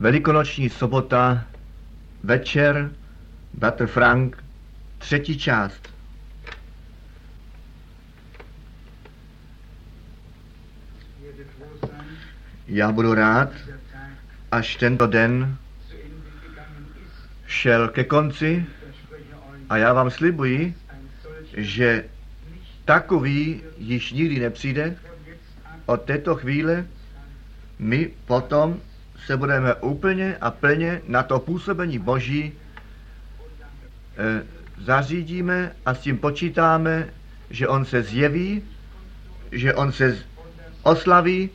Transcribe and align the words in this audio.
Velikonoční 0.00 0.70
sobota, 0.70 1.44
večer, 2.22 2.90
Bratr 3.54 3.86
Frank, 3.86 4.44
třetí 4.98 5.38
část. 5.38 5.94
Já 12.66 12.92
budu 12.92 13.14
rád, 13.14 13.52
až 14.52 14.76
tento 14.76 15.06
den 15.06 15.56
šel 17.46 17.88
ke 17.88 18.04
konci 18.04 18.66
a 19.68 19.76
já 19.76 19.92
vám 19.92 20.10
slibuji, 20.10 20.74
že 21.56 22.04
takový 22.84 23.62
již 23.78 24.12
nikdy 24.12 24.40
nepřijde. 24.40 24.96
Od 25.86 26.02
této 26.02 26.34
chvíle 26.34 26.86
my 27.78 28.10
potom 28.26 28.80
se 29.26 29.36
budeme 29.36 29.74
úplně 29.74 30.36
a 30.40 30.50
plně 30.50 31.00
na 31.06 31.22
to 31.22 31.38
působení 31.38 31.98
Boží 31.98 32.52
e, 34.18 34.42
zařídíme 34.84 35.72
a 35.86 35.94
s 35.94 35.98
tím 35.98 36.18
počítáme, 36.18 37.08
že 37.50 37.68
On 37.68 37.84
se 37.84 38.02
zjeví, 38.02 38.62
že 39.52 39.74
On 39.74 39.92
se 39.92 40.18
oslaví 40.82 41.50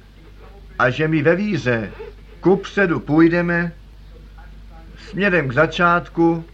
a 0.80 0.90
že 0.90 1.07
my 1.07 1.21
ve 1.21 1.35
víře 1.35 1.91
ku 2.40 2.55
předu 2.55 2.99
půjdeme 2.99 3.71
směrem 5.09 5.48
k 5.49 5.54
začátku 5.54 6.45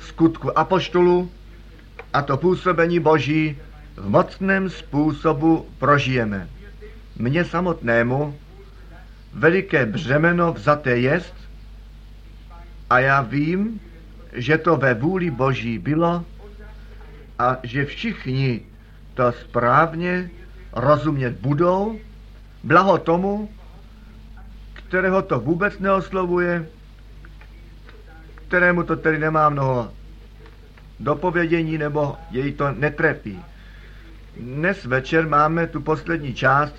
skutku 0.00 0.58
apoštolu 0.58 1.30
a 2.12 2.22
to 2.22 2.36
působení 2.36 3.00
Boží 3.00 3.58
v 3.96 4.08
mocném 4.08 4.70
způsobu 4.70 5.68
prožijeme. 5.78 6.48
Mně 7.16 7.44
samotnému 7.44 8.38
veliké 9.36 9.86
břemeno 9.86 10.52
vzaté 10.52 10.98
jest 10.98 11.34
a 12.90 12.98
já 12.98 13.20
vím, 13.20 13.80
že 14.32 14.58
to 14.58 14.76
ve 14.76 14.94
vůli 14.94 15.30
Boží 15.30 15.78
bylo 15.78 16.24
a 17.38 17.56
že 17.62 17.84
všichni 17.84 18.60
to 19.14 19.32
správně 19.32 20.30
rozumět 20.72 21.36
budou, 21.40 21.98
blaho 22.64 22.98
tomu, 22.98 23.50
kterého 24.72 25.22
to 25.22 25.40
vůbec 25.40 25.78
neoslovuje, 25.78 26.66
kterému 28.48 28.82
to 28.82 28.96
tedy 28.96 29.18
nemá 29.18 29.48
mnoho 29.48 29.92
dopovědění 31.00 31.78
nebo 31.78 32.16
jej 32.30 32.52
to 32.52 32.72
netrepí. 32.72 33.42
Dnes 34.36 34.84
večer 34.84 35.28
máme 35.28 35.66
tu 35.66 35.80
poslední 35.80 36.34
část 36.34 36.74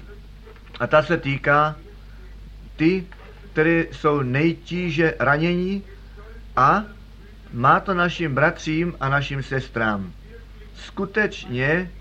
a 0.79 0.87
ta 0.87 1.03
se 1.03 1.17
týká 1.17 1.75
ty, 2.77 3.05
které 3.51 3.85
jsou 3.91 4.21
nejtíže 4.21 5.13
ranění 5.19 5.83
a 6.55 6.83
má 7.53 7.79
to 7.79 7.93
našim 7.93 8.35
bratřím 8.35 8.95
a 8.99 9.09
našim 9.09 9.43
sestrám 9.43 10.11
skutečně 10.75 11.91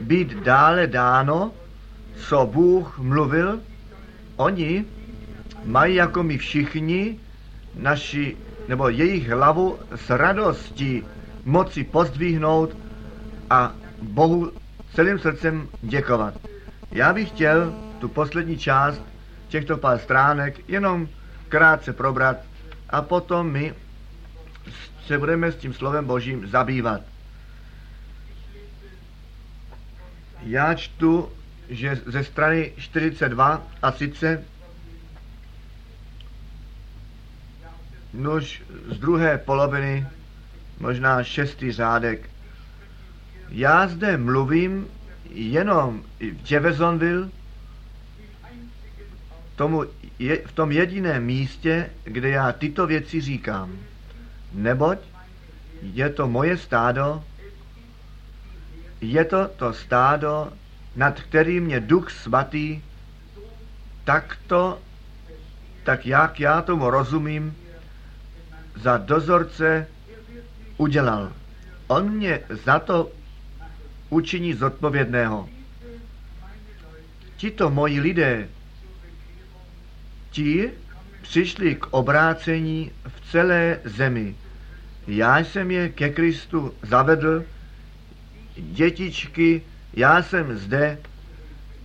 být 0.00 0.32
dále 0.32 0.86
dáno, 0.86 1.52
co 2.16 2.46
Bůh 2.46 2.98
mluvil. 2.98 3.60
Oni 4.36 4.84
mají 5.64 5.94
jako 5.94 6.22
my 6.22 6.38
všichni 6.38 7.18
naši, 7.74 8.36
nebo 8.68 8.88
jejich 8.88 9.28
hlavu 9.28 9.78
s 9.96 10.10
radostí 10.10 11.04
moci 11.44 11.84
pozdvihnout 11.84 12.76
a 13.50 13.72
Bohu 14.02 14.52
celým 14.94 15.18
srdcem 15.18 15.68
děkovat. 15.82 16.34
Já 16.92 17.12
bych 17.12 17.28
chtěl 17.28 17.74
tu 17.98 18.08
poslední 18.08 18.58
část 18.58 19.02
těchto 19.50 19.76
pár 19.76 19.98
stránek 19.98 20.68
jenom 20.68 21.08
krátce 21.48 21.92
probrat 21.92 22.36
a 22.90 23.02
potom 23.02 23.50
my 23.50 23.74
se 25.06 25.18
budeme 25.18 25.52
s 25.52 25.56
tím 25.56 25.74
slovem 25.74 26.06
Božím 26.06 26.48
zabývat. 26.48 27.00
Já 30.42 30.74
čtu, 30.74 31.32
že 31.68 32.00
ze 32.06 32.24
strany 32.24 32.72
42 32.78 33.62
a 33.82 33.92
sice 33.92 34.44
nož 38.14 38.62
z 38.88 38.98
druhé 38.98 39.38
poloviny, 39.38 40.06
možná 40.80 41.24
šestý 41.24 41.72
řádek. 41.72 42.30
Já 43.48 43.88
zde 43.88 44.16
mluvím 44.16 44.86
jenom 45.30 46.02
v 46.20 46.50
Jeffersonville, 46.50 47.28
tomu 49.60 49.84
je, 50.18 50.40
v 50.46 50.52
tom 50.52 50.72
jediném 50.72 51.24
místě, 51.24 51.90
kde 52.04 52.28
já 52.28 52.52
tyto 52.52 52.86
věci 52.86 53.20
říkám. 53.20 53.76
Neboť 54.52 54.98
je 55.82 56.08
to 56.10 56.28
moje 56.28 56.56
stádo, 56.56 57.24
je 59.00 59.24
to 59.24 59.48
to 59.48 59.72
stádo, 59.72 60.52
nad 60.96 61.20
kterým 61.20 61.64
mě 61.64 61.80
duch 61.80 62.10
svatý 62.10 62.80
takto, 64.04 64.80
tak 65.84 66.06
jak 66.06 66.40
já 66.40 66.62
tomu 66.62 66.90
rozumím, 66.90 67.56
za 68.76 68.96
dozorce 68.96 69.86
udělal. 70.76 71.32
On 71.86 72.10
mě 72.10 72.40
za 72.64 72.78
to 72.78 73.10
učiní 74.08 74.54
zodpovědného. 74.54 75.48
Tito 77.36 77.70
moji 77.70 78.00
lidé, 78.00 78.48
ti 80.30 80.70
přišli 81.22 81.74
k 81.74 81.86
obrácení 81.90 82.90
v 83.08 83.30
celé 83.30 83.78
zemi. 83.84 84.34
Já 85.06 85.38
jsem 85.38 85.70
je 85.70 85.88
ke 85.88 86.10
Kristu 86.10 86.74
zavedl, 86.82 87.44
dětičky, 88.56 89.62
já 89.94 90.22
jsem 90.22 90.58
zde, 90.58 90.98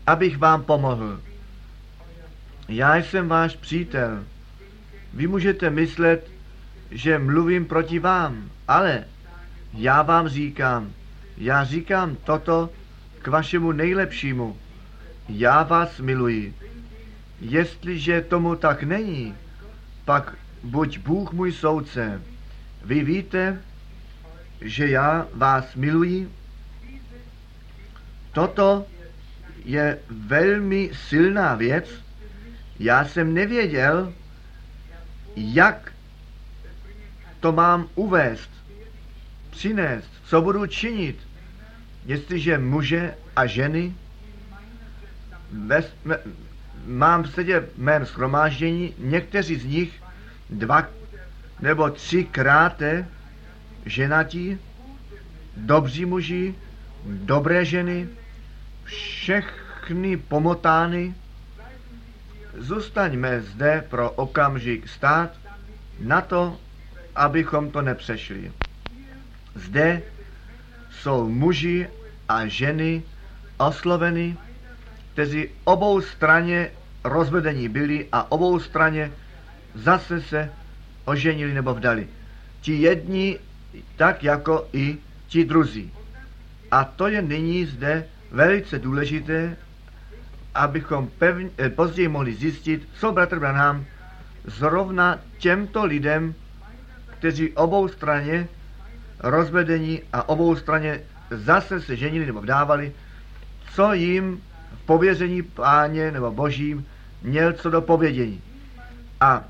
abych 0.08 0.38
vám 0.38 0.64
pomohl. 0.64 1.22
Já 2.70 2.96
jsem 2.96 3.28
váš 3.28 3.56
přítel. 3.56 4.24
Vy 5.14 5.28
můžete 5.28 5.70
myslet, 5.70 6.32
že 6.92 7.20
mluvím 7.20 7.66
proti 7.66 8.00
vám, 8.00 8.50
ale 8.68 9.04
já 9.74 10.02
vám 10.02 10.28
říkám, 10.28 10.92
já 11.38 11.64
říkám 11.64 12.18
toto 12.24 12.70
k 13.22 13.28
vašemu 13.28 13.72
nejlepšímu. 13.72 14.58
Já 15.30 15.64
vás 15.64 16.00
miluji. 16.00 16.54
Jestliže 17.42 18.22
tomu 18.22 18.56
tak 18.56 18.84
není, 18.84 19.36
pak 20.06 20.36
buď 20.64 21.00
Bůh 21.00 21.34
můj 21.34 21.52
soudce. 21.52 22.22
Vy 22.84 23.04
víte, 23.04 23.62
že 24.62 24.90
já 24.90 25.28
vás 25.34 25.76
miluji 25.76 26.32
Toto 28.36 28.86
je 29.66 30.00
velmi 30.10 30.92
silná 31.08 31.56
věc. 31.56 31.90
Já 32.80 33.06
jsem 33.06 33.34
nevěděl, 33.34 34.14
jak 35.36 35.94
to 37.40 37.52
mám 37.52 37.90
uvést, 37.96 38.50
přinést, 39.50 40.12
co 40.26 40.42
budu 40.42 40.66
činit, 40.68 41.28
jestliže 42.06 42.58
muže 42.58 43.16
a 43.36 43.46
ženy 43.46 43.96
ve, 45.52 45.84
mám 46.86 47.24
v 47.24 47.28
sedě 47.28 47.68
mém 47.78 48.06
schromáždění, 48.06 48.94
někteří 48.98 49.56
z 49.56 49.66
nich 49.66 50.04
dva 50.50 50.88
nebo 51.62 51.90
třikrát 51.90 52.82
ženatí, 53.86 54.60
dobří 55.58 56.06
muži, 56.06 56.56
dobré 57.06 57.66
ženy, 57.66 58.08
všechny 58.84 60.18
pomotány, 60.18 61.16
zůstaňme 62.58 63.42
zde 63.42 63.84
pro 63.90 64.12
okamžik 64.12 64.90
stát 64.90 65.32
na 66.00 66.22
to, 66.22 66.58
abychom 67.16 67.72
to 67.72 67.82
nepřešli. 67.82 68.52
Zde 69.56 70.02
jsou 70.92 71.30
muži 71.30 71.88
a 72.30 72.48
ženy 72.48 73.04
osloveny, 73.58 74.38
kteří 75.14 75.50
obou 75.64 76.02
straně 76.02 76.72
rozvedení 77.06 77.70
byli 77.70 78.08
a 78.12 78.32
obou 78.32 78.60
straně 78.60 79.12
zase 79.76 80.22
se 80.22 80.52
oženili 81.06 81.54
nebo 81.54 81.74
vdali. 81.74 82.08
Ti 82.62 82.74
jedni 82.82 83.40
tak 83.96 84.24
jako 84.24 84.68
i 84.74 84.98
ti 85.28 85.46
druzí. 85.46 85.92
A 86.72 86.84
to 86.84 87.08
je 87.08 87.22
nyní 87.22 87.66
zde 87.66 88.06
velice 88.32 88.80
důležité, 88.80 89.58
abychom 90.56 91.08
pevně, 91.08 91.50
eh, 91.58 91.70
později 91.70 92.08
mohli 92.08 92.34
zjistit, 92.34 92.90
co 93.00 93.12
bratr 93.12 93.40
Branham 93.40 93.86
zrovna 94.46 95.20
těmto 95.38 95.86
lidem, 95.86 96.34
kteří 97.20 97.54
obou 97.54 97.88
straně 97.88 98.48
rozvedení 99.20 100.02
a 100.14 100.30
obou 100.30 100.56
straně 100.56 101.02
zase 101.32 101.82
se 101.82 101.96
ženili 101.96 102.26
nebo 102.26 102.42
vdávali, 102.42 102.92
co 103.74 103.94
jim 103.94 104.42
v 104.76 104.86
pověření 104.86 105.42
páně 105.42 106.12
nebo 106.12 106.32
božím 106.32 106.86
měl 107.26 107.54
co 107.54 107.70
do 107.70 107.82
povědění. 107.82 108.42
A 109.20 109.44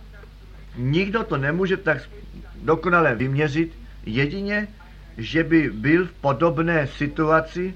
Nikdo 0.77 1.23
to 1.23 1.37
nemůže 1.37 1.77
tak 1.77 1.97
dokonale 2.61 3.15
vyměřit, 3.15 3.73
jedině, 4.05 4.67
že 5.17 5.43
by 5.43 5.69
byl 5.69 6.05
v 6.05 6.11
podobné 6.11 6.87
situaci. 6.87 7.73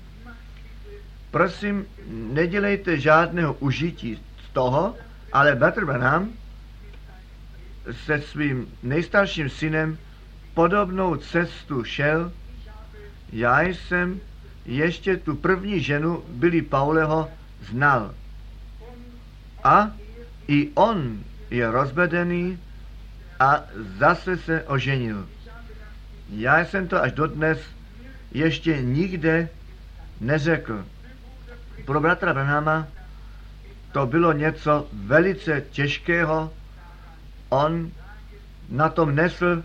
Prosím, 1.32 1.86
nedělejte 2.10 3.00
žádného 3.00 3.54
užití 3.54 4.20
z 4.46 4.54
toho, 4.54 4.96
ale 5.34 5.56
Bratr 5.56 5.86
Branham 5.86 6.30
se 8.06 8.22
svým 8.22 8.68
nejstarším 8.84 9.50
synem 9.50 9.98
podobnou 10.54 11.16
cestu 11.16 11.84
šel. 11.84 12.32
Já 13.32 13.62
jsem 13.62 14.20
ještě 14.66 15.18
tu 15.18 15.36
první 15.36 15.80
ženu 15.80 16.24
Billy 16.30 16.62
Pauleho 16.62 17.30
znal. 17.70 18.14
A 19.64 19.92
i 20.48 20.72
on 20.76 21.24
je 21.50 21.72
rozvedený 21.72 22.60
a 23.40 23.64
zase 23.98 24.38
se 24.38 24.64
oženil. 24.64 25.28
Já 26.30 26.66
jsem 26.66 26.88
to 26.88 27.02
až 27.02 27.12
dodnes 27.12 27.60
ještě 28.32 28.82
nikde 28.82 29.50
neřekl. 30.22 30.86
Pro 31.86 32.00
bratra 32.00 32.34
Branhama 32.34 32.88
to 33.92 34.06
bylo 34.06 34.34
něco 34.34 34.88
velice 34.94 35.64
těžkého. 35.72 36.54
On 37.50 37.92
na 38.70 38.90
tom 38.90 39.16
nesl, 39.16 39.64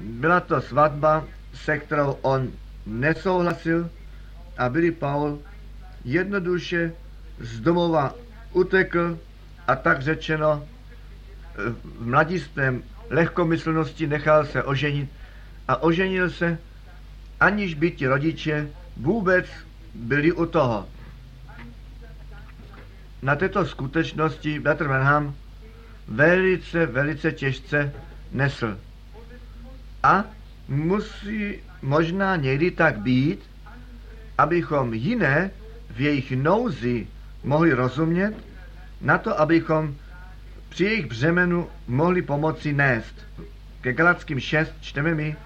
byla 0.00 0.40
to 0.40 0.60
svatba, 0.60 1.24
se 1.54 1.78
kterou 1.78 2.12
on 2.22 2.52
nesouhlasil 2.86 3.90
a 4.58 4.68
Billy 4.68 4.90
Paul 4.90 5.38
jednoduše 6.04 6.92
z 7.38 7.60
domova 7.60 8.14
utekl 8.52 9.18
a 9.66 9.76
tak 9.76 10.02
řečeno 10.02 10.66
v 11.84 12.06
mladistvém 12.06 12.82
lehkomyslnosti 13.10 14.06
nechal 14.06 14.46
se 14.46 14.62
oženit 14.62 15.10
a 15.68 15.82
oženil 15.82 16.30
se, 16.30 16.58
aniž 17.40 17.74
by 17.74 17.90
ti 17.90 18.06
rodiče 18.06 18.68
vůbec 18.96 19.46
byli 19.94 20.32
u 20.32 20.46
toho. 20.46 20.88
Na 23.22 23.36
této 23.36 23.66
skutečnosti 23.66 24.60
Bratr 24.60 24.88
Branham 24.88 25.34
velice, 26.08 26.86
velice 26.86 27.32
těžce 27.32 27.92
nesl. 28.32 28.78
A 30.02 30.24
musí 30.68 31.58
možná 31.82 32.36
někdy 32.36 32.70
tak 32.70 32.98
být, 32.98 33.40
abychom 34.38 34.94
jiné 34.94 35.50
v 35.90 36.00
jejich 36.00 36.32
nouzi 36.32 37.06
mohli 37.44 37.72
rozumět, 37.72 38.34
na 39.00 39.18
to, 39.18 39.40
abychom 39.40 39.94
při 40.68 40.84
jejich 40.84 41.06
břemenu 41.06 41.68
mohli 41.88 42.22
pomoci 42.22 42.72
nést. 42.72 43.14
Ke 43.80 43.92
Galackým 43.92 44.40
6 44.40 44.72
čteme 44.80 45.14
mi, 45.14 45.36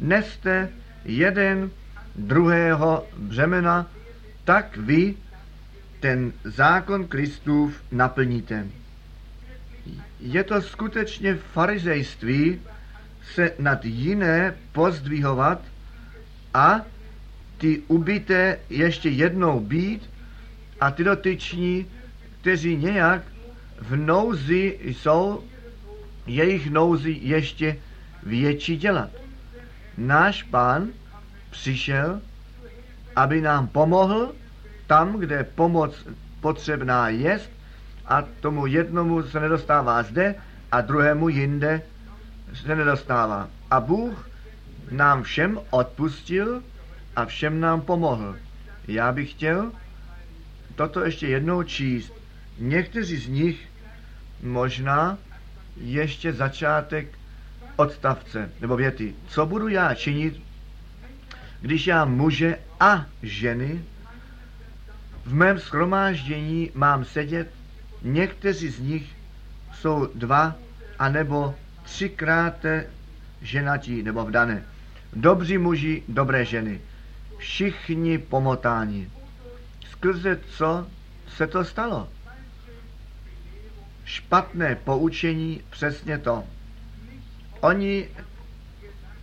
neste 0.00 0.68
jeden 1.04 1.70
druhého 2.16 3.06
břemena, 3.16 3.86
tak 4.44 4.76
vy 4.76 5.14
ten 6.00 6.32
zákon 6.44 7.06
Kristův 7.06 7.82
naplníte. 7.92 8.66
Je 10.20 10.44
to 10.44 10.62
skutečně 10.62 11.34
farizejství 11.34 12.60
se 13.34 13.52
nad 13.58 13.84
jiné 13.84 14.54
pozdvihovat 14.72 15.60
a 16.54 16.80
ty 17.58 17.82
ubité 17.88 18.58
ještě 18.70 19.08
jednou 19.08 19.60
být 19.60 20.10
a 20.80 20.90
ty 20.90 21.04
dotyční, 21.04 21.86
kteří 22.40 22.76
nějak 22.76 23.22
v 23.80 23.96
nouzi 23.96 24.78
jsou, 24.82 25.44
jejich 26.26 26.70
nouzi 26.70 27.18
ještě 27.22 27.76
větší 28.22 28.76
dělat. 28.76 29.10
Náš 29.98 30.42
pán 30.42 30.88
přišel, 31.50 32.20
aby 33.16 33.40
nám 33.40 33.68
pomohl 33.68 34.32
tam, 34.86 35.18
kde 35.18 35.44
pomoc 35.44 36.06
potřebná 36.40 37.08
je, 37.08 37.40
a 38.10 38.22
tomu 38.40 38.66
jednomu 38.66 39.22
se 39.22 39.40
nedostává 39.40 40.02
zde 40.02 40.34
a 40.72 40.80
druhému 40.80 41.28
jinde 41.28 41.82
se 42.54 42.76
nedostává. 42.76 43.48
A 43.70 43.80
Bůh 43.80 44.30
nám 44.90 45.22
všem 45.22 45.60
odpustil 45.70 46.62
a 47.16 47.24
všem 47.24 47.60
nám 47.60 47.80
pomohl. 47.80 48.36
Já 48.88 49.12
bych 49.12 49.30
chtěl 49.30 49.72
toto 50.80 51.04
ještě 51.04 51.26
jednou 51.26 51.62
číst. 51.62 52.12
Někteří 52.58 53.16
z 53.16 53.28
nich 53.28 53.68
možná 54.42 55.18
ještě 55.76 56.32
začátek 56.32 57.18
odstavce 57.76 58.50
nebo 58.60 58.76
věty. 58.76 59.14
Co 59.28 59.46
budu 59.46 59.68
já 59.68 59.94
činit, 59.94 60.40
když 61.60 61.86
já 61.86 62.04
muže 62.04 62.58
a 62.80 63.06
ženy 63.22 63.84
v 65.24 65.34
mém 65.34 65.58
schromáždění 65.58 66.70
mám 66.74 67.04
sedět, 67.04 67.50
někteří 68.02 68.68
z 68.68 68.80
nich 68.80 69.16
jsou 69.74 70.08
dva 70.14 70.54
anebo 70.98 71.54
třikrát 71.82 72.64
ženatí 73.42 74.02
nebo 74.02 74.24
vdané. 74.24 74.62
Dobří 75.12 75.58
muži, 75.58 76.02
dobré 76.08 76.44
ženy. 76.44 76.80
Všichni 77.38 78.18
pomotáni. 78.18 79.19
Skrze 80.00 80.40
co 80.56 80.86
se 81.36 81.46
to 81.46 81.64
stalo? 81.64 82.08
Špatné 84.04 84.76
poučení, 84.76 85.62
přesně 85.70 86.18
to. 86.18 86.44
Oni 87.60 88.08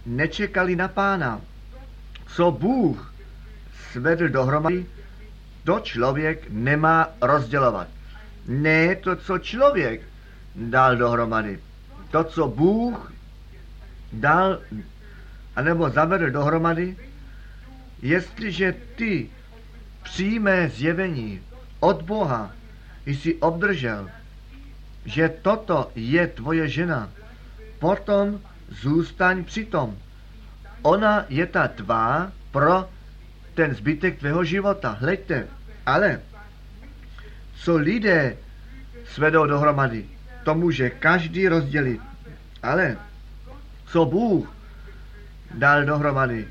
nečekali 0.06 0.76
na 0.76 0.88
pána. 0.88 1.42
Co 2.28 2.52
Bůh 2.52 3.14
svedl 3.92 4.30
dohromady, 4.30 4.86
to 5.64 5.80
člověk 5.80 6.50
nemá 6.50 7.10
rozdělovat. 7.22 7.88
Ne 8.48 8.96
to, 8.96 9.16
co 9.16 9.38
člověk 9.38 10.02
dal 10.56 10.96
dohromady. 10.96 11.60
To, 12.12 12.24
co 12.24 12.48
Bůh 12.48 13.14
dal, 14.14 14.60
anebo 15.56 15.90
zavedl 15.90 16.30
dohromady, 16.30 16.98
jestliže 18.02 18.76
ty 18.96 19.30
přímé 20.08 20.70
zjevení 20.70 21.42
od 21.80 22.02
Boha 22.02 22.52
jsi 23.06 23.36
obdržel, 23.36 24.10
že 25.06 25.30
toto 25.30 25.92
je 25.96 26.28
tvoje 26.28 26.68
žena, 26.68 27.10
potom 27.80 28.40
zůstaň 28.70 29.44
přitom. 29.44 29.98
Ona 30.82 31.26
je 31.30 31.46
ta 31.46 31.68
tvá 31.68 32.32
pro 32.52 32.90
ten 33.54 33.76
zbytek 33.76 34.20
tvého 34.20 34.44
života. 34.44 34.98
Hleďte, 35.00 35.48
ale 35.86 36.22
co 37.56 37.76
lidé 37.76 38.38
svedou 39.12 39.46
dohromady, 39.46 40.06
to 40.44 40.56
může 40.56 40.90
každý 40.90 41.48
rozdělit. 41.48 42.02
Ale 42.64 42.98
co 43.86 44.06
Bůh 44.06 44.48
dal 45.54 45.86
dohromady, 45.86 46.48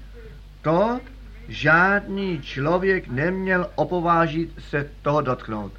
to 0.63 1.01
žádný 1.49 2.41
člověk 2.43 3.09
neměl 3.09 3.71
opovážit 3.75 4.51
se 4.71 4.91
toho 5.03 5.21
dotknout. 5.21 5.73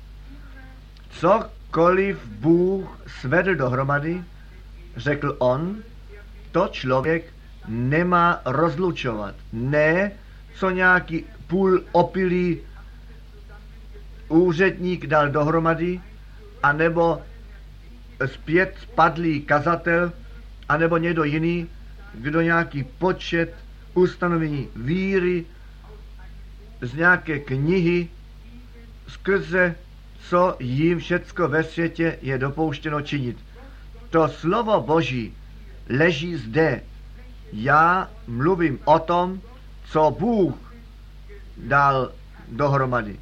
Cokoliv 1.09 2.25
Bůh 2.25 2.99
svedl 3.07 3.55
dohromady, 3.55 4.23
řekl 4.95 5.35
on, 5.39 5.77
to 6.51 6.67
člověk 6.71 7.25
nemá 7.67 8.41
rozlučovat. 8.45 9.35
Ne, 9.53 10.11
co 10.55 10.69
nějaký 10.69 11.25
půl 11.47 11.83
opilý 11.91 12.59
úředník 14.27 15.07
dal 15.07 15.29
dohromady, 15.29 16.01
anebo 16.63 17.21
zpět 18.25 18.75
spadlý 18.81 19.41
kazatel, 19.41 20.11
anebo 20.69 20.97
někdo 20.97 21.23
jiný, 21.23 21.67
kdo 22.13 22.41
nějaký 22.41 22.83
počet 22.83 23.53
ustanovení 23.93 24.67
víry 24.75 25.45
z 26.81 26.93
nějaké 26.93 27.39
knihy, 27.39 28.09
skrze 29.07 29.75
co 30.19 30.55
jim 30.59 30.99
všecko 30.99 31.47
ve 31.47 31.63
světě 31.63 32.17
je 32.21 32.37
dopouštěno 32.37 33.01
činit. 33.01 33.37
To 34.09 34.27
slovo 34.27 34.81
Boží 34.81 35.33
leží 35.89 36.35
zde. 36.35 36.81
Já 37.53 38.09
mluvím 38.27 38.79
o 38.85 38.99
tom, 38.99 39.41
co 39.85 40.15
Bůh 40.19 40.55
dal 41.57 42.11
dohromady. 42.47 43.19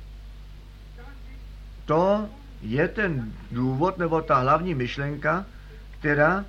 To 1.85 2.29
je 2.61 2.87
ten 2.87 3.33
důvod 3.51 3.97
nebo 3.97 4.21
ta 4.21 4.39
hlavní 4.39 4.73
myšlenka, 4.73 5.45
která 5.99 6.45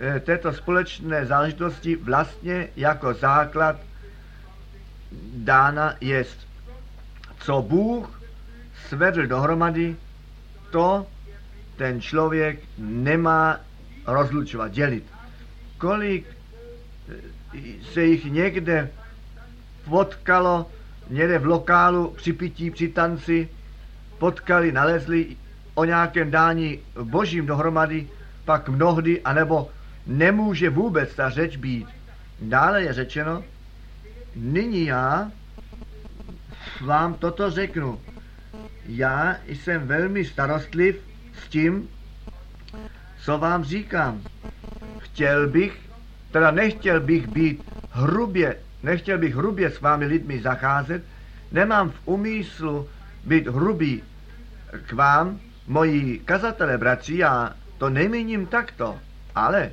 eh, 0.00 0.20
této 0.20 0.52
společné 0.52 1.26
záležitosti 1.26 1.96
vlastně 1.96 2.68
jako 2.76 3.14
základ 3.14 3.76
dána 5.34 5.94
jest. 6.00 6.46
Co 7.38 7.62
Bůh 7.62 8.22
svedl 8.88 9.26
dohromady, 9.26 9.96
to 10.70 11.06
ten 11.76 12.00
člověk 12.00 12.60
nemá 12.78 13.60
rozlučovat, 14.06 14.72
dělit. 14.72 15.04
Kolik 15.78 16.26
se 17.92 18.04
jich 18.04 18.24
někde 18.24 18.90
potkalo, 19.84 20.70
někde 21.10 21.38
v 21.38 21.46
lokálu 21.46 22.10
při 22.16 22.32
pití, 22.32 22.70
při 22.70 22.88
tanci, 22.88 23.48
potkali, 24.18 24.72
nalezli 24.72 25.36
o 25.74 25.84
nějakém 25.84 26.30
dání 26.30 26.78
božím 27.02 27.46
dohromady, 27.46 28.08
pak 28.44 28.68
mnohdy, 28.68 29.22
anebo 29.22 29.70
nemůže 30.06 30.70
vůbec 30.70 31.14
ta 31.14 31.30
řeč 31.30 31.56
být. 31.56 31.86
Dále 32.40 32.82
je 32.82 32.92
řečeno, 32.92 33.44
nyní 34.36 34.86
já 34.86 35.30
vám 36.80 37.14
toto 37.14 37.50
řeknu. 37.50 38.00
Já 38.86 39.36
jsem 39.46 39.86
velmi 39.86 40.24
starostliv 40.24 41.00
s 41.44 41.48
tím, 41.48 41.88
co 43.20 43.38
vám 43.38 43.64
říkám. 43.64 44.22
Chtěl 44.98 45.48
bych, 45.48 45.80
teda 46.30 46.50
nechtěl 46.50 47.00
bych 47.00 47.26
být 47.26 47.62
hrubě, 47.90 48.56
nechtěl 48.82 49.18
bych 49.18 49.34
hrubě 49.34 49.70
s 49.70 49.80
vámi 49.80 50.06
lidmi 50.06 50.40
zacházet, 50.40 51.04
nemám 51.52 51.90
v 51.90 52.00
umyslu 52.04 52.88
být 53.24 53.46
hrubý 53.46 54.02
k 54.86 54.92
vám, 54.92 55.40
moji 55.66 56.18
kazatele, 56.18 56.78
bratři, 56.78 57.16
já 57.16 57.54
to 57.78 57.90
nemíním 57.90 58.46
takto, 58.46 58.98
ale 59.34 59.72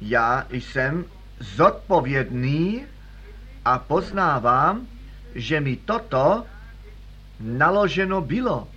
já 0.00 0.46
jsem 0.50 1.04
zodpovědný 1.40 2.84
a 3.68 3.78
poznávám, 3.78 4.88
že 5.34 5.60
mi 5.60 5.76
toto 5.76 6.48
naloženo 7.40 8.20
bylo. 8.20 8.68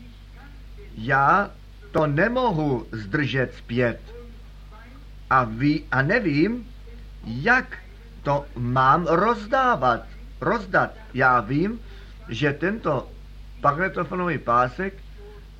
Já 1.00 1.52
to 1.92 2.08
nemohu 2.08 2.86
zdržet 2.92 3.54
zpět. 3.58 4.00
A, 5.30 5.44
ví, 5.44 5.88
a 5.92 6.02
nevím, 6.02 6.68
jak 7.24 7.78
to 8.24 8.46
mám 8.56 9.08
rozdávat, 9.08 10.04
rozdat. 10.42 10.92
Já 11.14 11.40
vím, 11.40 11.80
že 12.30 12.54
tento 12.54 13.08
magnetofonový 13.64 14.38
pásek, 14.38 14.94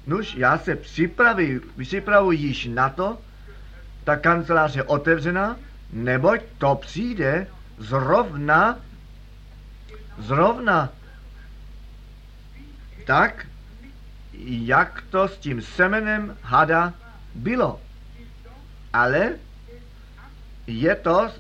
nuž 0.08 0.36
já 0.36 0.58
se 0.58 0.76
připravuji, 0.76 1.62
připravuji 1.80 2.38
již 2.38 2.66
na 2.66 2.90
to, 2.90 3.18
ta 4.04 4.16
kancelář 4.16 4.76
je 4.76 4.84
otevřená, 4.84 5.56
neboť 5.94 6.42
to 6.58 6.76
přijde 6.76 7.48
zrovna, 7.78 8.80
zrovna 10.18 10.90
tak, 13.06 13.48
jak 14.44 15.04
to 15.10 15.28
s 15.28 15.38
tím 15.38 15.62
semenem 15.62 16.38
hada 16.42 16.94
bylo. 17.36 17.82
Ale 18.94 19.30
je 20.68 20.96
to 20.96 21.32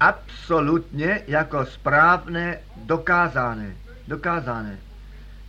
absolutně 0.00 1.22
jako 1.26 1.66
správné 1.66 2.58
dokázané. 2.76 3.76
dokázané. 4.08 4.78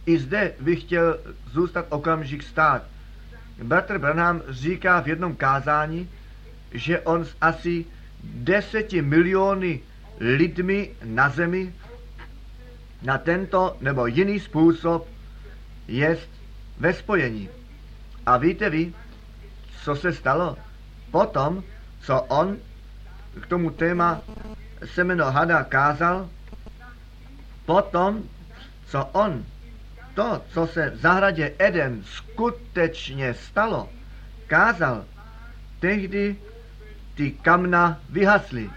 I 0.06 0.18
zde 0.18 0.54
bych 0.60 0.82
chtěl 0.82 1.20
zůstat 1.52 1.86
okamžik 1.90 2.44
stát. 2.44 2.84
Bratr 3.64 3.98
Branham 3.98 4.42
říká 4.50 5.00
v 5.00 5.08
jednom 5.08 5.36
kázání, 5.36 6.10
že 6.72 7.00
on 7.00 7.26
s 7.26 7.36
asi 7.42 7.86
deseti 8.24 9.02
miliony 9.02 9.80
lidmi 10.20 10.92
na 11.04 11.30
zemi 11.30 11.74
na 13.06 13.18
tento 13.18 13.78
nebo 13.82 14.08
jiný 14.08 14.40
způsob 14.40 15.08
jest 15.88 16.30
ve 16.78 16.94
spojení. 16.94 17.50
A 18.26 18.38
víte 18.38 18.70
vy, 18.70 18.94
co 19.84 19.96
se 19.96 20.14
stalo? 20.14 20.58
Potom, 21.12 21.64
co 22.02 22.22
on 22.22 22.58
k 23.42 23.48
tomu 23.48 23.70
téma 23.70 24.22
semeno 24.86 25.32
hada 25.32 25.64
kázal, 25.64 26.30
potom, 27.66 28.24
co 28.88 29.06
on, 29.06 29.46
to, 30.14 30.42
co 30.50 30.68
se 30.68 30.90
v 30.90 30.98
zahradě 30.98 31.54
Eden 31.60 32.04
skutečně 32.04 33.34
stalo, 33.34 33.90
kázal, 34.48 35.06
tehdy 35.80 36.36
ty 37.16 37.32
kamna 37.32 38.00
vyhasly. 38.10 38.70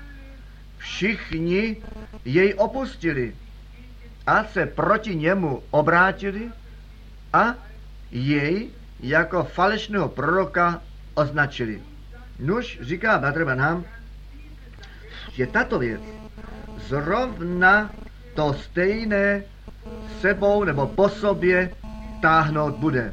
Všichni 0.78 1.76
jej 2.24 2.54
opustili 2.54 3.34
a 4.28 4.44
se 4.44 4.66
proti 4.66 5.16
němu 5.16 5.62
obrátili 5.70 6.52
a 7.32 7.54
jej 8.10 8.68
jako 9.00 9.44
falešného 9.44 10.08
proroka 10.08 10.82
označili. 11.14 11.82
Nuž, 12.38 12.78
říká 12.80 13.18
Badr 13.18 13.44
Banham, 13.44 13.84
že 15.32 15.46
tato 15.46 15.78
věc 15.78 16.00
zrovna 16.76 17.90
to 18.34 18.52
stejné 18.52 19.42
sebou 20.20 20.64
nebo 20.64 20.86
po 20.86 21.08
sobě 21.08 21.70
táhnout 22.22 22.74
bude. 22.76 23.12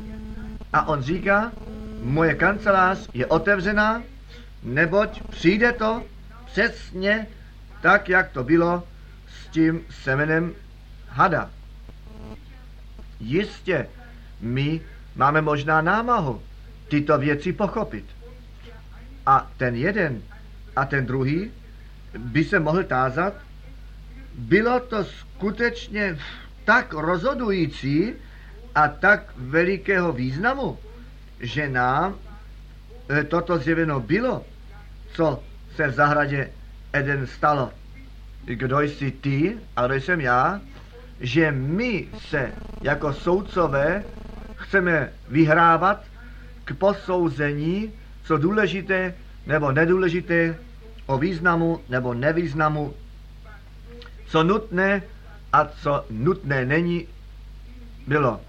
A 0.73 0.87
on 0.87 1.01
říká, 1.01 1.51
moje 2.03 2.35
kancelář 2.35 3.09
je 3.13 3.25
otevřená, 3.25 4.03
neboť 4.63 5.23
přijde 5.29 5.71
to 5.71 6.03
přesně 6.45 7.27
tak, 7.81 8.09
jak 8.09 8.31
to 8.31 8.43
bylo 8.43 8.83
s 9.27 9.47
tím 9.47 9.81
semenem 10.03 10.53
hada. 11.15 11.49
Jistě, 13.19 13.87
my 14.41 14.81
máme 15.15 15.41
možná 15.41 15.81
námahu 15.81 16.41
tyto 16.87 17.17
věci 17.17 17.53
pochopit. 17.53 18.05
A 19.25 19.51
ten 19.57 19.75
jeden 19.75 20.21
a 20.75 20.85
ten 20.85 21.05
druhý 21.05 21.51
by 22.17 22.43
se 22.43 22.59
mohl 22.59 22.83
tázat, 22.83 23.33
bylo 24.33 24.79
to 24.79 25.03
skutečně 25.03 26.19
tak 26.65 26.93
rozhodující 26.93 28.13
a 28.75 28.87
tak 28.87 29.33
velikého 29.37 30.13
významu, 30.13 30.79
že 31.39 31.69
nám 31.69 32.15
e, 33.09 33.23
toto 33.23 33.57
zjeveno 33.57 33.99
bylo, 33.99 34.45
co 35.13 35.43
se 35.75 35.87
v 35.87 35.93
zahradě 35.93 36.51
Eden 36.93 37.27
stalo. 37.27 37.71
Kdo 38.45 38.81
jsi 38.81 39.11
ty 39.11 39.57
a 39.75 39.87
kdo 39.87 39.95
jsem 39.95 40.21
já, 40.21 40.61
že 41.19 41.51
my 41.51 42.07
se 42.29 42.51
jako 42.81 43.13
soudcové 43.13 44.03
chceme 44.55 45.13
vyhrávat 45.29 46.03
k 46.65 46.73
posouzení, 46.73 47.91
co 48.23 48.37
důležité 48.37 49.13
nebo 49.47 49.71
nedůležité 49.71 50.57
o 51.05 51.17
významu 51.17 51.81
nebo 51.89 52.13
nevýznamu, 52.13 52.93
co 54.27 54.43
nutné 54.43 55.03
a 55.53 55.65
co 55.65 56.05
nutné 56.09 56.65
není, 56.65 57.07
bylo. 58.07 58.41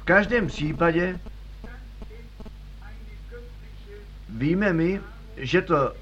V 0.00 0.02
každém 0.04 0.46
případě 0.46 1.20
víme 4.28 4.72
my, 4.72 5.00
že 5.36 5.62
to 5.62 5.92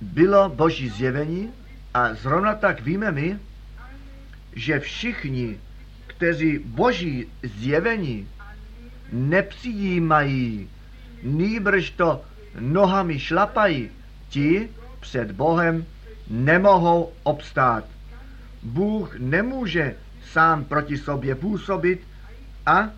bylo 0.00 0.48
boží 0.48 0.88
zjevení 0.88 1.52
a 1.94 2.14
zrovna 2.14 2.54
tak 2.54 2.80
víme 2.80 3.12
my, 3.12 3.38
že 4.52 4.80
všichni, 4.80 5.60
kteří 6.06 6.58
boží 6.58 7.26
zjevení 7.42 8.28
nepřijímají, 9.12 10.68
nýbrž 11.22 11.90
to 11.90 12.22
nohami 12.60 13.18
šlapají, 13.18 13.90
ti 14.28 14.68
před 15.00 15.32
Bohem 15.32 15.84
nemohou 16.30 17.12
obstát. 17.22 17.84
Bůh 18.62 19.18
nemůže 19.18 19.94
sám 20.32 20.64
proti 20.64 20.98
sobě 20.98 21.34
působit 21.34 22.00
a 22.66 22.90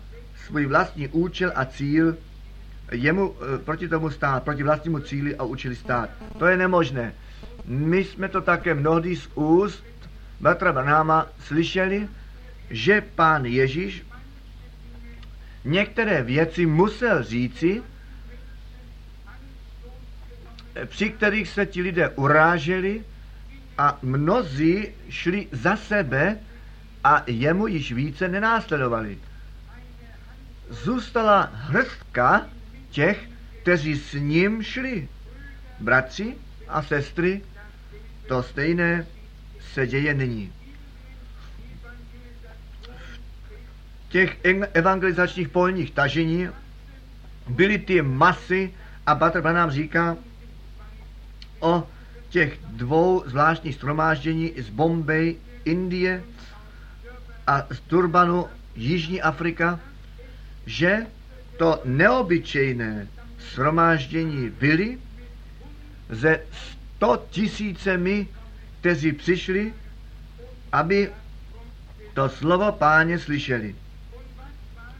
svůj 0.45 0.65
vlastní 0.65 1.07
účel 1.07 1.51
a 1.55 1.65
cíl 1.65 2.17
jemu 2.91 3.35
e, 3.55 3.57
proti 3.57 3.87
tomu 3.87 4.09
stát, 4.09 4.43
proti 4.43 4.63
vlastnímu 4.63 4.99
cíli 4.99 5.35
a 5.35 5.43
účeli 5.43 5.75
stát. 5.75 6.09
To 6.39 6.45
je 6.45 6.57
nemožné. 6.57 7.13
My 7.65 8.03
jsme 8.03 8.29
to 8.29 8.41
také 8.41 8.73
mnohdy 8.73 9.15
z 9.15 9.29
úst 9.35 9.83
Batra 10.41 10.73
Banáma 10.73 11.29
slyšeli, 11.39 12.09
že 12.69 13.01
pán 13.01 13.45
Ježíš 13.45 14.03
některé 15.63 16.23
věci 16.23 16.65
musel 16.65 17.23
říci, 17.23 17.83
při 20.85 21.09
kterých 21.09 21.49
se 21.49 21.65
ti 21.65 21.81
lidé 21.81 22.09
uráželi 22.09 23.03
a 23.77 23.97
mnozí 24.01 24.87
šli 25.09 25.47
za 25.51 25.75
sebe 25.75 26.37
a 27.03 27.23
jemu 27.27 27.67
již 27.67 27.91
více 27.91 28.27
nenásledovali. 28.27 29.17
Zůstala 30.69 31.49
hrstka 31.53 32.47
těch, 32.89 33.29
kteří 33.61 33.95
s 33.95 34.13
ním 34.13 34.63
šli. 34.63 35.07
Bratři 35.79 36.35
a 36.67 36.83
sestry, 36.83 37.41
to 38.27 38.43
stejné 38.43 39.05
se 39.73 39.87
děje 39.87 40.13
nyní. 40.13 40.53
V 44.07 44.11
těch 44.11 44.37
evangelizačních 44.73 45.49
polních 45.49 45.91
tažení 45.91 46.49
byly 47.47 47.77
ty 47.77 48.01
masy 48.01 48.73
a 49.05 49.15
Batr 49.15 49.41
nám 49.43 49.71
říká, 49.71 50.17
o 51.59 51.87
těch 52.29 52.59
dvou 52.69 53.23
zvláštních 53.25 53.75
stromáždění 53.75 54.53
z 54.57 54.69
Bombay, 54.69 55.35
Indie 55.65 56.23
a 57.47 57.67
z 57.71 57.79
Turbanu, 57.79 58.45
Jižní 58.75 59.21
Afrika, 59.21 59.79
že 60.65 61.05
to 61.57 61.81
neobyčejné 61.85 63.07
shromáždění 63.53 64.49
byli 64.49 64.97
ze 66.09 66.39
sto 66.51 67.25
tisícemi, 67.29 68.27
kteří 68.81 69.11
přišli, 69.11 69.73
aby 70.71 71.11
to 72.13 72.29
slovo 72.29 72.71
páně 72.71 73.19
slyšeli. 73.19 73.75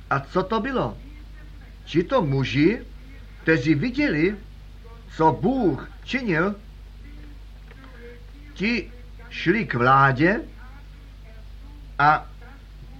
A 0.10 0.20
co 0.20 0.44
to 0.44 0.60
bylo? 0.60 0.98
Či 1.86 2.04
to 2.04 2.22
muži, 2.22 2.82
kteří 3.42 3.76
viděli, 3.76 4.36
co 5.16 5.38
Bůh 5.42 5.92
činil, 6.04 6.56
ti 8.54 8.92
šli 9.30 9.66
k 9.66 9.74
vládě 9.74 10.42
a 12.00 12.30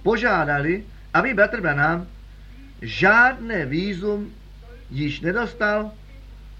požádali, 0.02 0.84
aby 1.14 1.34
bratr 1.34 1.60
Branham 1.60 2.06
žádné 2.82 3.66
výzum 3.66 4.34
již 4.90 5.20
nedostal 5.20 5.92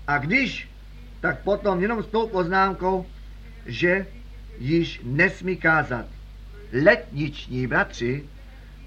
a 0.06 0.18
když, 0.18 0.70
tak 1.20 1.42
potom 1.42 1.82
jenom 1.82 2.02
s 2.02 2.06
tou 2.06 2.28
poznámkou, 2.28 3.06
že 3.66 4.06
již 4.58 5.00
nesmí 5.04 5.56
kázat. 5.56 6.06
Letniční 6.84 7.66
bratři, 7.66 8.24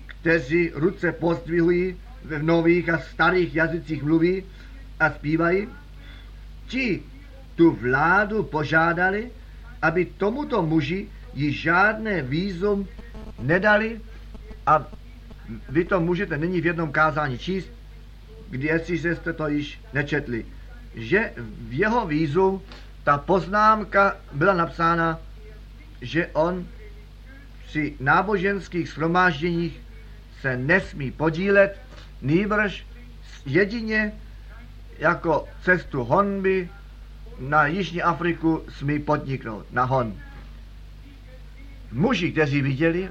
kteří 0.06 0.72
ruce 0.74 1.12
pozdvihují, 1.12 1.96
v 2.26 2.44
nových 2.44 2.90
a 2.90 2.98
starých 2.98 3.56
jazycích 3.56 4.04
mluví 4.04 4.44
a 5.00 5.10
zpívají, 5.10 5.68
ti 6.68 7.04
tu 7.56 7.72
vládu 7.72 8.44
požádali, 8.44 9.30
aby 9.82 10.06
tomuto 10.06 10.62
muži 10.62 11.08
již 11.34 11.62
žádné 11.62 12.22
výzum 12.22 12.88
nedali 13.40 14.02
a 14.66 14.88
vy 15.70 15.86
to 15.86 16.00
můžete 16.00 16.38
nyní 16.38 16.62
v 16.62 16.66
jednom 16.66 16.92
kázání 16.92 17.38
číst, 17.38 17.70
kdy 18.50 18.68
jestli 18.68 18.98
jste 18.98 19.34
to 19.34 19.48
již 19.48 19.80
nečetli, 19.94 20.46
že 20.96 21.34
v 21.38 21.74
jeho 21.74 22.08
vízu 22.08 22.62
ta 23.06 23.18
poznámka 23.18 24.18
byla 24.32 24.54
napsána, 24.54 25.20
že 26.02 26.28
on 26.28 26.68
při 27.68 27.96
náboženských 28.00 28.90
shromážděních 28.90 29.82
se 30.42 30.58
nesmí 30.58 31.12
podílet, 31.12 31.82
nýbrž 32.22 32.86
jedině 33.46 34.14
jako 34.98 35.48
cestu 35.62 36.04
honby 36.04 36.70
na 37.40 37.68
Jižní 37.68 38.02
Afriku 38.02 38.66
smí 38.70 39.00
podniknout, 39.00 39.66
na 39.72 39.84
hon. 39.84 40.14
Muži, 41.92 42.32
kteří 42.32 42.62
viděli, 42.62 43.10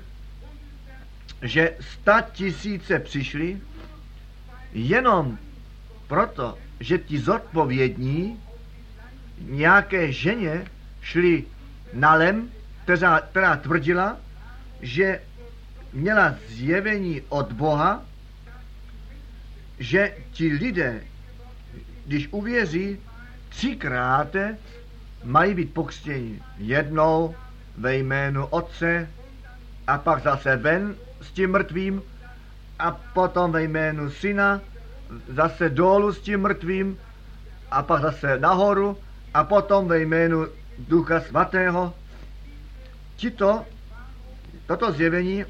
že 1.42 1.76
sta 1.80 2.20
tisíce 2.20 2.98
přišli 2.98 3.60
jenom 4.72 5.38
proto, 6.06 6.58
že 6.80 6.98
ti 6.98 7.18
zodpovědní 7.18 8.43
nějaké 9.38 10.12
ženě 10.12 10.66
šli 11.02 11.44
na 11.92 12.14
lem, 12.14 12.48
která, 12.82 13.20
která 13.20 13.56
tvrdila, 13.56 14.16
že 14.80 15.20
měla 15.92 16.34
zjevení 16.48 17.22
od 17.28 17.52
Boha, 17.52 18.02
že 19.78 20.16
ti 20.32 20.52
lidé, 20.52 21.00
když 22.06 22.28
uvěří, 22.30 22.98
třikrát 23.48 24.36
mají 25.24 25.54
být 25.54 25.74
pokřtěni. 25.74 26.42
Jednou 26.58 27.34
ve 27.78 27.96
jménu 27.96 28.46
Otce 28.46 29.08
a 29.86 29.98
pak 29.98 30.22
zase 30.22 30.56
ven 30.56 30.94
s 31.20 31.30
tím 31.30 31.50
mrtvým 31.50 32.02
a 32.78 32.90
potom 32.90 33.52
ve 33.52 33.62
jménu 33.62 34.10
syna 34.10 34.60
zase 35.28 35.68
dolů 35.68 36.12
s 36.12 36.20
tím 36.20 36.40
mrtvým 36.40 36.98
a 37.70 37.82
pak 37.82 38.02
zase 38.02 38.38
nahoru 38.38 38.98
a 39.34 39.44
potom 39.44 39.88
ve 39.88 40.00
jménu 40.00 40.46
Ducha 40.78 41.20
Svatého. 41.20 41.94
Tito, 43.16 43.66
toto 44.66 44.92
zjevení 44.92 45.44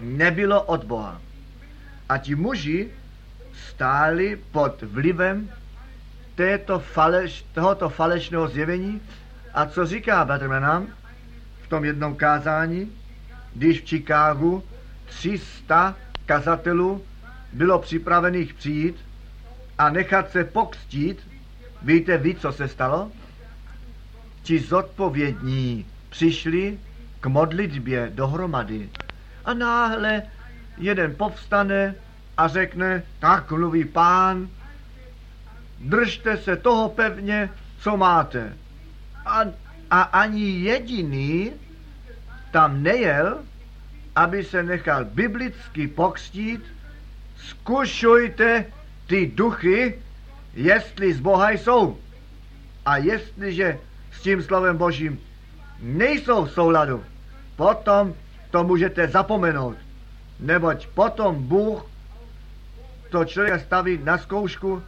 nebylo 0.00 0.62
od 0.62 0.84
Boha. 0.84 1.20
A 2.08 2.18
ti 2.18 2.34
muži 2.34 2.90
stáli 3.68 4.36
pod 4.52 4.82
vlivem 4.82 5.50
této 6.34 6.78
faleš, 6.78 7.44
tohoto 7.54 7.88
falešného 7.88 8.48
zjevení. 8.48 9.02
A 9.54 9.66
co 9.66 9.86
říká 9.86 10.24
Batrmanam 10.24 10.86
v 11.62 11.68
tom 11.68 11.84
jednom 11.84 12.14
kázání, 12.14 12.92
když 13.54 13.80
v 13.80 13.88
Chicagu 13.88 14.64
300 15.06 15.96
kazatelů 16.26 17.04
bylo 17.52 17.78
připravených 17.78 18.54
přijít 18.54 18.96
a 19.78 19.90
nechat 19.90 20.30
se 20.30 20.44
pokstít. 20.44 21.27
Víte 21.82 22.18
vy, 22.18 22.34
co 22.34 22.52
se 22.52 22.68
stalo? 22.68 23.12
Ti 24.42 24.58
zodpovědní 24.58 25.86
přišli 26.10 26.78
k 27.20 27.26
modlitbě 27.26 28.10
dohromady. 28.14 28.88
A 29.44 29.54
náhle 29.54 30.22
jeden 30.78 31.14
povstane 31.14 31.94
a 32.36 32.48
řekne, 32.48 33.02
tak 33.18 33.50
mluví 33.50 33.84
pán, 33.84 34.48
držte 35.80 36.36
se 36.36 36.56
toho 36.56 36.88
pevně, 36.88 37.50
co 37.80 37.96
máte. 37.96 38.56
A, 39.26 39.40
a 39.90 40.02
ani 40.02 40.50
jediný 40.50 41.52
tam 42.50 42.82
nejel, 42.82 43.38
aby 44.16 44.44
se 44.44 44.62
nechal 44.62 45.04
biblicky 45.04 45.88
pokstít, 45.88 46.64
zkušujte 47.36 48.64
ty 49.06 49.26
duchy, 49.34 49.94
jestli 50.54 51.14
z 51.14 51.20
Boha 51.20 51.50
jsou. 51.50 51.96
A 52.86 52.96
jestliže 52.96 53.78
s 54.12 54.20
tím 54.20 54.42
slovem 54.42 54.76
Božím 54.76 55.20
nejsou 55.80 56.44
v 56.44 56.50
souladu, 56.50 57.04
potom 57.56 58.14
to 58.50 58.64
můžete 58.64 59.08
zapomenout. 59.08 59.76
Neboť 60.40 60.86
potom 60.86 61.42
Bůh 61.42 61.86
to 63.10 63.24
člověk 63.24 63.60
staví 63.60 64.00
na 64.04 64.18
zkoušku. 64.18 64.82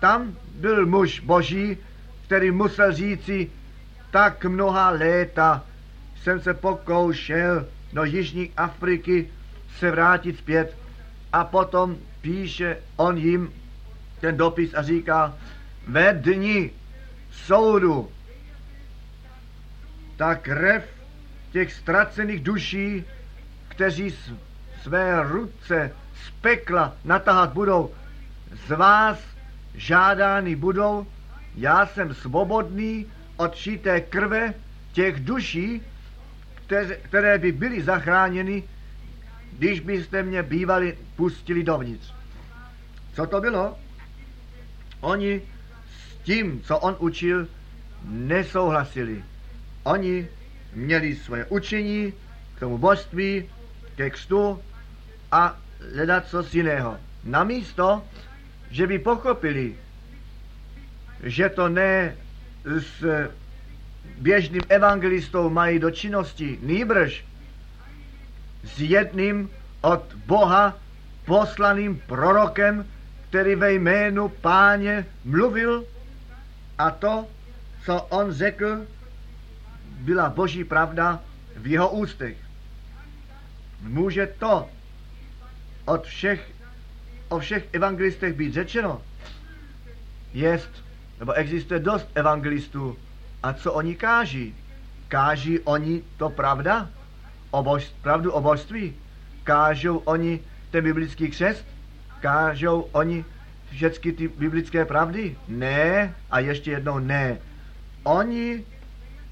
Tam 0.00 0.36
byl 0.54 0.86
muž 0.86 1.20
boží, 1.20 1.76
který 2.24 2.50
musel 2.50 2.92
říci, 2.92 3.50
tak 4.10 4.44
mnoha 4.44 4.90
léta 4.90 5.64
jsem 6.22 6.40
se 6.40 6.54
pokoušel 6.54 7.66
do 7.92 8.04
Jižní 8.04 8.50
Afriky 8.56 9.28
se 9.78 9.90
vrátit 9.90 10.38
zpět 10.38 10.76
a 11.32 11.44
potom 11.44 11.96
píše 12.20 12.78
on 12.96 13.18
jim 13.18 13.52
ten 14.26 14.36
dopis 14.36 14.74
a 14.74 14.82
říká, 14.82 15.34
ve 15.86 16.12
dni 16.12 16.70
soudu 17.30 18.10
ta 20.16 20.34
krev 20.34 20.84
těch 21.52 21.72
ztracených 21.72 22.40
duší, 22.42 23.04
kteří 23.68 24.14
své 24.82 25.22
ruce 25.22 25.92
z 26.26 26.30
pekla 26.30 26.96
natahat 27.04 27.52
budou, 27.52 27.94
z 28.66 28.70
vás 28.70 29.18
žádány 29.74 30.56
budou, 30.56 31.06
já 31.54 31.86
jsem 31.86 32.14
svobodný 32.14 33.06
od 33.36 33.54
šité 33.54 34.00
krve 34.00 34.54
těch 34.92 35.20
duší, 35.20 35.82
které 37.02 37.38
by 37.38 37.52
byly 37.52 37.82
zachráněny, 37.82 38.62
když 39.52 39.80
byste 39.80 40.22
mě 40.22 40.42
bývali 40.42 40.98
pustili 41.16 41.62
dovnitř. 41.62 42.12
Co 43.14 43.26
to 43.26 43.40
bylo? 43.40 43.85
Oni 45.00 45.42
s 45.98 46.24
tím, 46.24 46.60
co 46.60 46.78
on 46.78 46.96
učil, 46.98 47.48
nesouhlasili. 48.04 49.24
Oni 49.82 50.28
měli 50.72 51.16
svoje 51.16 51.44
učení 51.44 52.12
k 52.56 52.60
tomu 52.60 52.78
božství, 52.78 53.48
textu 53.96 54.62
a 55.32 55.56
hledat 55.94 56.28
co 56.28 56.44
jiného. 56.52 56.96
Namísto, 57.24 58.04
že 58.70 58.86
by 58.86 58.98
pochopili, 58.98 59.74
že 61.22 61.48
to 61.48 61.68
ne 61.68 62.16
s 62.64 63.04
běžným 64.18 64.62
evangelistou 64.68 65.50
mají 65.50 65.78
do 65.78 65.90
činnosti, 65.90 66.58
nýbrž 66.62 67.24
s 68.64 68.80
jedným 68.80 69.50
od 69.80 70.14
Boha 70.26 70.78
poslaným 71.24 72.02
prorokem, 72.06 72.86
který 73.36 73.54
ve 73.54 73.72
jménu 73.72 74.28
páně 74.28 75.06
mluvil 75.24 75.84
a 76.78 76.90
to, 76.90 77.26
co 77.84 78.02
on 78.02 78.32
řekl, 78.32 78.86
byla 79.84 80.30
boží 80.30 80.64
pravda 80.64 81.20
v 81.56 81.66
jeho 81.66 81.90
ústech. 81.90 82.36
Může 83.80 84.26
to 84.26 84.68
od 85.84 86.06
všech, 86.06 86.50
o 87.28 87.38
všech 87.38 87.68
evangelistech 87.72 88.34
být 88.34 88.52
řečeno? 88.52 89.02
Jest, 90.32 90.70
nebo 91.20 91.32
existuje 91.32 91.80
dost 91.80 92.08
evangelistů 92.14 92.96
A 93.42 93.52
co 93.52 93.72
oni 93.72 93.94
káží? 93.94 94.54
Káží 95.08 95.60
oni 95.60 96.02
to 96.16 96.30
pravda? 96.30 96.90
Obož, 97.50 97.92
pravdu 98.02 98.32
o 98.32 98.40
božství? 98.40 98.94
Kážou 99.44 99.96
oni 99.96 100.40
ten 100.70 100.84
biblický 100.84 101.28
křest? 101.28 101.75
Kážou 102.26 102.88
oni 102.92 103.24
všechny 103.70 104.12
ty 104.12 104.28
biblické 104.28 104.84
pravdy? 104.84 105.36
Ne 105.48 106.14
a 106.30 106.38
ještě 106.38 106.70
jednou 106.70 106.98
ne. 106.98 107.38
Oni 108.02 108.64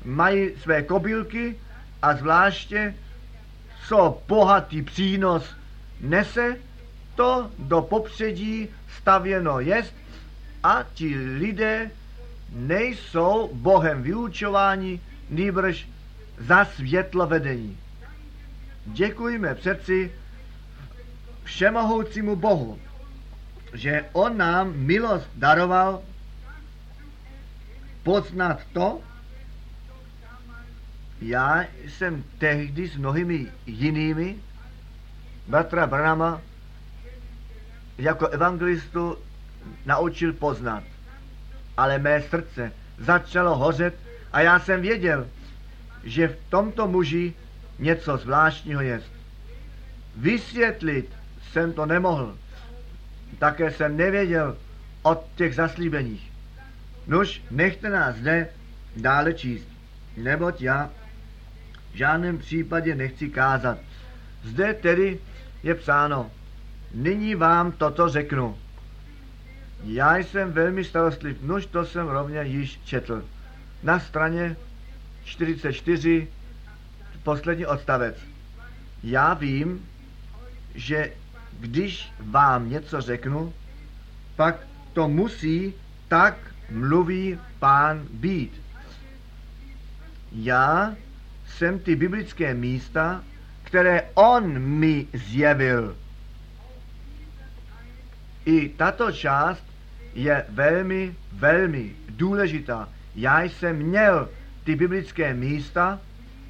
mají 0.04 0.50
své 0.62 0.83
kobylky 0.83 1.57
a 2.02 2.16
zvláště 2.16 2.94
co 3.87 4.22
bohatý 4.28 4.83
přínos 4.83 5.57
nese, 6.00 6.57
to 7.14 7.50
do 7.59 7.83
popředí 7.83 8.68
stavěno 9.00 9.61
jest 9.61 9.94
a 10.62 10.85
ti 10.94 11.16
lidé 11.18 11.90
nejsou 12.52 13.50
Bohem 13.52 14.02
vyučováni, 14.02 15.00
nýbrž 15.30 15.88
za 16.38 16.64
světlo 16.64 17.26
vedení. 17.26 17.78
Děkujeme 18.87 19.54
přeci 19.54 20.12
všemohoucímu 21.44 22.37
Bohu, 22.37 22.78
že 23.74 24.04
On 24.12 24.37
nám 24.37 24.72
milost 24.76 25.30
daroval 25.34 26.02
poznat 28.02 28.60
to, 28.72 29.00
já 31.20 31.64
jsem 31.88 32.24
tehdy 32.38 32.88
s 32.88 32.96
mnohými 32.96 33.46
jinými 33.66 34.37
bratra 35.48 35.87
Branama 35.87 36.40
jako 37.98 38.28
evangelistu 38.28 39.18
naučil 39.87 40.32
poznat. 40.32 40.84
Ale 41.76 41.98
mé 41.98 42.22
srdce 42.22 42.72
začalo 42.98 43.56
hořet 43.56 43.94
a 44.32 44.40
já 44.40 44.60
jsem 44.60 44.80
věděl, 44.80 45.28
že 46.04 46.28
v 46.28 46.37
tomto 46.48 46.88
muži 46.88 47.34
něco 47.78 48.16
zvláštního 48.16 48.80
je. 48.80 49.02
Vysvětlit 50.16 51.10
jsem 51.52 51.72
to 51.72 51.87
nemohl. 51.87 52.37
Také 53.38 53.70
jsem 53.70 53.96
nevěděl 53.96 54.56
o 55.02 55.24
těch 55.34 55.54
zaslíbeních. 55.54 56.32
Nož, 57.06 57.42
nechte 57.50 57.90
nás 57.90 58.16
zde 58.16 58.48
dále 58.96 59.34
číst, 59.34 59.68
neboť 60.16 60.62
já 60.62 60.90
v 61.92 61.96
žádném 61.96 62.38
případě 62.38 62.94
nechci 62.94 63.28
kázat. 63.28 63.78
Zde 64.44 64.74
tedy 64.74 65.18
je 65.62 65.74
psáno, 65.74 66.30
nyní 66.94 67.34
vám 67.34 67.72
toto 67.72 68.08
řeknu. 68.08 68.58
Já 69.84 70.16
jsem 70.16 70.52
velmi 70.52 70.84
starostlivý, 70.84 71.38
nož 71.42 71.66
to 71.66 71.84
jsem 71.84 72.08
rovně 72.08 72.42
již 72.42 72.80
četl. 72.84 73.24
Na 73.82 74.00
straně 74.00 74.56
44, 75.24 76.28
poslední 77.22 77.66
odstavec. 77.66 78.16
Já 79.02 79.34
vím, 79.34 79.88
že 80.74 81.12
když 81.60 82.12
vám 82.20 82.70
něco 82.70 83.00
řeknu, 83.00 83.52
pak 84.36 84.66
to 84.92 85.08
musí 85.08 85.74
tak 86.08 86.36
mluví 86.70 87.38
pán 87.58 88.06
být. 88.10 88.60
Já 90.32 90.96
jsem 91.46 91.78
ty 91.78 91.96
biblické 91.96 92.54
místa, 92.54 93.24
které 93.62 94.02
on 94.14 94.58
mi 94.58 95.06
zjevil. 95.12 95.96
I 98.44 98.68
tato 98.68 99.12
část 99.12 99.64
je 100.14 100.44
velmi, 100.48 101.14
velmi 101.32 101.90
důležitá. 102.08 102.88
Já 103.14 103.42
jsem 103.42 103.76
měl 103.76 104.28
ty 104.64 104.74
biblické 104.74 105.34
místa, 105.34 106.00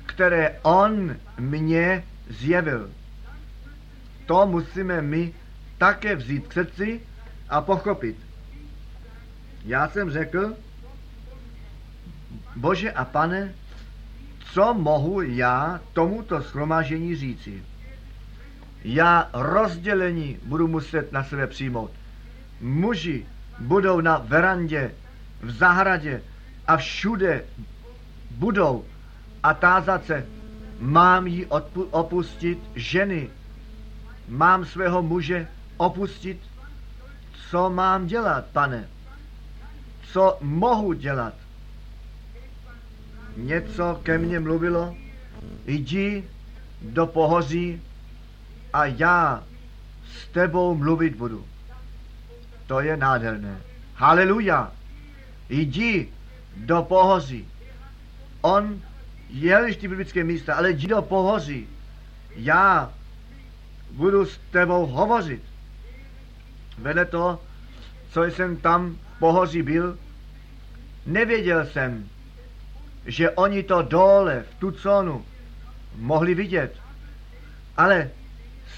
které 0.07 0.59
on 0.63 1.17
mě 1.39 2.05
zjevil. 2.29 2.91
To 4.27 4.47
musíme 4.47 5.03
my 5.03 5.33
také 5.79 6.17
vzít 6.17 6.47
k 6.49 6.53
srdci 6.53 7.01
a 7.49 7.61
pochopit. 7.61 8.17
Já 9.65 9.89
jsem 9.89 10.11
řekl, 10.11 10.55
Bože 12.57 12.93
a 12.93 13.05
pane, 13.05 13.55
co 14.53 14.75
mohu 14.75 15.23
já 15.23 15.81
tomuto 15.93 16.43
schromážení 16.43 17.17
říci? 17.17 17.63
Já 18.85 19.31
rozdělení 19.33 20.39
budu 20.45 20.69
muset 20.69 21.13
na 21.13 21.25
sebe 21.25 21.47
přijmout. 21.47 21.91
Muži 22.61 23.27
budou 23.59 24.01
na 24.01 24.19
verandě, 24.19 24.95
v 25.43 25.51
zahradě 25.51 26.23
a 26.67 26.77
všude 26.77 27.45
budou 28.31 28.85
a 29.43 29.55
tázat 29.55 30.05
se, 30.05 30.27
mám 30.79 31.27
ji 31.27 31.47
opustit 31.91 32.59
ženy, 32.75 33.31
mám 34.29 34.65
svého 34.65 35.03
muže 35.03 35.49
opustit, 35.77 36.41
co 37.51 37.71
mám 37.71 38.07
dělat, 38.07 38.45
pane? 38.53 38.89
Co 40.13 40.39
mohu 40.41 40.93
dělat? 40.93 41.35
Něco 43.37 44.01
ke 44.03 44.19
mně 44.19 44.41
mluvilo, 44.41 44.97
jdi 45.67 46.25
do 46.83 47.07
pohoří 47.07 47.83
a 48.73 48.87
já 48.87 49.43
s 50.13 50.29
tebou 50.29 50.75
mluvit 50.75 51.17
budu. 51.17 51.45
To 52.67 52.81
je 52.81 52.97
nádherné. 52.97 53.61
Haleluja. 53.95 54.73
Jdi 55.49 56.09
do 56.57 56.83
pohoří. 56.83 57.49
On 58.41 58.81
jel 59.31 59.75
ty 59.75 59.89
biblické 59.89 60.25
místa, 60.25 60.55
ale 60.55 60.71
jdi 60.71 60.87
do 60.87 61.03
pohoří. 61.03 61.69
Já 62.37 62.93
budu 63.95 64.27
s 64.27 64.41
tebou 64.51 64.87
hovořit. 64.87 65.43
Vedle 66.79 67.05
toho, 67.05 67.41
co 68.11 68.25
jsem 68.25 68.57
tam 68.57 68.99
pohoří 69.19 69.63
byl, 69.63 69.99
nevěděl 71.07 71.67
jsem, 71.67 72.09
že 73.07 73.31
oni 73.31 73.63
to 73.63 73.83
dole 73.83 74.45
v 74.51 74.61
Tucsonu 74.61 75.25
mohli 75.97 76.35
vidět. 76.35 76.77
Ale 77.77 78.11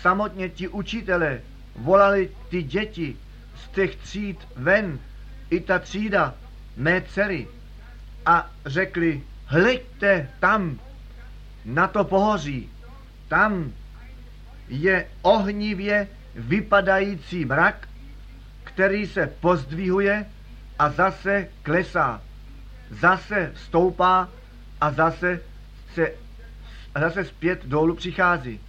samotně 0.01 0.49
ti 0.49 0.69
učitele 0.69 1.41
volali 1.77 2.31
ty 2.49 2.63
děti 2.63 3.17
z 3.57 3.69
těch 3.69 3.97
tříd 3.97 4.39
ven, 4.57 4.99
i 5.51 5.61
ta 5.61 5.79
třída 5.79 6.35
mé 6.77 7.03
dcery, 7.03 7.49
a 8.27 8.51
řekli, 8.67 9.23
hleďte 9.47 10.29
tam, 10.41 10.79
na 11.65 11.87
to 11.87 12.05
pohoří, 12.05 12.71
tam 13.29 13.73
je 14.69 15.07
ohnivě 15.23 16.09
vypadající 16.35 17.45
mrak, 17.45 17.89
který 18.65 19.07
se 19.07 19.27
pozdvihuje 19.41 20.27
a 20.79 20.91
zase 20.91 21.49
klesá. 21.63 22.23
Zase 22.91 23.53
stoupá 23.55 24.29
a 24.81 24.91
zase 24.91 25.41
se 25.95 26.13
a 26.95 27.01
zase 27.01 27.25
zpět 27.25 27.67
dolů 27.67 27.95
přichází. 27.95 28.61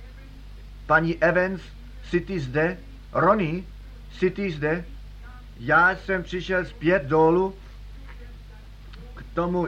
Paní 0.85 1.23
Evans, 1.23 1.61
jsi 2.03 2.21
ty 2.21 2.39
zde? 2.39 2.77
Ronnie, 3.11 3.63
jsi 4.11 4.31
ty 4.31 4.51
zde? 4.51 4.85
Já 5.59 5.95
jsem 5.95 6.23
přišel 6.23 6.65
zpět 6.65 7.03
dolů 7.03 7.55
k 9.15 9.23
tomu 9.33 9.67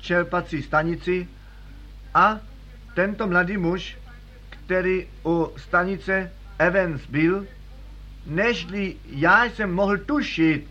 čerpací 0.00 0.62
stanici 0.62 1.28
a 2.14 2.40
tento 2.94 3.26
mladý 3.26 3.56
muž 3.56 3.98
který 4.66 5.06
u 5.24 5.52
stanice 5.56 6.32
Evans 6.58 7.06
byl, 7.06 7.46
nežli 8.26 8.96
já 9.06 9.44
jsem 9.44 9.74
mohl 9.74 9.98
tušit, 9.98 10.66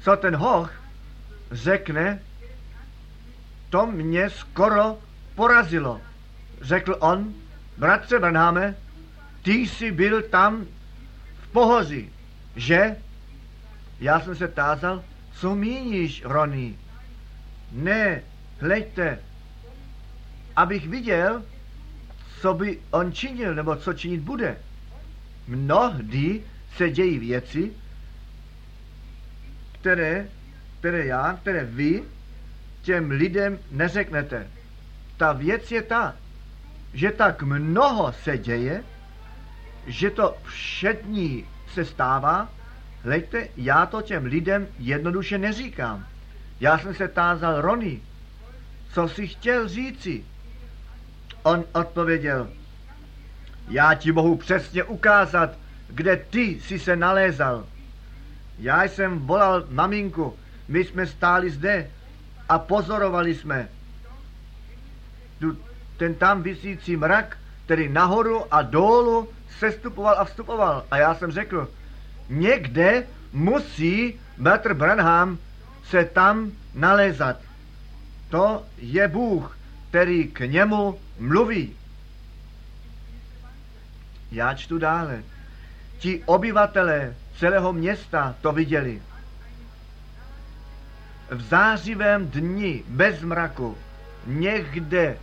co 0.00 0.16
ten 0.16 0.36
hoch 0.36 0.72
řekne, 1.52 2.22
to 3.70 3.86
mě 3.86 4.30
skoro 4.30 4.98
porazilo. 5.34 6.00
Řekl 6.60 6.96
on, 7.00 7.34
bratře 7.76 8.18
Branhame, 8.18 8.74
ty 9.42 9.52
jsi 9.52 9.92
byl 9.92 10.22
tam 10.22 10.66
v 11.42 11.48
pohoří, 11.48 12.12
že? 12.56 12.96
Já 14.00 14.20
jsem 14.20 14.36
se 14.36 14.48
tázal, 14.48 15.04
co 15.32 15.54
míníš, 15.54 16.24
Ronnie? 16.24 16.74
Ne, 17.72 18.22
hleďte, 18.60 19.18
abych 20.56 20.88
viděl, 20.88 21.42
co 22.40 22.54
by 22.54 22.78
on 22.90 23.12
činil 23.12 23.54
nebo 23.54 23.76
co 23.76 23.92
činit 23.92 24.20
bude. 24.20 24.56
Mnohdy 25.48 26.42
se 26.76 26.90
dějí 26.90 27.18
věci, 27.18 27.72
které, 29.72 30.28
které 30.78 31.06
já, 31.06 31.38
které 31.42 31.64
vy 31.64 32.02
těm 32.82 33.10
lidem 33.10 33.58
neřeknete. 33.70 34.46
Ta 35.16 35.32
věc 35.32 35.72
je 35.72 35.82
ta, 35.82 36.16
že 36.94 37.10
tak 37.10 37.42
mnoho 37.42 38.12
se 38.12 38.38
děje, 38.38 38.84
že 39.86 40.10
to 40.10 40.36
všetní 40.44 41.44
se 41.72 41.84
stává, 41.84 42.48
hleďte, 43.02 43.48
já 43.56 43.86
to 43.86 44.02
těm 44.02 44.24
lidem 44.24 44.66
jednoduše 44.78 45.38
neříkám. 45.38 46.06
Já 46.60 46.78
jsem 46.78 46.94
se 46.94 47.08
tázal 47.08 47.60
Rony, 47.60 48.00
co 48.92 49.08
si 49.08 49.26
chtěl 49.26 49.68
říci. 49.68 50.24
On 51.46 51.64
odpověděl, 51.72 52.48
já 53.68 53.94
ti 53.94 54.12
mohu 54.12 54.36
přesně 54.36 54.84
ukázat, 54.84 55.50
kde 55.88 56.16
ty 56.16 56.60
si 56.60 56.78
se 56.78 56.96
nalézal. 56.96 57.66
Já 58.58 58.84
jsem 58.84 59.18
volal 59.18 59.64
maminku, 59.70 60.36
my 60.68 60.84
jsme 60.84 61.06
stáli 61.06 61.50
zde 61.50 61.90
a 62.48 62.58
pozorovali 62.58 63.34
jsme. 63.34 63.68
Tu, 65.38 65.58
ten 65.96 66.14
tam 66.14 66.42
vysící 66.42 66.96
mrak, 66.96 67.38
který 67.64 67.88
nahoru 67.88 68.54
a 68.54 68.62
dolů 68.62 69.28
sestupoval 69.58 70.14
a 70.18 70.24
vstupoval. 70.24 70.84
A 70.90 70.96
já 70.96 71.14
jsem 71.14 71.30
řekl, 71.30 71.68
někde 72.28 73.06
musí 73.32 74.20
bratr 74.38 74.74
Branham 74.74 75.38
se 75.84 76.04
tam 76.04 76.52
nalézat. 76.74 77.36
To 78.30 78.64
je 78.78 79.08
Bůh, 79.08 79.56
který 79.88 80.24
k 80.28 80.40
němu 80.40 80.98
mluví. 81.18 81.72
Já 84.32 84.54
čtu 84.54 84.78
dále. 84.78 85.22
Ti 85.98 86.22
obyvatelé 86.26 87.14
celého 87.38 87.72
města 87.72 88.34
to 88.40 88.52
viděli. 88.52 89.02
V 91.30 91.40
zářivém 91.40 92.26
dni 92.28 92.82
bez 92.88 93.22
mraku 93.22 93.78
někde 94.26 95.18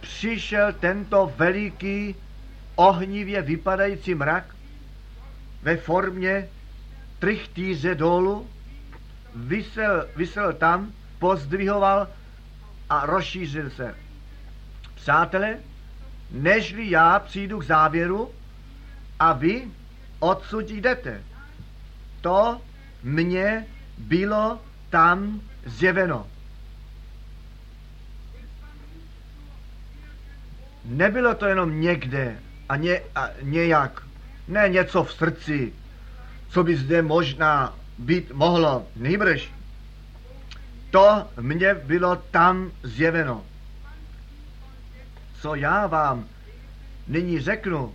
přišel 0.00 0.72
tento 0.72 1.32
veliký 1.36 2.14
ohnivě 2.74 3.42
vypadající 3.42 4.14
mrak 4.14 4.44
ve 5.62 5.76
formě 5.76 6.48
trichtýře 7.18 7.94
dolů, 7.94 8.46
vysel, 9.34 10.08
vysel 10.16 10.52
tam, 10.52 10.92
pozdvihoval 11.18 12.08
a 12.92 13.06
rozšířil 13.06 13.70
se. 13.70 13.94
Přátelé, 14.94 15.56
nežli 16.30 16.90
já 16.90 17.18
přijdu 17.18 17.58
k 17.58 17.64
závěru 17.64 18.30
a 19.18 19.32
vy 19.32 19.70
odsud 20.18 20.70
jdete. 20.70 21.22
To 22.20 22.60
mně 23.02 23.66
bylo 23.98 24.60
tam 24.90 25.40
zjeveno. 25.66 26.26
Nebylo 30.84 31.34
to 31.34 31.46
jenom 31.46 31.80
někde 31.80 32.38
a, 32.68 32.76
ně, 32.76 33.00
a 33.14 33.28
nějak, 33.42 34.02
ne 34.48 34.68
něco 34.68 35.04
v 35.04 35.12
srdci, 35.12 35.72
co 36.48 36.64
by 36.64 36.76
zde 36.76 37.02
možná 37.02 37.74
být 37.98 38.32
mohlo. 38.32 38.86
Nejbrž 38.96 39.50
to 40.92 41.28
mně 41.40 41.74
bylo 41.74 42.16
tam 42.16 42.70
zjeveno. 42.82 43.44
Co 45.40 45.54
já 45.54 45.86
vám 45.86 46.24
nyní 47.08 47.40
řeknu, 47.40 47.94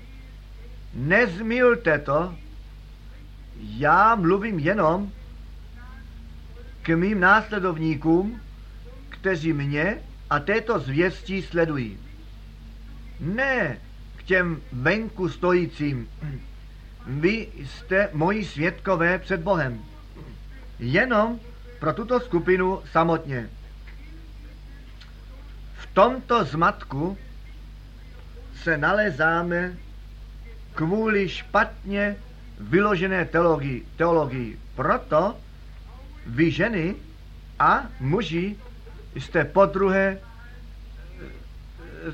nezmilte 0.93 1.99
to, 1.99 2.35
já 3.59 4.15
mluvím 4.15 4.59
jenom 4.59 5.11
k 6.81 6.89
mým 6.89 7.19
následovníkům, 7.19 8.41
kteří 9.09 9.53
mě 9.53 9.97
a 10.29 10.39
této 10.39 10.79
zvěstí 10.79 11.41
sledují. 11.41 11.99
Ne 13.19 13.77
k 14.15 14.23
těm 14.23 14.61
venku 14.71 15.29
stojícím. 15.29 16.09
Vy 17.07 17.47
jste 17.65 18.09
moji 18.13 18.45
svědkové 18.45 19.19
před 19.19 19.39
Bohem. 19.41 19.81
Jenom 20.79 21.39
pro 21.79 21.93
tuto 21.93 22.19
skupinu 22.19 22.81
samotně. 22.91 23.49
V 25.77 25.85
tomto 25.93 26.43
zmatku 26.43 27.17
se 28.63 28.77
nalezáme 28.77 29.77
kvůli 30.75 31.29
špatně 31.29 32.15
vyložené 32.59 33.25
teologii. 33.25 33.85
teologii. 33.97 34.59
Proto 34.75 35.37
vy 36.25 36.51
ženy 36.51 36.95
a 37.59 37.83
muži 37.99 38.55
jste 39.15 39.45
po 39.45 39.65
druhé 39.65 40.19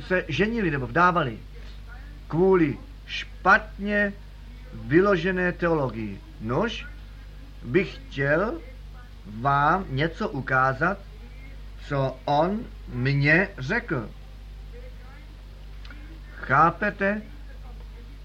se 0.07 0.25
ženili 0.27 0.71
nebo 0.71 0.87
vdávali 0.87 1.37
kvůli 2.27 2.77
špatně 3.07 4.13
vyložené 4.73 5.51
teologii. 5.51 6.21
Nož 6.41 6.85
bych 7.63 7.95
chtěl 7.95 8.59
vám 9.25 9.85
něco 9.89 10.29
ukázat, 10.29 10.97
co 11.87 12.17
on 12.25 12.59
mně 12.93 13.49
řekl. 13.57 14.09
Chápete? 16.35 17.21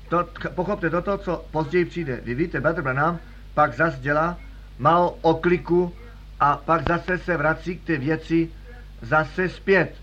To, 0.09 0.29
pochopte 0.55 0.91
toto, 0.91 1.19
co 1.19 1.45
později 1.51 1.85
přijde. 1.85 2.21
Vy 2.25 2.35
víte, 2.35 2.61
Brother 2.61 2.85
Branham 2.85 3.19
pak 3.55 3.77
zase 3.77 3.99
dělá 4.01 4.39
malou 4.79 5.09
okliku 5.09 5.95
a 6.41 6.57
pak 6.57 6.89
zase 6.89 7.19
se 7.19 7.37
vrací 7.37 7.77
k 7.77 7.85
té 7.85 7.97
věci 7.99 8.51
zase 9.03 9.49
zpět. 9.49 9.95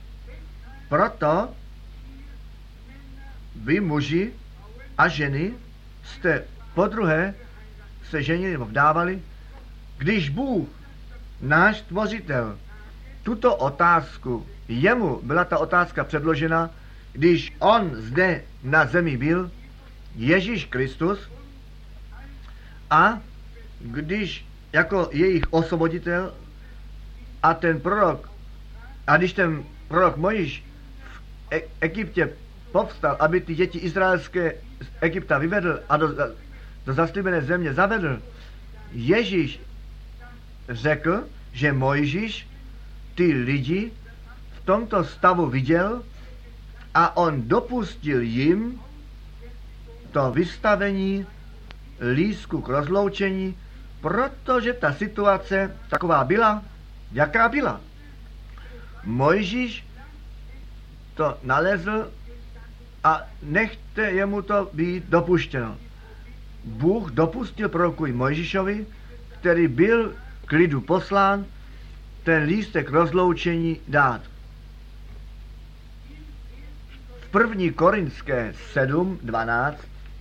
Proto 0.89 1.49
vy 3.55 3.79
muži 3.79 4.31
a 4.97 5.07
ženy 5.07 5.53
jste 6.03 6.43
po 6.73 6.87
druhé 6.87 7.33
se 8.09 8.23
ženili 8.23 8.51
nebo 8.51 8.65
vdávali, 8.65 9.21
když 9.97 10.29
Bůh, 10.29 10.69
náš 11.41 11.81
tvořitel, 11.81 12.57
tuto 13.23 13.55
otázku, 13.55 14.45
jemu 14.67 15.19
byla 15.23 15.45
ta 15.45 15.57
otázka 15.57 16.03
předložena, 16.03 16.69
když 17.13 17.53
on 17.59 17.91
zde 17.95 18.43
na 18.63 18.85
zemi 18.85 19.17
byl, 19.17 19.51
Ježíš 20.15 20.65
Kristus, 20.65 21.19
a 22.89 23.19
když 23.79 24.45
jako 24.73 25.09
jejich 25.11 25.53
osvoboditel 25.53 26.33
a 27.43 27.53
ten 27.53 27.79
prorok, 27.79 28.29
a 29.07 29.17
když 29.17 29.33
ten 29.33 29.63
prorok 29.87 30.17
Mojiš 30.17 30.63
v 31.13 31.21
e- 31.51 31.61
Egyptě 31.81 32.29
povstal, 32.71 33.17
aby 33.19 33.41
ty 33.41 33.55
děti 33.55 33.79
izraelské 33.79 34.53
z 34.81 34.87
Egypta 35.01 35.37
vyvedl 35.37 35.79
a 35.89 35.97
do, 35.97 36.07
do 36.85 36.93
zaslíbené 36.93 37.41
země 37.41 37.73
zavedl, 37.73 38.21
Ježíš 38.91 39.59
řekl, 40.69 41.23
že 41.51 41.73
Mojžíš 41.73 42.47
ty 43.15 43.33
lidi 43.33 43.91
v 44.61 44.65
tomto 44.65 45.03
stavu 45.03 45.45
viděl 45.45 46.03
a 46.93 47.17
on 47.17 47.47
dopustil 47.47 48.21
jim 48.21 48.81
to 50.11 50.31
vystavení 50.31 51.25
lísku 52.13 52.61
k 52.61 52.69
rozloučení, 52.69 53.57
protože 54.01 54.73
ta 54.73 54.93
situace 54.93 55.77
taková 55.89 56.23
byla, 56.23 56.63
jaká 57.11 57.49
byla. 57.49 57.81
Mojžíš 59.03 59.85
to 61.15 61.37
nalezl 61.43 62.11
a 63.03 63.21
nechte 63.41 64.11
jemu 64.11 64.41
to 64.41 64.69
být 64.73 65.05
dopuštěno. 65.09 65.77
Bůh 66.63 67.11
dopustil 67.11 67.69
proroku 67.69 68.07
Mojžíšovi, 68.07 68.85
který 69.39 69.67
byl 69.67 70.13
k 70.45 70.51
lidu 70.51 70.81
poslán, 70.81 71.45
ten 72.23 72.43
lístek 72.43 72.89
rozloučení 72.89 73.79
dát. 73.87 74.21
V 77.21 77.27
první 77.31 77.71
korinské 77.71 78.53
7, 78.73 79.19
12 79.23 79.77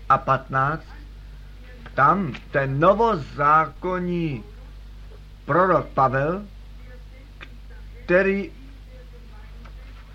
a 0.09 0.19
15 0.19 0.85
tam 1.95 2.35
ten 2.51 2.81
novozákonní 2.81 4.45
prorok 5.45 5.87
Pavel, 5.87 6.43
který 8.05 8.51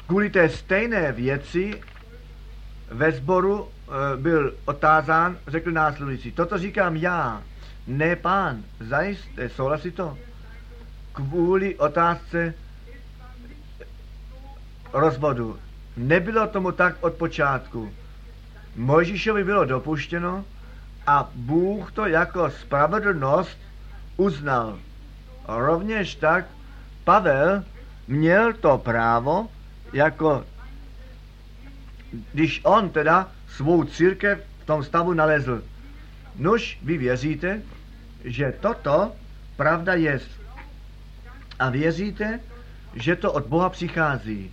kvůli 0.07 0.29
té 0.29 0.49
stejné 0.49 1.11
věci 1.11 1.81
ve 2.91 3.11
sboru 3.11 3.67
e, 3.67 4.17
byl 4.17 4.53
otázán, 4.65 5.37
řekl 5.47 5.71
následující, 5.71 6.31
toto 6.31 6.57
říkám 6.57 6.95
já, 6.95 7.41
ne 7.89 8.15
pán, 8.15 8.63
zajisté, 8.79 9.49
souhlasí 9.49 9.91
to? 9.91 10.17
Kvůli 11.13 11.75
otázce 11.75 12.53
rozvodu. 14.93 15.59
Nebylo 15.97 16.47
tomu 16.47 16.71
tak 16.71 16.95
od 17.01 17.13
počátku. 17.13 17.93
Mojžíšovi 18.75 19.43
bylo 19.43 19.65
dopuštěno 19.65 20.45
a 21.07 21.29
Bůh 21.35 21.91
to 21.91 22.05
jako 22.05 22.49
spravedlnost 22.49 23.57
uznal. 24.17 24.79
Rovněž 25.47 26.15
tak 26.15 26.45
Pavel 27.03 27.63
měl 28.07 28.53
to 28.53 28.77
právo 28.77 29.49
jako 29.93 30.45
když 32.33 32.61
on 32.63 32.89
teda 32.89 33.31
svou 33.47 33.83
církev 33.83 34.39
v 34.63 34.65
tom 34.65 34.83
stavu 34.83 35.13
nalezl. 35.13 35.63
Nož 36.35 36.79
vy 36.83 36.97
věříte, 36.97 37.61
že 38.23 38.53
toto 38.59 39.15
pravda 39.55 39.93
je. 39.93 40.19
A 41.59 41.69
věříte, 41.69 42.39
že 42.93 43.15
to 43.15 43.33
od 43.33 43.45
Boha 43.45 43.69
přichází. 43.69 44.51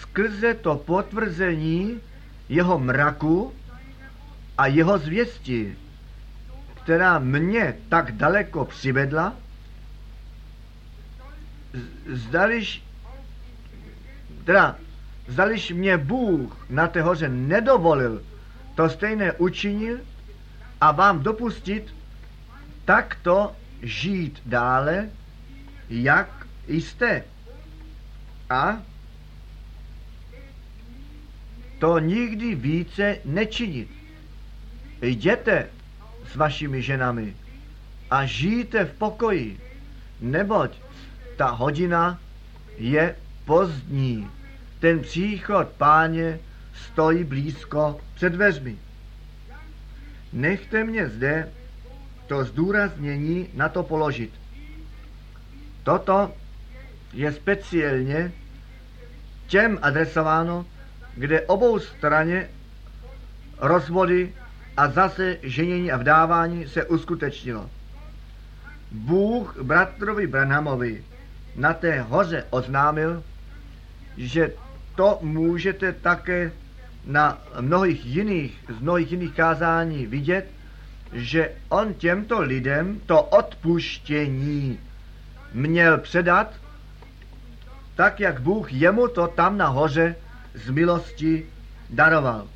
Skrze 0.00 0.54
to 0.54 0.76
potvrzení 0.76 2.00
jeho 2.48 2.78
mraku 2.78 3.52
a 4.58 4.66
jeho 4.66 4.98
zvěsti, 4.98 5.76
která 6.74 7.18
mě 7.18 7.76
tak 7.88 8.12
daleko 8.12 8.64
přivedla, 8.64 9.34
zdališ, 12.06 12.82
teda, 14.44 14.76
zdališ 15.28 15.70
mě 15.70 15.98
Bůh 15.98 16.66
na 16.70 16.88
té 16.88 17.02
hoře 17.02 17.28
nedovolil 17.28 18.22
to 18.74 18.90
stejné 18.90 19.32
učinit 19.32 20.02
a 20.80 20.92
vám 20.92 21.22
dopustit 21.22 21.94
takto 22.88 23.56
žít 23.82 24.42
dále, 24.46 25.10
jak 25.90 26.46
jste. 26.68 27.24
A 28.50 28.82
to 31.78 31.98
nikdy 31.98 32.54
více 32.54 33.18
nečinit. 33.24 33.88
Jděte 35.02 35.68
s 36.32 36.36
vašimi 36.36 36.82
ženami 36.82 37.36
a 38.10 38.26
žijte 38.26 38.84
v 38.84 38.92
pokoji, 38.92 39.60
neboť 40.20 40.76
ta 41.36 41.50
hodina 41.50 42.20
je 42.78 43.16
pozdní. 43.44 44.30
Ten 44.80 45.00
příchod 45.00 45.68
páně 45.68 46.40
stojí 46.74 47.24
blízko 47.24 48.00
před 48.14 48.32
dveřmi. 48.32 48.76
Nechte 50.32 50.84
mě 50.84 51.08
zde 51.08 51.52
to 52.28 52.44
zdůraznění 52.44 53.48
na 53.54 53.68
to 53.68 53.82
položit. 53.82 54.30
Toto 55.82 56.32
je 57.12 57.32
speciálně 57.32 58.32
těm 59.46 59.78
adresováno, 59.82 60.66
kde 61.14 61.40
obou 61.40 61.78
straně 61.78 62.48
rozvody 63.58 64.32
a 64.76 64.88
zase 64.88 65.36
ženění 65.42 65.92
a 65.92 65.96
vdávání 65.96 66.68
se 66.68 66.84
uskutečnilo. 66.84 67.70
Bůh 68.92 69.62
bratrovi 69.62 70.26
Branhamovi 70.26 71.04
na 71.56 71.72
té 71.72 72.00
hoře 72.00 72.44
oznámil, 72.50 73.22
že 74.16 74.52
to 74.96 75.18
můžete 75.22 75.92
také 75.92 76.52
na 77.06 77.38
mnohých 77.60 78.06
jiných, 78.06 78.64
z 78.78 78.80
mnohých 78.80 79.12
jiných 79.12 79.34
kázání 79.34 80.06
vidět, 80.06 80.57
že 81.12 81.50
on 81.68 81.94
těmto 81.94 82.40
lidem 82.40 83.00
to 83.06 83.22
odpuštění 83.22 84.80
měl 85.52 85.98
předat, 85.98 86.52
tak 87.94 88.20
jak 88.20 88.40
Bůh 88.40 88.72
jemu 88.72 89.08
to 89.08 89.26
tam 89.26 89.58
nahoře 89.58 90.16
z 90.54 90.70
milosti 90.70 91.46
daroval. 91.90 92.48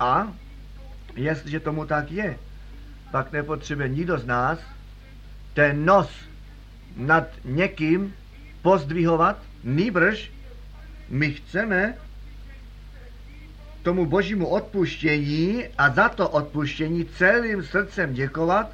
A 0.00 0.32
jestliže 1.16 1.60
tomu 1.60 1.86
tak 1.86 2.10
je, 2.10 2.38
pak 3.10 3.32
nepotřebuje 3.32 3.88
nikdo 3.88 4.18
z 4.18 4.26
nás 4.26 4.58
ten 5.54 5.84
nos 5.84 6.10
nad 6.96 7.28
někým 7.44 8.14
pozdvihovat, 8.62 9.38
nýbrž 9.64 10.32
my 11.08 11.32
chceme 11.32 11.94
tomu 13.86 14.06
božímu 14.06 14.46
odpuštění 14.46 15.64
a 15.78 15.90
za 15.90 16.08
to 16.08 16.28
odpuštění 16.28 17.04
celým 17.04 17.62
srdcem 17.62 18.14
děkovat 18.14 18.70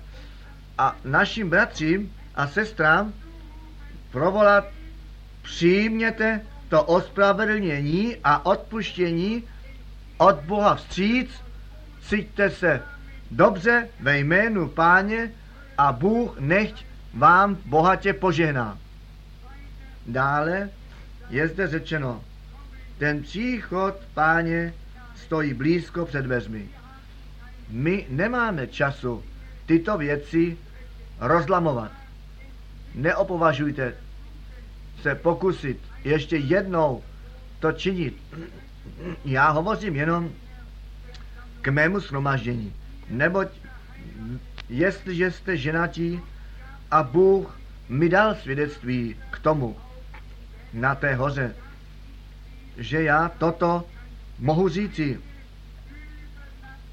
a 0.78 0.96
našim 1.04 1.50
bratřím 1.50 2.12
a 2.34 2.46
sestrám 2.46 3.12
provolat 4.10 4.64
přijměte 5.42 6.40
to 6.68 6.82
ospravedlnění 6.84 8.16
a 8.24 8.46
odpuštění 8.46 9.44
od 10.18 10.36
Boha 10.40 10.74
vstříc, 10.74 11.30
cítíte 12.08 12.50
se 12.50 12.82
dobře 13.30 13.88
ve 14.00 14.18
jménu 14.18 14.68
Páně 14.68 15.30
a 15.78 15.92
Bůh 15.92 16.40
nechť 16.40 16.84
vám 17.14 17.58
bohatě 17.66 18.12
požehná. 18.12 18.78
Dále 20.06 20.70
je 21.30 21.48
zde 21.48 21.68
řečeno, 21.68 22.24
ten 22.98 23.22
příchod 23.22 23.94
Páně 24.14 24.72
stojí 25.24 25.54
blízko 25.54 26.06
před 26.06 26.22
dveřmi. 26.22 26.68
My 27.70 28.06
nemáme 28.08 28.66
času 28.66 29.24
tyto 29.66 29.98
věci 29.98 30.56
rozlamovat. 31.20 31.92
Neopovažujte 32.94 33.94
se 35.02 35.14
pokusit 35.14 35.78
ještě 36.04 36.36
jednou 36.36 37.02
to 37.60 37.72
činit. 37.72 38.16
Já 39.24 39.50
hovořím 39.50 39.96
jenom 39.96 40.30
k 41.60 41.68
mému 41.68 42.00
shromaždění. 42.00 42.74
Neboť 43.10 43.48
jestliže 44.68 45.30
jste 45.30 45.56
ženatí 45.56 46.20
a 46.90 47.02
Bůh 47.02 47.60
mi 47.88 48.08
dal 48.08 48.34
svědectví 48.34 49.16
k 49.30 49.38
tomu 49.38 49.76
na 50.72 50.94
té 50.94 51.14
hoře, 51.14 51.54
že 52.76 53.02
já 53.02 53.28
toto 53.38 53.84
mohu 54.42 54.68
říci 54.68 55.20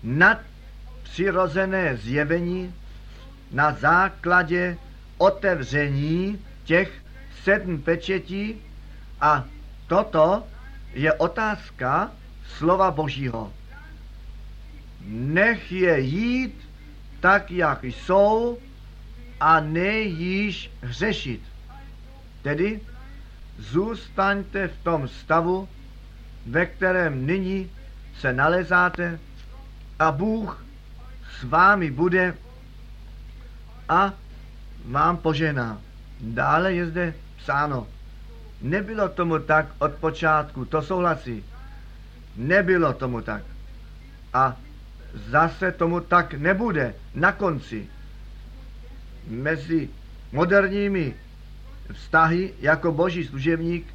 nad 0.03 0.39
přirozené 1.03 1.97
zjevení 1.97 2.73
na 3.51 3.71
základě 3.71 4.77
otevření 5.17 6.39
těch 6.63 6.91
sedm 7.43 7.81
pečetí 7.81 8.55
a 9.21 9.45
toto 9.87 10.43
je 10.93 11.13
otázka 11.13 12.11
slova 12.57 12.91
Božího. 12.91 13.53
Nech 15.09 15.71
je 15.71 15.99
jít 15.99 16.69
tak, 17.19 17.51
jak 17.51 17.83
jsou 17.83 18.57
a 19.39 19.59
nejíž 19.59 20.71
hřešit. 20.81 21.41
Tedy 22.41 22.81
zůstaňte 23.57 24.67
v 24.67 24.77
tom 24.83 25.07
stavu, 25.07 25.67
ve 26.45 26.65
kterém 26.65 27.27
nyní 27.27 27.71
se 28.19 28.33
nalezáte 28.33 29.19
a 29.99 30.11
Bůh 30.11 30.65
s 31.39 31.43
vámi 31.43 31.91
bude 31.91 32.33
a 33.89 34.13
vám 34.85 35.17
požená. 35.17 35.81
Dále 36.21 36.73
je 36.73 36.85
zde 36.87 37.13
psáno. 37.37 37.87
Nebylo 38.61 39.09
tomu 39.09 39.39
tak 39.39 39.65
od 39.79 39.93
počátku, 39.93 40.65
to 40.65 40.81
souhlasí. 40.81 41.43
Nebylo 42.35 42.93
tomu 42.93 43.21
tak. 43.21 43.43
A 44.33 44.57
zase 45.29 45.71
tomu 45.71 45.99
tak 45.99 46.33
nebude 46.33 46.95
na 47.15 47.31
konci. 47.31 47.87
Mezi 49.27 49.89
moderními 50.31 51.15
vztahy 51.93 52.53
jako 52.59 52.91
boží 52.91 53.25
služebník 53.25 53.93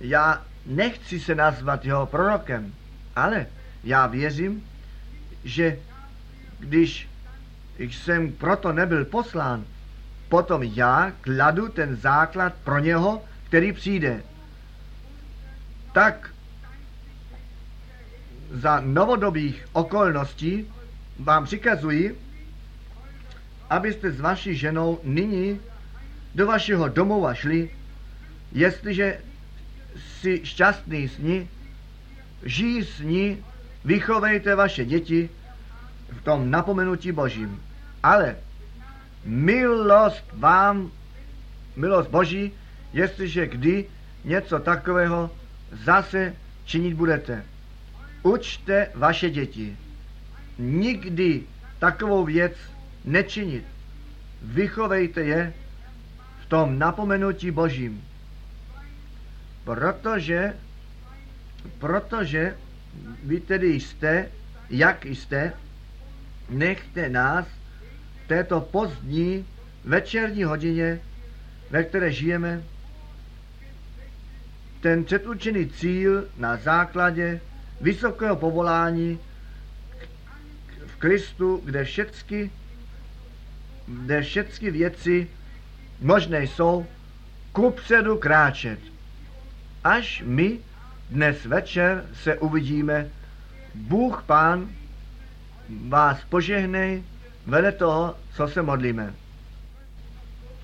já 0.00 0.42
nechci 0.66 1.20
se 1.20 1.34
nazvat 1.34 1.84
jeho 1.84 2.06
prorokem, 2.06 2.72
ale 3.16 3.46
já 3.84 4.06
věřím, 4.06 4.64
že 5.44 5.78
když 6.58 7.08
jsem 7.78 8.32
proto 8.32 8.72
nebyl 8.72 9.04
poslán, 9.04 9.64
potom 10.28 10.62
já 10.62 11.12
kladu 11.20 11.68
ten 11.68 11.96
základ 11.96 12.54
pro 12.64 12.78
něho, 12.78 13.24
který 13.46 13.72
přijde. 13.72 14.22
Tak 15.92 16.30
za 18.50 18.80
novodobých 18.80 19.68
okolností 19.72 20.66
vám 21.18 21.44
přikazuji, 21.44 22.18
abyste 23.70 24.12
s 24.12 24.20
vaší 24.20 24.56
ženou 24.56 25.00
nyní 25.02 25.60
do 26.34 26.46
vašeho 26.46 26.88
domova 26.88 27.34
šli, 27.34 27.70
jestliže 28.52 29.20
si 30.20 30.40
šťastný 30.44 31.08
s 31.08 31.18
ní, 31.18 31.48
žijí 32.42 32.84
s 32.84 33.00
ní, 33.00 33.44
vychovejte 33.84 34.54
vaše 34.54 34.84
děti 34.84 35.30
v 36.10 36.22
tom 36.22 36.50
napomenutí 36.50 37.12
Božím. 37.12 37.62
Ale 38.02 38.36
milost 39.24 40.24
vám, 40.32 40.90
milost 41.76 42.10
Boží, 42.10 42.52
jestliže 42.92 43.46
kdy 43.46 43.86
něco 44.24 44.58
takového 44.58 45.30
zase 45.84 46.34
činit 46.64 46.94
budete. 46.94 47.44
Učte 48.22 48.88
vaše 48.94 49.30
děti. 49.30 49.76
Nikdy 50.58 51.42
takovou 51.78 52.24
věc 52.24 52.52
nečinit. 53.04 53.64
Vychovejte 54.42 55.20
je 55.20 55.52
v 56.42 56.46
tom 56.46 56.78
napomenutí 56.78 57.50
Božím. 57.50 58.04
Protože, 59.64 60.54
protože 61.78 62.56
vy 63.24 63.40
tedy 63.40 63.66
jste, 63.80 64.28
jak 64.70 65.04
jste, 65.04 65.52
nechte 66.50 67.08
nás 67.08 67.46
této 68.26 68.60
pozdní 68.60 69.46
večerní 69.84 70.44
hodině 70.44 71.00
ve 71.70 71.84
které 71.84 72.12
žijeme, 72.12 72.62
ten 74.80 75.04
předurčený 75.04 75.68
cíl 75.70 76.28
na 76.36 76.56
základě 76.56 77.40
vysokého 77.80 78.36
povolání 78.36 79.18
v 80.86 80.96
Kristu, 80.96 81.62
kde 81.64 81.84
všechny, 81.84 82.50
kde 83.86 84.22
všechny 84.22 84.70
věci 84.70 85.28
možné 86.00 86.42
jsou, 86.42 86.86
kupředu 87.52 88.16
kráčet. 88.16 88.93
Až 89.84 90.22
my 90.26 90.58
dnes 91.10 91.44
večer 91.44 92.04
se 92.14 92.38
uvidíme, 92.38 93.08
Bůh 93.74 94.22
Pán 94.26 94.68
vás 95.88 96.24
požehnej 96.24 97.02
vele 97.46 97.72
toho, 97.72 98.16
co 98.32 98.48
se 98.48 98.62
modlíme. 98.62 99.14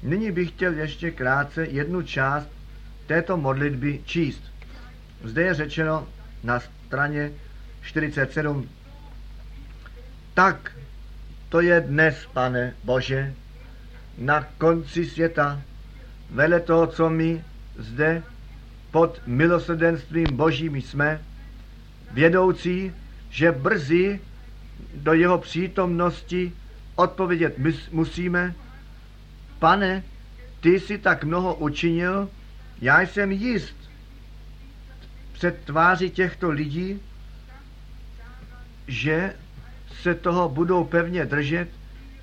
Nyní 0.03 0.33
bych 0.33 0.49
chtěl 0.49 0.73
ještě 0.73 1.11
krátce 1.11 1.67
jednu 1.67 2.03
část 2.03 2.49
této 3.07 3.37
modlitby 3.37 4.01
číst. 4.05 4.43
Zde 5.25 5.43
je 5.43 5.55
řečeno 5.55 6.09
na 6.45 6.61
straně 6.61 7.33
47. 7.83 8.69
Tak 10.35 10.73
to 11.49 11.61
je 11.61 11.81
dnes, 11.81 12.27
pane 12.33 12.75
Bože, 12.85 13.35
na 14.19 14.47
konci 14.59 15.07
světa, 15.07 15.61
vele 16.31 16.61
toho, 16.61 16.87
co 16.87 17.11
my 17.11 17.45
zde 17.79 18.23
pod 18.91 19.21
milosrdenstvím 19.27 20.37
Božím 20.37 20.77
jsme, 20.77 21.21
vědoucí, 22.13 22.93
že 23.31 23.53
brzy 23.53 24.21
do 24.95 25.13
jeho 25.13 25.39
přítomnosti 25.39 26.53
odpovědět 26.97 27.55
musíme, 27.93 28.55
pane, 29.59 30.03
ty 30.61 30.81
jsi 30.81 30.99
tak 30.99 31.25
mnoho 31.25 31.55
učinil, 31.55 32.29
já 32.81 33.01
jsem 33.01 33.33
jist 33.33 33.77
před 35.33 35.65
tváří 35.65 36.11
těchto 36.11 36.51
lidí, 36.51 37.01
že 38.89 39.35
se 40.03 40.15
toho 40.15 40.49
budou 40.49 40.85
pevně 40.85 41.27
držet, 41.27 41.69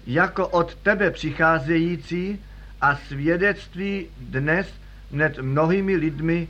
jako 0.08 0.48
od 0.48 0.76
tebe 0.76 1.12
přicházející 1.12 2.40
a 2.82 2.96
svědectví 2.96 4.08
dnes 4.18 4.68
nad 5.12 5.38
mnohými 5.38 5.96
lidmi 5.96 6.48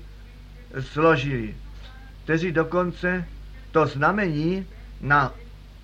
složili, 0.80 1.56
kteří 2.24 2.52
dokonce 2.52 3.26
to 3.72 3.88
znamení 3.88 4.66
na 5.02 5.34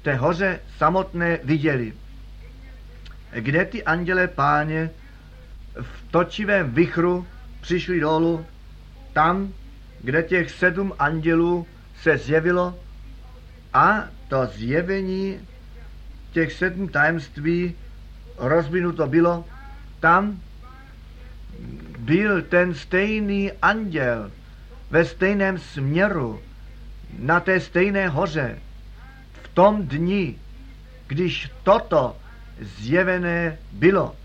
té 0.01 0.15
hoře 0.15 0.59
samotné 0.77 1.39
viděli. 1.43 1.93
Kde 3.31 3.65
ty 3.65 3.83
anděle 3.83 4.27
páně 4.27 4.89
v 5.81 6.11
točivém 6.11 6.71
vychru 6.71 7.27
přišli 7.61 7.99
dolů, 7.99 8.45
tam, 9.13 9.53
kde 10.01 10.23
těch 10.23 10.51
sedm 10.51 10.93
andělů 10.99 11.67
se 12.01 12.17
zjevilo 12.17 12.79
a 13.73 14.03
to 14.27 14.45
zjevení 14.45 15.39
těch 16.31 16.53
sedm 16.53 16.87
tajemství 16.87 17.75
rozvinuto 18.37 19.07
bylo, 19.07 19.45
tam 19.99 20.41
byl 21.99 22.41
ten 22.41 22.73
stejný 22.73 23.51
anděl 23.61 24.31
ve 24.93 25.05
stejném 25.05 25.57
směru, 25.57 26.41
na 27.19 27.39
té 27.39 27.59
stejné 27.59 28.09
hoře, 28.09 28.59
v 29.43 29.47
tom 29.47 29.87
dni, 29.87 30.35
když 31.07 31.51
toto 31.63 32.17
zjevené 32.61 33.57
bylo. 33.71 34.15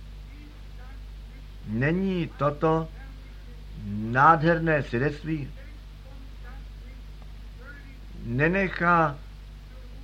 Není 1.67 2.31
toto 2.37 2.89
nádherné 3.89 4.83
svědectví? 4.83 5.51
Nenechá 8.25 9.17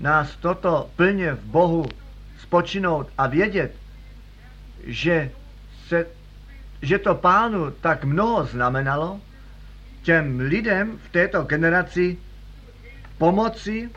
nás 0.01 0.37
toto 0.37 0.91
plně 0.97 1.33
v 1.33 1.45
Bohu 1.45 1.87
spočinout 2.41 3.09
a 3.19 3.27
vědět, 3.27 3.77
že, 4.85 5.31
se, 5.89 6.07
že 6.83 6.99
to 6.99 7.15
pánu 7.15 7.71
tak 7.71 8.05
mnoho 8.05 8.47
znamenalo, 8.47 9.21
těm 10.05 10.40
lidem 10.40 10.98
v 10.98 11.12
této 11.12 11.42
generaci 11.42 12.16
pomoci, 13.18 13.90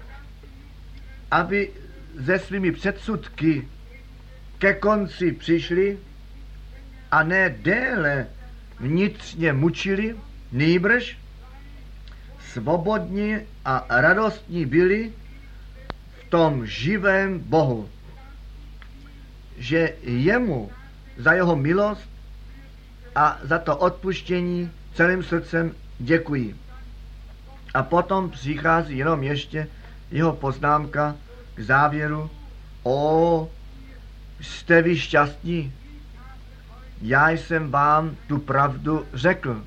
aby 1.31 1.71
ze 2.15 2.39
svými 2.39 2.71
předsudky 2.71 3.67
ke 4.57 4.73
konci 4.73 5.31
přišli 5.31 5.99
a 7.11 7.23
ne 7.23 7.55
déle 7.61 8.27
vnitřně 8.79 9.53
mučili, 9.53 10.15
nýbrž 10.51 11.17
svobodní 12.39 13.37
a 13.65 13.85
radostní 13.89 14.65
byli 14.65 15.13
v 16.19 16.29
tom 16.29 16.65
živém 16.65 17.39
Bohu, 17.39 17.89
že 19.57 19.93
jemu 20.03 20.71
za 21.17 21.33
jeho 21.33 21.55
milost 21.55 22.09
a 23.15 23.39
za 23.43 23.57
to 23.57 23.77
odpuštění 23.77 24.71
celým 24.93 25.23
srdcem 25.23 25.75
děkuji. 25.99 26.55
A 27.73 27.83
potom 27.83 28.29
přichází 28.29 28.97
jenom 28.97 29.23
ještě 29.23 29.67
jeho 30.11 30.33
poznámka 30.33 31.15
k 31.55 31.59
závěru. 31.59 32.29
O, 32.83 33.49
jste 34.41 34.81
vy 34.81 34.99
šťastní? 34.99 35.73
Já 37.01 37.29
jsem 37.29 37.71
vám 37.71 38.15
tu 38.27 38.37
pravdu 38.37 39.05
řekl. 39.13 39.63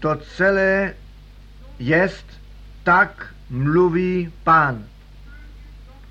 To 0.00 0.16
celé 0.16 0.94
jest, 1.78 2.26
tak 2.82 3.34
mluví 3.50 4.32
pán. 4.44 4.84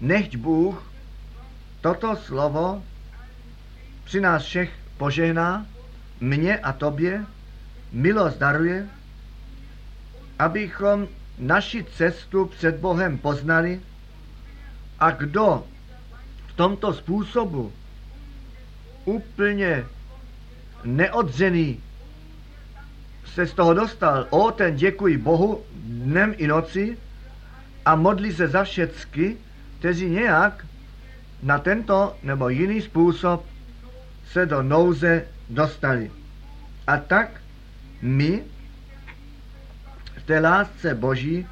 Nechť 0.02 0.36
Bůh 0.36 0.92
toto 1.82 2.16
slovo 2.16 2.84
při 4.04 4.22
nás 4.22 4.44
všech 4.44 4.72
požehná, 4.98 5.66
mně 6.20 6.58
a 6.58 6.74
tobě, 6.74 7.26
milost 7.92 8.38
daruje, 8.38 8.88
abychom 10.40 11.08
naši 11.38 11.84
cestu 11.84 12.46
před 12.46 12.76
Bohem 12.76 13.18
poznali 13.18 13.82
a 15.00 15.12
kdo 15.12 15.68
v 16.48 16.54
tomto 16.54 16.94
způsobu 16.94 17.74
úplně 19.06 19.86
neodřený 20.84 21.80
se 23.34 23.48
z 23.48 23.54
toho 23.54 23.74
dostal, 23.74 24.28
o 24.30 24.52
ten 24.52 24.76
děkuji 24.76 25.18
Bohu 25.18 25.64
dnem 25.84 26.34
i 26.38 26.48
noci 26.48 26.98
a 27.86 27.96
modlí 27.96 28.34
se 28.34 28.48
za 28.48 28.64
všecky, 28.64 29.38
kteří 29.80 30.10
nějak 30.10 30.66
na 31.44 31.60
tento 31.60 32.18
nebo 32.24 32.50
jiný 32.50 32.82
způsob 32.82 33.46
se 34.32 34.46
do 34.46 34.64
nouze 34.64 35.26
dostali. 35.50 36.12
A 36.88 36.98
tak 36.98 37.42
my 38.02 38.44
v 40.18 40.24
té 40.24 40.40
lásce 40.40 40.96
Boží 40.96 41.48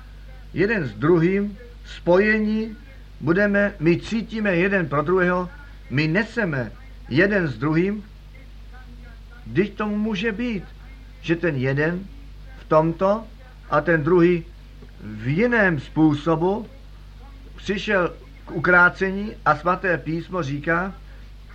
jeden 0.53 0.83
s 0.83 0.93
druhým 0.93 1.57
spojení 1.85 2.75
budeme, 3.19 3.73
my 3.79 3.99
cítíme 3.99 4.55
jeden 4.55 4.87
pro 4.87 5.01
druhého, 5.01 5.49
my 5.89 6.07
neseme 6.07 6.71
jeden 7.09 7.47
s 7.47 7.57
druhým, 7.57 8.03
když 9.45 9.69
tomu 9.69 9.97
může 9.97 10.31
být, 10.31 10.63
že 11.21 11.35
ten 11.35 11.55
jeden 11.55 11.99
v 12.59 12.63
tomto 12.67 13.23
a 13.69 13.81
ten 13.81 14.03
druhý 14.03 14.43
v 15.01 15.27
jiném 15.27 15.79
způsobu 15.79 16.67
přišel 17.55 18.13
k 18.45 18.51
ukrácení 18.51 19.31
a 19.45 19.55
svaté 19.55 19.97
písmo 19.97 20.43
říká, 20.43 20.93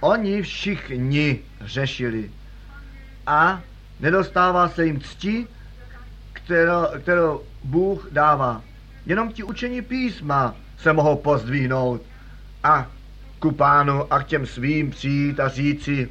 oni 0.00 0.42
všichni 0.42 1.40
řešili. 1.60 2.30
A 3.26 3.62
nedostává 4.00 4.68
se 4.68 4.86
jim 4.86 5.00
cti, 5.00 5.46
kterou, 6.32 6.86
kterou 6.98 7.42
Bůh 7.64 8.08
dává. 8.12 8.62
Jenom 9.06 9.32
ti 9.32 9.42
učení 9.42 9.82
písma 9.82 10.54
se 10.78 10.92
mohou 10.92 11.16
pozdvihnout 11.16 12.02
a 12.64 12.86
ku 13.38 13.50
pánu 13.50 14.12
a 14.12 14.18
k 14.22 14.26
těm 14.26 14.46
svým 14.46 14.90
přijít 14.90 15.40
a 15.40 15.48
říci, 15.48 16.08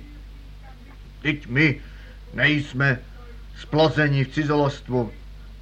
teď 1.22 1.48
my 1.48 1.82
nejsme 2.34 3.00
splozeni 3.58 4.24
v 4.24 4.34
cizolostvu. 4.34 5.12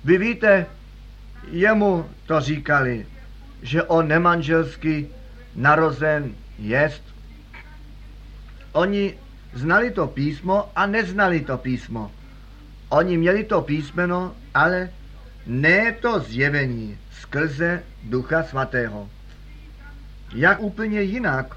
Vy 0.04 0.18
víte, 0.18 0.66
jemu 1.52 2.10
to 2.26 2.40
říkali, 2.40 3.06
že 3.62 3.84
on 3.84 4.08
nemanželsky 4.08 5.08
narozen 5.56 6.36
jest. 6.60 7.04
Oni 8.72 9.14
znali 9.54 9.92
to 9.92 10.08
písmo 10.08 10.72
a 10.76 10.86
neznali 10.86 11.42
to 11.42 11.58
písmo. 11.58 12.12
Oni 12.90 13.18
měli 13.18 13.44
to 13.44 13.62
písmeno, 13.62 14.36
ale 14.54 14.90
ne 15.46 15.92
to 15.92 16.20
zjevení 16.20 16.98
skrze 17.12 17.84
Ducha 18.04 18.44
Svatého. 18.44 19.10
Jak 20.36 20.60
úplně 20.60 21.02
jinak 21.02 21.56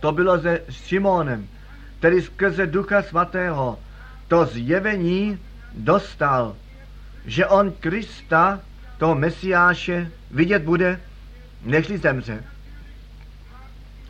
to 0.00 0.12
bylo 0.12 0.40
se 0.40 0.60
Šimonem. 0.70 1.48
který 1.98 2.22
skrze 2.22 2.66
Ducha 2.66 3.02
Svatého 3.02 3.78
to 4.28 4.46
zjevení 4.46 5.38
dostal, 5.74 6.56
že 7.26 7.46
on 7.46 7.72
Krista, 7.72 8.60
toho 8.98 9.14
Mesiáše, 9.14 10.10
vidět 10.30 10.62
bude, 10.62 11.00
nežli 11.62 11.98
zemře. 11.98 12.44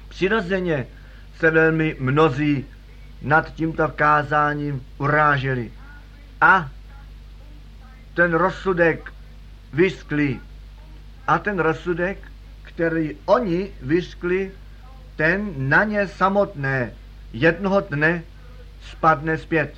Přirozeně 0.09 0.87
se 1.39 1.51
velmi 1.51 1.97
mnozí 1.99 2.65
nad 3.23 3.55
tímto 3.55 3.89
kázáním 3.89 4.83
uráželi. 4.99 5.71
A 6.47 6.71
ten 8.15 8.35
rozsudek 8.35 9.13
vyskli. 9.73 10.41
A 11.27 11.39
ten 11.39 11.59
rozsudek, 11.59 12.19
který 12.63 13.17
oni 13.27 13.71
vyskli, 13.83 14.53
ten 15.17 15.69
na 15.69 15.85
ně 15.85 16.09
samotné 16.09 16.93
jednoho 17.33 17.81
dne 17.81 18.23
spadne 18.91 19.39
zpět. 19.39 19.75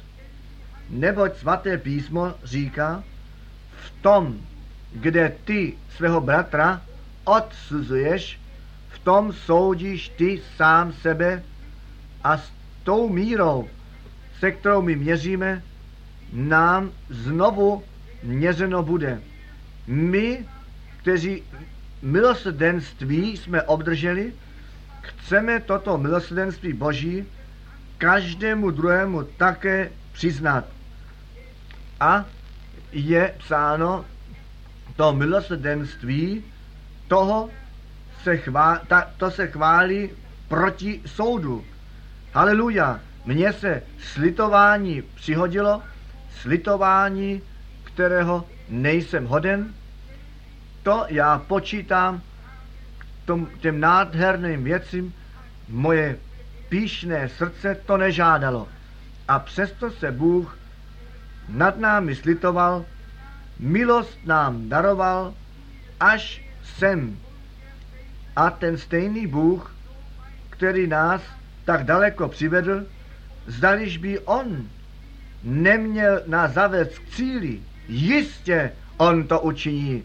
Neboť 0.90 1.36
svaté 1.36 1.78
písmo 1.78 2.34
říká, 2.44 3.04
v 3.80 4.02
tom, 4.02 4.36
kde 4.92 5.32
ty 5.44 5.76
svého 5.96 6.20
bratra 6.20 6.82
odsuzuješ, 7.24 8.40
v 8.88 8.98
tom 8.98 9.32
soudíš 9.32 10.08
ty 10.08 10.42
sám 10.56 10.92
sebe 10.92 11.42
a 12.24 12.38
s 12.38 12.52
tou 12.84 13.08
mírou, 13.08 13.68
se 14.38 14.52
kterou 14.52 14.82
my 14.82 14.96
měříme, 14.96 15.62
nám 16.32 16.90
znovu 17.10 17.82
měřeno 18.22 18.82
bude. 18.82 19.20
My, 19.86 20.44
kteří 20.96 21.42
milosrdenství 22.02 23.36
jsme 23.36 23.62
obdrželi, 23.62 24.32
chceme 25.00 25.60
toto 25.60 25.98
milosrdenství 25.98 26.72
Boží 26.72 27.26
každému 27.98 28.70
druhému 28.70 29.22
také 29.22 29.90
přiznat. 30.12 30.64
A 32.00 32.24
je 32.92 33.34
psáno, 33.38 34.04
to 34.96 35.12
milosrdenství, 35.12 36.44
toho 37.08 37.50
se 38.22 38.36
chvá, 38.36 38.80
ta, 38.88 39.10
to 39.16 39.30
se 39.30 39.46
chválí 39.46 40.10
proti 40.48 41.00
soudu. 41.06 41.64
Haleluja. 42.32 43.00
Mně 43.24 43.52
se 43.52 43.82
slitování 43.98 45.02
přihodilo, 45.02 45.82
slitování, 46.42 47.42
kterého 47.84 48.44
nejsem 48.68 49.26
hoden, 49.26 49.74
to 50.82 51.04
já 51.08 51.38
počítám 51.38 52.22
tom, 53.28 53.46
těm 53.60 53.80
nádherným 53.80 54.64
věcím, 54.64 55.14
moje 55.68 56.16
píšné 56.68 57.28
srdce 57.28 57.76
to 57.86 57.96
nežádalo. 57.96 58.68
A 59.28 59.38
přesto 59.38 59.90
se 59.90 60.12
Bůh 60.12 60.58
nad 61.48 61.78
námi 61.78 62.14
slitoval, 62.14 62.84
milost 63.58 64.18
nám 64.24 64.68
daroval, 64.68 65.34
až 66.00 66.42
sem. 66.64 67.16
A 68.36 68.50
ten 68.50 68.78
stejný 68.78 69.26
Bůh, 69.26 69.74
který 70.50 70.86
nás 70.86 71.22
tak 71.64 71.84
daleko 71.84 72.28
přivedl, 72.28 72.86
zdališ 73.46 73.96
by 73.96 74.18
on 74.18 74.68
neměl 75.42 76.22
na 76.26 76.48
zavec 76.48 76.98
k 76.98 77.08
cíli, 77.08 77.60
jistě 77.88 78.72
on 78.96 79.26
to 79.26 79.40
učiní. 79.40 80.04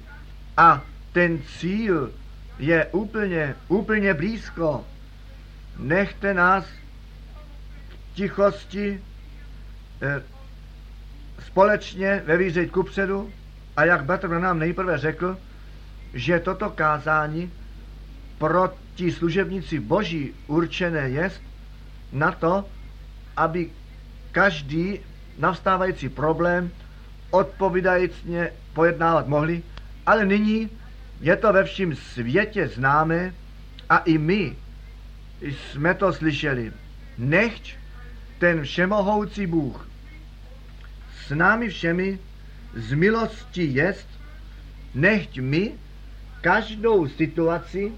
A 0.57 0.81
ten 1.11 1.39
cíl 1.57 2.11
je 2.59 2.85
úplně, 2.85 3.55
úplně 3.67 4.13
blízko. 4.13 4.85
Nechte 5.79 6.33
nás 6.33 6.65
v 7.89 8.15
tichosti 8.15 9.01
eh, 10.01 10.21
společně 11.45 12.23
ve 12.25 12.67
kupředu 12.67 13.31
a 13.77 13.85
jak 13.85 14.05
Petr 14.05 14.27
nám 14.27 14.59
nejprve 14.59 14.97
řekl, 14.97 15.37
že 16.13 16.39
toto 16.39 16.69
kázání 16.69 17.51
pro 18.37 18.73
ti 18.95 19.11
služebníci 19.11 19.79
boží 19.79 20.33
určené 20.47 21.09
jest 21.09 21.41
na 22.11 22.31
to, 22.31 22.65
aby 23.37 23.69
každý 24.31 24.99
navstávající 25.37 26.09
problém 26.09 26.71
odpovídajícně 27.31 28.51
pojednávat 28.73 29.27
mohli, 29.27 29.63
ale 30.05 30.25
nyní 30.25 30.69
je 31.21 31.35
to 31.35 31.53
ve 31.53 31.63
všem 31.63 31.95
světě 31.95 32.67
známé 32.67 33.33
a 33.89 33.97
i 33.97 34.17
my 34.17 34.55
jsme 35.41 35.93
to 35.93 36.13
slyšeli. 36.13 36.71
Nechť 37.17 37.75
ten 38.39 38.63
všemohoucí 38.63 39.47
Bůh 39.47 39.87
s 41.25 41.35
námi 41.35 41.69
všemi 41.69 42.19
z 42.75 42.93
milosti 42.93 43.63
jest, 43.63 44.07
nechť 44.95 45.39
my 45.39 45.71
každou 46.41 47.07
situaci 47.07 47.91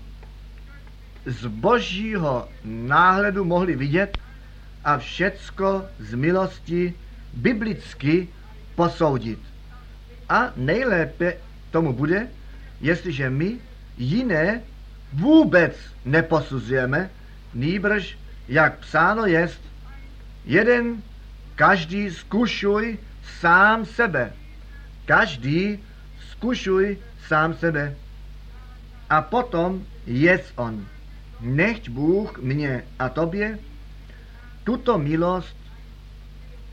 z 1.26 1.48
božího 1.48 2.50
náhledu 2.64 3.46
mohli 3.46 3.76
vidět 3.76 4.18
a 4.84 4.98
všecko 4.98 5.86
z 6.00 6.14
milosti 6.14 6.94
biblicky 7.36 8.28
posoudit. 8.76 9.40
A 10.30 10.52
nejlépe 10.56 11.38
tomu 11.72 11.94
bude, 11.94 12.28
jestliže 12.82 13.30
my 13.30 13.58
jiné 13.98 14.62
vůbec 15.14 15.78
neposuzujeme, 16.06 17.10
nýbrž, 17.54 18.18
jak 18.48 18.78
psáno 18.78 19.26
jest, 19.26 19.62
jeden 20.46 21.02
každý 21.56 22.12
zkušuj 22.12 22.98
sám 23.40 23.86
sebe. 23.86 24.34
Každý 25.06 25.80
zkušuj 26.32 26.98
sám 27.28 27.54
sebe. 27.54 27.96
A 29.10 29.22
potom 29.22 29.84
jest 30.08 30.54
on. 30.56 30.86
Nechť 31.42 31.90
Bůh 31.90 32.38
mě 32.38 32.84
a 33.00 33.10
tobě 33.10 33.60
tuto 34.64 34.98
milost 34.98 35.65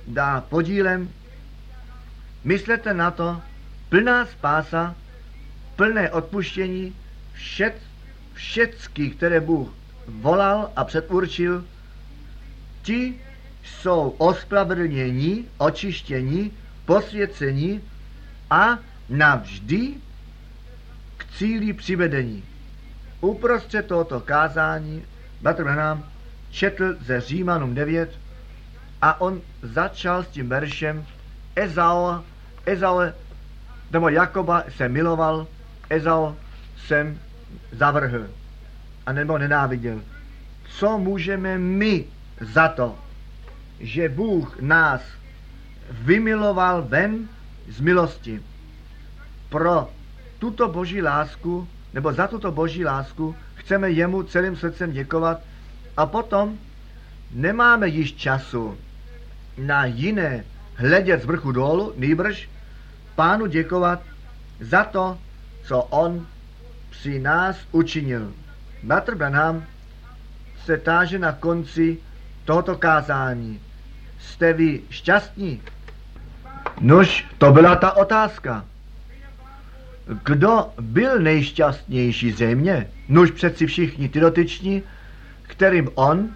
dá 0.07 0.41
podílem. 0.41 1.09
Myslete 2.45 2.95
na 2.95 3.11
to, 3.11 3.43
plná 3.89 4.27
spása, 4.27 4.95
plné 5.77 6.11
odpuštění 6.11 6.97
všet, 7.33 7.75
všecky, 8.35 9.11
které 9.11 9.41
Bůh 9.41 9.69
volal 10.09 10.71
a 10.77 10.85
předurčil, 10.85 11.65
ti 12.83 13.21
jsou 13.65 14.15
ospravedlnění, 14.19 15.49
očištění, 15.59 16.53
posvěcení 16.87 17.81
a 18.51 18.79
navždy 19.09 19.95
k 21.17 21.25
cíli 21.39 21.73
přivedení. 21.73 22.45
Uprostřed 23.21 23.87
tohoto 23.87 24.21
kázání 24.21 25.05
Bratr 25.41 25.65
nám 25.65 26.05
četl 26.51 26.97
ze 27.01 27.21
Římanům 27.21 27.75
9 27.75 28.19
a 29.03 29.21
on 29.21 29.41
začal 29.63 30.23
s 30.23 30.29
tím 30.29 30.49
veršem 30.49 31.07
Ezau, 31.57 32.23
Ezau, 32.67 33.01
nebo 33.91 34.09
Jakoba 34.09 34.65
se 34.77 34.89
miloval, 34.89 35.47
Ezau 35.91 36.35
jsem 36.77 37.19
zavrhl 37.73 38.27
a 39.07 39.13
nebo 39.13 39.39
nenáviděl. 39.39 40.01
Co 40.69 40.99
můžeme 40.99 41.59
my 41.59 42.05
za 42.41 42.69
to, 42.69 42.99
že 43.81 44.09
Bůh 44.09 44.61
nás 44.61 45.03
vymiloval 45.91 46.83
ven 46.83 47.29
z 47.69 47.81
milosti? 47.81 48.43
Pro 49.49 49.91
tuto 50.39 50.69
boží 50.69 51.03
lásku, 51.03 51.69
nebo 51.95 52.13
za 52.13 52.27
tuto 52.27 52.53
boží 52.53 52.85
lásku 52.85 53.37
chceme 53.55 53.91
jemu 53.91 54.23
celým 54.23 54.57
srdcem 54.57 54.93
děkovat 54.93 55.41
a 55.97 56.07
potom 56.07 56.59
nemáme 57.31 57.89
již 57.89 58.13
času 58.15 58.79
na 59.59 59.85
jiné 59.85 60.45
hledět 60.75 61.23
z 61.23 61.25
vrchu 61.25 61.53
dolů, 61.53 61.93
nýbrž 61.97 62.49
pánu 63.15 63.47
děkovat 63.47 64.03
za 64.61 64.85
to, 64.85 65.19
co 65.65 65.83
on 65.83 66.27
při 66.91 67.19
nás 67.19 67.57
učinil. 67.73 68.33
Bratr 68.83 69.15
Branham 69.15 69.65
se 70.65 70.77
táže 70.77 71.19
na 71.19 71.33
konci 71.33 71.99
tohoto 72.45 72.77
kázání. 72.77 73.61
Jste 74.21 74.53
vy 74.53 74.81
šťastní? 74.91 75.63
Nož, 76.81 77.27
to 77.39 77.53
byla 77.53 77.77
ta 77.77 77.93
otázka. 77.93 78.65
Kdo 80.25 80.73
byl 80.81 81.19
nejšťastnější 81.19 82.33
země? 82.33 82.87
Nož 83.09 83.31
přeci 83.31 83.67
všichni 83.67 84.09
ty 84.09 84.21
dotyční, 84.21 84.83
kterým 85.43 85.91
on 85.95 86.29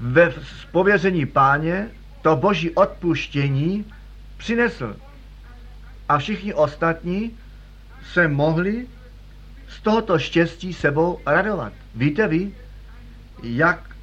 ve 0.00 0.32
pověření 0.70 1.26
páně 1.26 1.88
to 2.22 2.36
boží 2.36 2.70
odpuštění 2.70 3.84
přinesl. 4.36 4.96
A 6.08 6.18
všichni 6.18 6.54
ostatní 6.54 7.38
se 8.12 8.28
mohli 8.28 8.86
z 9.68 9.80
tohoto 9.80 10.18
štěstí 10.18 10.72
sebou 10.72 11.18
radovat. 11.26 11.72
Víte 11.94 12.28
vy, 12.28 12.54
jak 13.42 13.96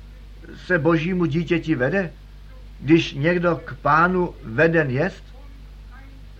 se 0.66 0.80
božímu 0.80 1.26
dítěti 1.26 1.76
vede, 1.76 2.12
když 2.80 3.14
někdo 3.14 3.62
k 3.66 3.76
pánu 3.82 4.36
veden 4.44 4.90
jest 4.90 5.24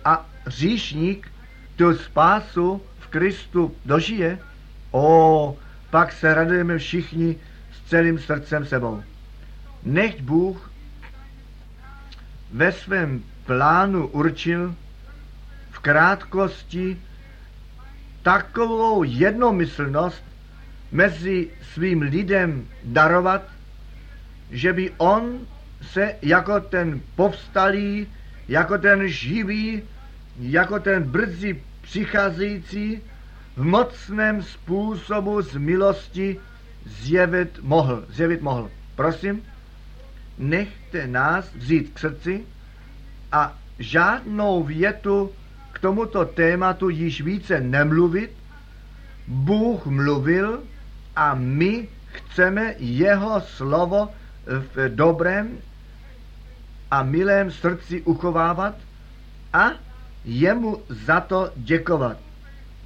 a 0.04 0.26
říšník 0.46 1.32
tu 1.76 1.94
spásu 1.94 2.82
v 2.98 3.06
Kristu 3.06 3.74
dožije, 3.84 4.38
o, 4.90 5.56
pak 5.90 6.12
se 6.12 6.34
radujeme 6.34 6.78
všichni 6.78 7.36
s 7.72 7.88
celým 7.88 8.18
srdcem 8.18 8.66
sebou. 8.66 9.02
Nechť 9.82 10.20
Bůh 10.20 10.69
ve 12.52 12.72
svém 12.72 13.22
plánu 13.46 14.06
určil 14.06 14.74
v 15.70 15.78
krátkosti 15.78 16.98
takovou 18.22 19.02
jednomyslnost 19.02 20.24
mezi 20.92 21.48
svým 21.72 22.02
lidem 22.02 22.66
darovat, 22.84 23.42
že 24.50 24.72
by 24.72 24.90
on 24.98 25.46
se 25.82 26.14
jako 26.22 26.60
ten 26.60 27.00
povstalý, 27.16 28.06
jako 28.48 28.78
ten 28.78 29.08
živý, 29.08 29.82
jako 30.40 30.80
ten 30.80 31.02
brzy 31.02 31.62
přicházející 31.82 33.00
v 33.56 33.64
mocném 33.64 34.42
způsobu 34.42 35.42
z 35.42 35.56
milosti 35.56 36.40
zjevit 36.86 37.58
mohl. 37.62 38.04
Zjevit 38.08 38.42
mohl. 38.42 38.70
Prosím, 38.96 39.42
nechte 40.40 41.06
nás 41.06 41.54
vzít 41.54 41.90
k 41.94 41.98
srdci 41.98 42.44
a 43.32 43.54
žádnou 43.78 44.64
větu 44.64 45.32
k 45.72 45.78
tomuto 45.78 46.24
tématu 46.24 46.88
již 46.88 47.20
více 47.20 47.60
nemluvit. 47.60 48.30
Bůh 49.26 49.86
mluvil 49.86 50.62
a 51.16 51.34
my 51.34 51.88
chceme 52.12 52.74
jeho 52.78 53.40
slovo 53.40 54.08
v 54.46 54.88
dobrém 54.88 55.58
a 56.90 57.02
milém 57.02 57.50
srdci 57.50 58.02
uchovávat 58.02 58.74
a 59.52 59.70
jemu 60.24 60.82
za 60.88 61.20
to 61.20 61.52
děkovat. 61.56 62.16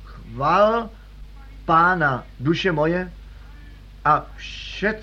Chval 0.05 0.91
Pána, 1.65 2.25
duše 2.41 2.73
moje, 2.73 3.13
a 4.05 4.27
všec, 4.37 4.99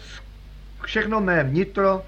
všechno 0.82 1.22
mé 1.22 1.44
vnitro, 1.44 2.06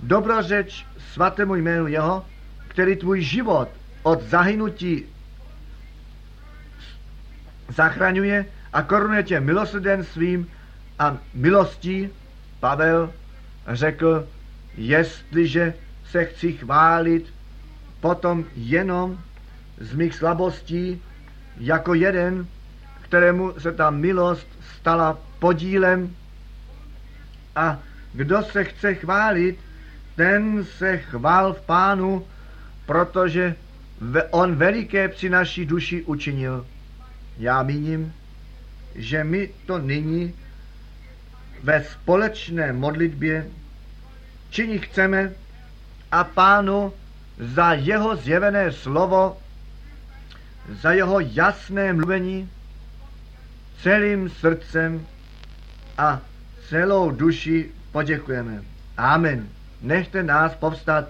dobrořeč 0.00 0.86
svatému 1.12 1.54
jménu 1.54 1.86
jeho, 1.86 2.26
který 2.68 2.96
tvůj 2.96 3.22
život 3.22 3.68
od 4.02 4.22
zahynutí 4.22 5.04
zachraňuje 7.68 8.46
a 8.72 8.82
korunuje 8.82 9.22
tě 9.22 9.40
milosrdenstvím 9.40 10.48
a 10.98 11.16
milostí. 11.34 12.08
Pavel 12.60 13.12
řekl, 13.68 14.28
jestliže 14.76 15.74
se 16.10 16.24
chci 16.24 16.52
chválit 16.52 17.34
potom 18.00 18.44
jenom 18.56 19.18
z 19.80 19.94
mých 19.94 20.14
slabostí 20.14 21.02
jako 21.56 21.94
jeden, 21.94 22.46
kterému 23.02 23.60
se 23.60 23.72
ta 23.72 23.90
milost 23.90 24.46
stala 24.80 25.18
podílem 25.38 26.16
a 27.56 27.78
kdo 28.12 28.42
se 28.42 28.64
chce 28.64 28.94
chválit, 28.94 29.58
ten 30.16 30.64
se 30.64 30.98
chvál 30.98 31.52
v 31.52 31.60
pánu, 31.60 32.26
protože 32.86 33.54
on 34.30 34.56
veliké 34.56 35.08
při 35.08 35.30
naší 35.30 35.66
duši 35.66 36.02
učinil. 36.02 36.66
Já 37.38 37.62
míním, 37.62 38.12
že 38.94 39.24
my 39.24 39.50
to 39.66 39.78
nyní 39.78 40.34
ve 41.62 41.84
společné 41.84 42.72
modlitbě 42.72 43.46
činit 44.50 44.84
chceme 44.84 45.32
a 46.12 46.24
pánu 46.24 46.92
za 47.38 47.72
jeho 47.72 48.16
zjevené 48.16 48.72
slovo, 48.72 49.38
za 50.82 50.92
jeho 50.92 51.20
jasné 51.20 51.92
mluvení 51.92 52.50
celým 53.82 54.28
srdcem 54.28 55.06
a 55.98 56.20
celou 56.68 57.10
duši 57.10 57.70
poděkujeme. 57.92 58.62
Amen. 58.96 59.55
Nechte 59.82 60.22
nás 60.22 60.54
povstat 60.54 61.08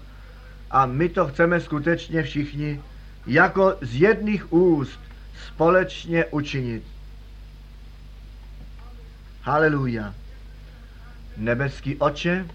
a 0.71 0.87
my 0.87 1.09
to 1.09 1.27
chceme 1.27 1.61
skutečně 1.61 2.23
všichni 2.23 2.81
jako 3.27 3.77
z 3.81 4.01
jedných 4.01 4.53
úst 4.53 5.01
společně 5.47 6.25
učinit. 6.25 6.83
Haleluja. 9.43 10.15
Nebeský 11.37 11.97
oče, 11.97 12.47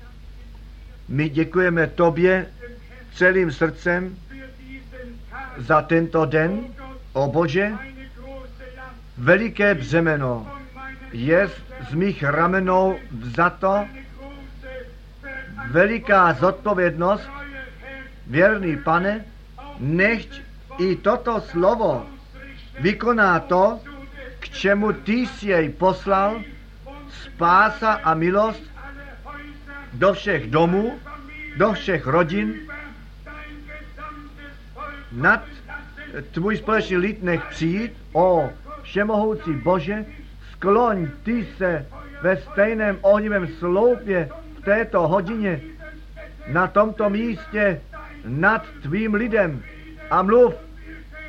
my 1.07 1.30
děkujeme 1.30 1.88
tobě 1.88 2.47
celým 3.16 3.51
srdcem 3.51 4.18
za 5.57 5.82
tento 5.82 6.26
den, 6.26 6.59
o 7.14 7.28
Bože, 7.28 7.72
veliké 9.18 9.76
břemeno 9.76 10.57
je 11.12 11.49
z 11.89 11.93
mých 11.93 12.24
ramenou 12.24 12.97
vzato, 13.12 13.86
veliká 15.70 16.34
zodpovědnost, 16.34 17.30
věrný 18.28 18.78
pane, 18.78 19.26
nechť 19.80 20.41
i 20.80 20.95
toto 20.95 21.41
slovo 21.41 22.05
vykoná 22.80 23.39
to, 23.39 23.80
k 24.39 24.49
čemu 24.49 24.93
ty 24.93 25.14
jsi 25.14 25.49
jej 25.49 25.70
poslal, 25.70 26.41
spása 27.09 27.93
a 27.93 28.14
milost 28.14 28.64
do 29.93 30.14
všech 30.14 30.49
domů, 30.49 30.99
do 31.57 31.74
všech 31.74 32.07
rodin, 32.07 32.53
nad 35.12 35.43
tvůj 36.32 36.57
společný 36.57 36.97
lid 36.97 37.24
nech 37.24 37.45
přijít, 37.49 37.93
o 38.14 38.49
všemohoucí 38.82 39.53
Bože, 39.53 40.05
skloň 40.51 41.07
ty 41.24 41.47
se 41.57 41.86
ve 42.22 42.38
stejném 42.38 42.97
ohnivém 43.01 43.47
sloupě 43.47 44.30
této 44.64 45.07
hodině 45.07 45.62
na 46.47 46.68
tomto 46.68 47.09
místě 47.09 47.82
nad 48.26 48.66
tvým 48.82 49.14
lidem. 49.14 49.64
A 50.09 50.22
mluv 50.22 50.53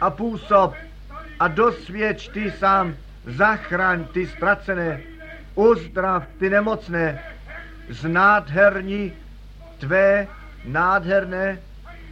a 0.01 0.11
působ 0.11 0.75
a 1.41 1.49
dosvědč 1.49 2.29
ty 2.29 2.51
sám, 2.51 2.95
zachraň 3.27 4.05
ty 4.05 4.27
ztracené, 4.27 5.01
uzdrav 5.55 6.27
ty 6.39 6.51
nemocné, 6.51 7.23
z 7.89 8.09
nádherní 8.09 9.13
tvé 9.79 10.27
nádherné 10.65 11.59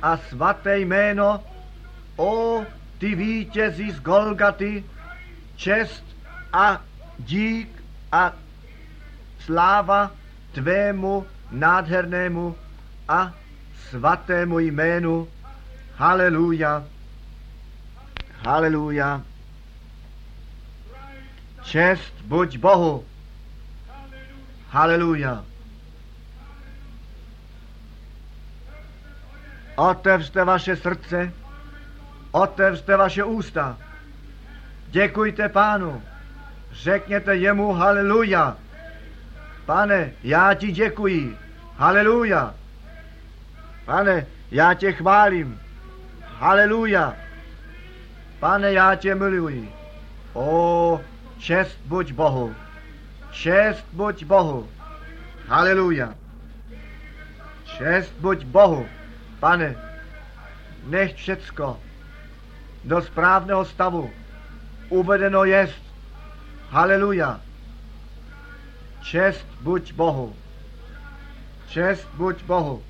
a 0.03 0.16
svaté 0.16 0.79
jméno, 0.79 1.45
o 2.16 2.64
ty 2.99 3.14
vítězí 3.14 3.91
z 3.91 4.01
Golgaty, 4.01 4.85
čest 5.57 6.05
a 6.53 6.83
dík 7.18 7.83
a 8.12 8.33
sláva 9.39 10.11
tvému 10.53 11.26
nádhernému 11.51 12.57
a 13.09 13.34
svatému 13.90 14.59
jménu. 14.59 15.28
Haleluja. 15.96 16.84
Haleluja. 18.46 19.22
Čest 21.62 22.14
buď 22.24 22.59
Bohu. 22.59 23.05
Haleluja. 24.70 25.44
Otevřte 29.76 30.44
vaše 30.44 30.76
srdce, 30.76 31.32
otevřte 32.30 32.96
vaše 32.96 33.24
ústa. 33.24 33.78
Děkujte 34.88 35.48
pánu. 35.48 36.03
Řekněte 36.72 37.36
jemu 37.36 37.72
haleluja. 37.72 38.57
Pane, 39.71 40.12
já 40.23 40.55
ti 40.55 40.73
děkuji. 40.73 41.39
Haleluja. 41.77 42.55
Pane, 43.85 44.27
já 44.51 44.75
tě 44.75 44.93
chválím. 44.93 45.61
Haleluja. 46.25 47.14
Pane, 48.41 48.73
já 48.73 48.95
tě 48.95 49.14
miluji. 49.14 49.73
O, 50.33 51.01
čest 51.39 51.79
buď 51.85 52.12
Bohu. 52.12 52.55
Čest 53.31 53.87
buď 53.93 54.25
Bohu. 54.25 54.68
Haleluja. 55.47 56.14
Čest 57.64 58.12
buď 58.21 58.45
Bohu. 58.45 58.87
Pane, 59.41 59.75
nech 60.87 61.14
všecko 61.14 61.81
do 62.85 63.03
správného 63.03 63.64
stavu 63.64 64.11
uvedeno 64.89 65.45
jest. 65.45 65.83
Haleluja. 66.71 67.41
Čest 69.03 69.46
buď 69.61 69.92
Bohu. 69.92 70.32
Čest 71.68 72.07
buď 72.14 72.42
Bohu. 72.44 72.82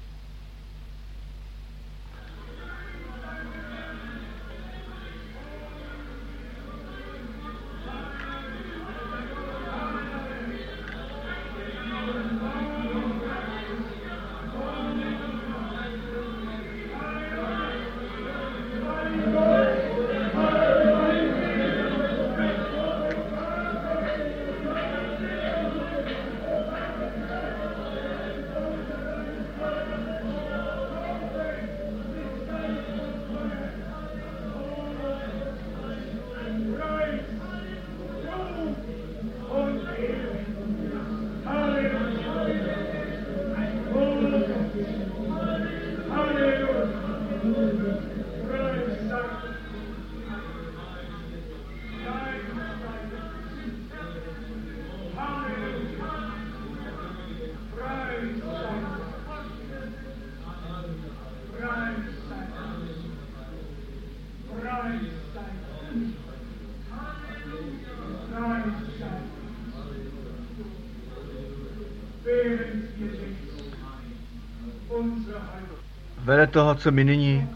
Vedle 76.18 76.46
toho, 76.46 76.74
co 76.74 76.90
my 76.90 77.04
nyní 77.04 77.48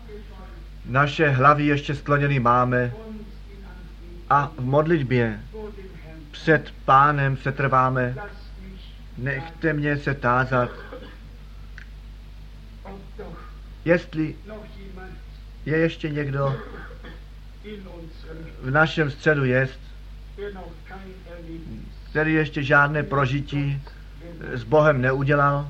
naše 0.85 1.29
hlavy 1.29 1.67
ještě 1.67 1.95
skloněny 1.95 2.41
máme 2.41 2.93
a 4.31 4.53
v 4.59 4.61
modlitbě 4.65 5.41
před 6.31 6.75
pánem 6.85 7.37
se 7.37 7.53
trváme, 7.53 8.15
nechte 9.19 9.73
mě 9.73 9.97
se 9.97 10.15
tázat, 10.15 10.71
jestli 13.85 14.35
je 15.67 15.79
ještě 15.79 16.11
někdo 16.11 16.57
v 18.63 18.71
našem 18.71 19.11
středu 19.11 19.45
jest, 19.45 19.81
který 22.11 22.35
ještě 22.35 22.63
žádné 22.63 23.03
prožití 23.03 23.83
s 24.53 24.65
Bohem 24.65 25.01
neudělal. 25.01 25.69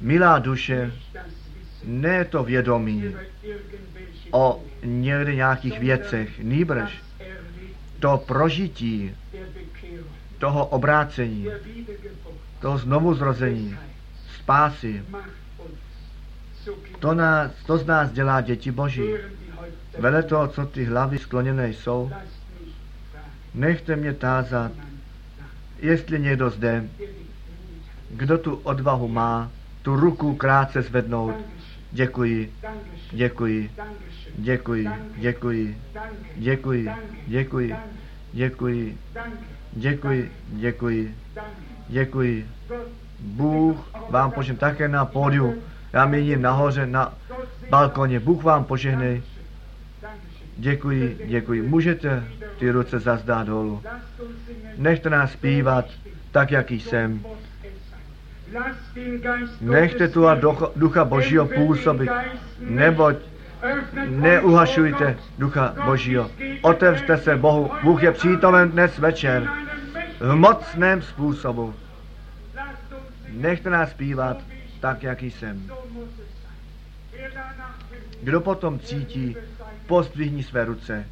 Milá 0.00 0.38
duše, 0.38 0.92
ne 1.84 2.24
to 2.24 2.44
vědomí 2.44 3.14
o 4.30 4.62
někde 4.82 5.34
nějakých 5.34 5.80
věcech, 5.80 6.38
nýbrž 6.38 7.02
to 8.00 8.18
prožití 8.26 9.16
toho 10.38 10.66
obrácení, 10.66 11.46
toho 12.60 12.78
znovuzrození, 12.78 13.76
spásy, 14.40 15.04
to, 16.98 17.14
nás, 17.14 17.50
to 17.66 17.78
z 17.78 17.86
nás 17.86 18.12
dělá 18.12 18.40
děti 18.40 18.70
Boží. 18.70 19.08
Vele 19.98 20.22
toho, 20.22 20.48
co 20.48 20.66
ty 20.66 20.84
hlavy 20.84 21.18
skloněné 21.18 21.68
jsou, 21.68 22.10
nechte 23.54 23.96
mě 23.96 24.12
tázat, 24.12 24.72
jestli 25.78 26.20
někdo 26.20 26.50
zde, 26.50 26.84
kdo 28.10 28.38
tu 28.38 28.54
odvahu 28.54 29.08
má, 29.08 29.50
tu 29.84 29.96
ruku 29.96 30.34
krátce 30.34 30.82
zvednout. 30.82 31.34
Děkuji, 31.92 32.52
děkuji, 33.12 33.70
děkuji, 34.36 34.88
děkuji, 35.16 35.76
děkuji, 36.36 36.90
děkuji, 37.26 37.76
děkuji, 38.32 38.98
děkuji, 39.72 40.30
děkuji, 40.52 41.14
děkuji. 41.88 42.46
Bůh 43.20 43.90
vám 44.10 44.30
požehnej 44.30 44.58
také 44.58 44.88
na 44.88 45.04
pódiu. 45.04 45.62
Já 45.92 46.06
měním 46.06 46.42
nahoře 46.42 46.86
na 46.86 47.14
balkoně. 47.70 48.20
Bůh 48.20 48.42
vám 48.42 48.64
požehnej. 48.64 49.22
Děkuji, 50.56 51.18
děkuji. 51.26 51.62
Můžete 51.62 52.24
ty 52.58 52.70
ruce 52.70 52.98
zazdát 52.98 53.46
dolů. 53.46 53.82
Nechte 54.76 55.10
nás 55.10 55.32
zpívat 55.32 55.84
tak, 56.32 56.50
jak 56.50 56.70
jsem. 56.70 57.24
Nechte 59.60 60.08
tu 60.08 60.28
a 60.28 60.34
ducha 60.76 61.04
Božího 61.04 61.46
působit, 61.46 62.10
neboť 62.60 63.16
neuhašujte 64.08 65.16
ducha 65.38 65.74
Božího. 65.84 66.30
Otevřte 66.62 67.18
se 67.18 67.36
Bohu. 67.36 67.70
Bůh 67.82 68.02
je 68.02 68.12
přítomen 68.12 68.70
dnes 68.70 68.98
večer 68.98 69.48
v 70.20 70.34
mocném 70.34 71.02
způsobu. 71.02 71.74
Nechte 73.28 73.70
nás 73.70 73.90
zpívat 73.90 74.42
tak, 74.80 75.02
jak 75.02 75.22
jsem. 75.22 75.70
Kdo 78.22 78.40
potom 78.40 78.78
cítí, 78.78 79.36
pozdvihni 79.86 80.42
své 80.42 80.64
ruce. 80.64 81.04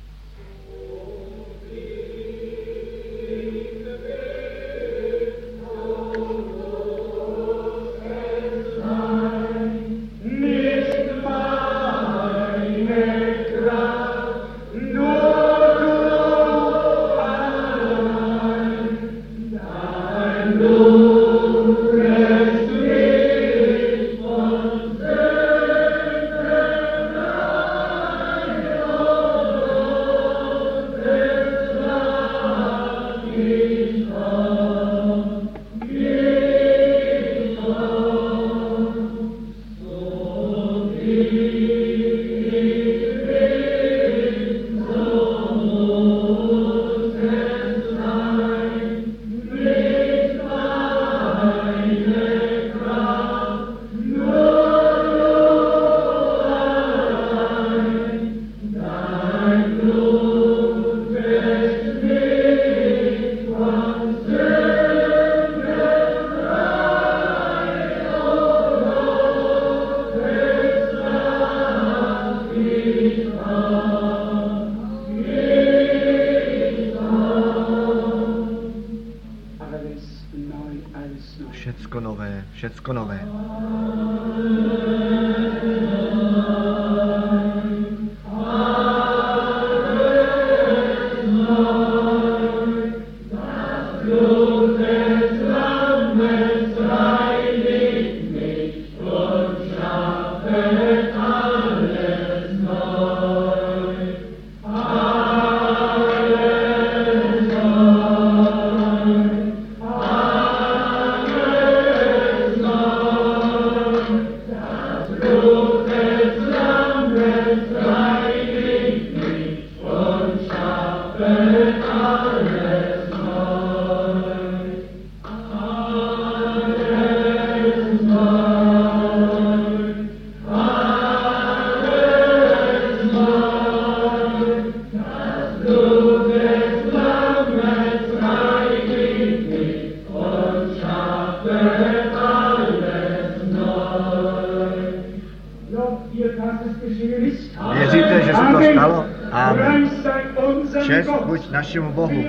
Našemu 151.51 151.93
Bohu. 151.93 152.25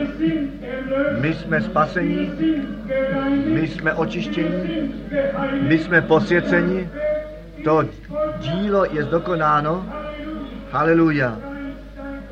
My 1.20 1.34
jsme 1.34 1.62
spasení, 1.62 2.32
my 3.46 3.68
jsme 3.68 3.94
očištění, 3.94 4.94
my 5.62 5.78
jsme 5.78 6.02
posvěceni, 6.02 6.90
to 7.64 7.84
dílo 8.40 8.86
je 8.86 9.04
zdokonáno. 9.04 9.86
Haleluja. 10.72 11.40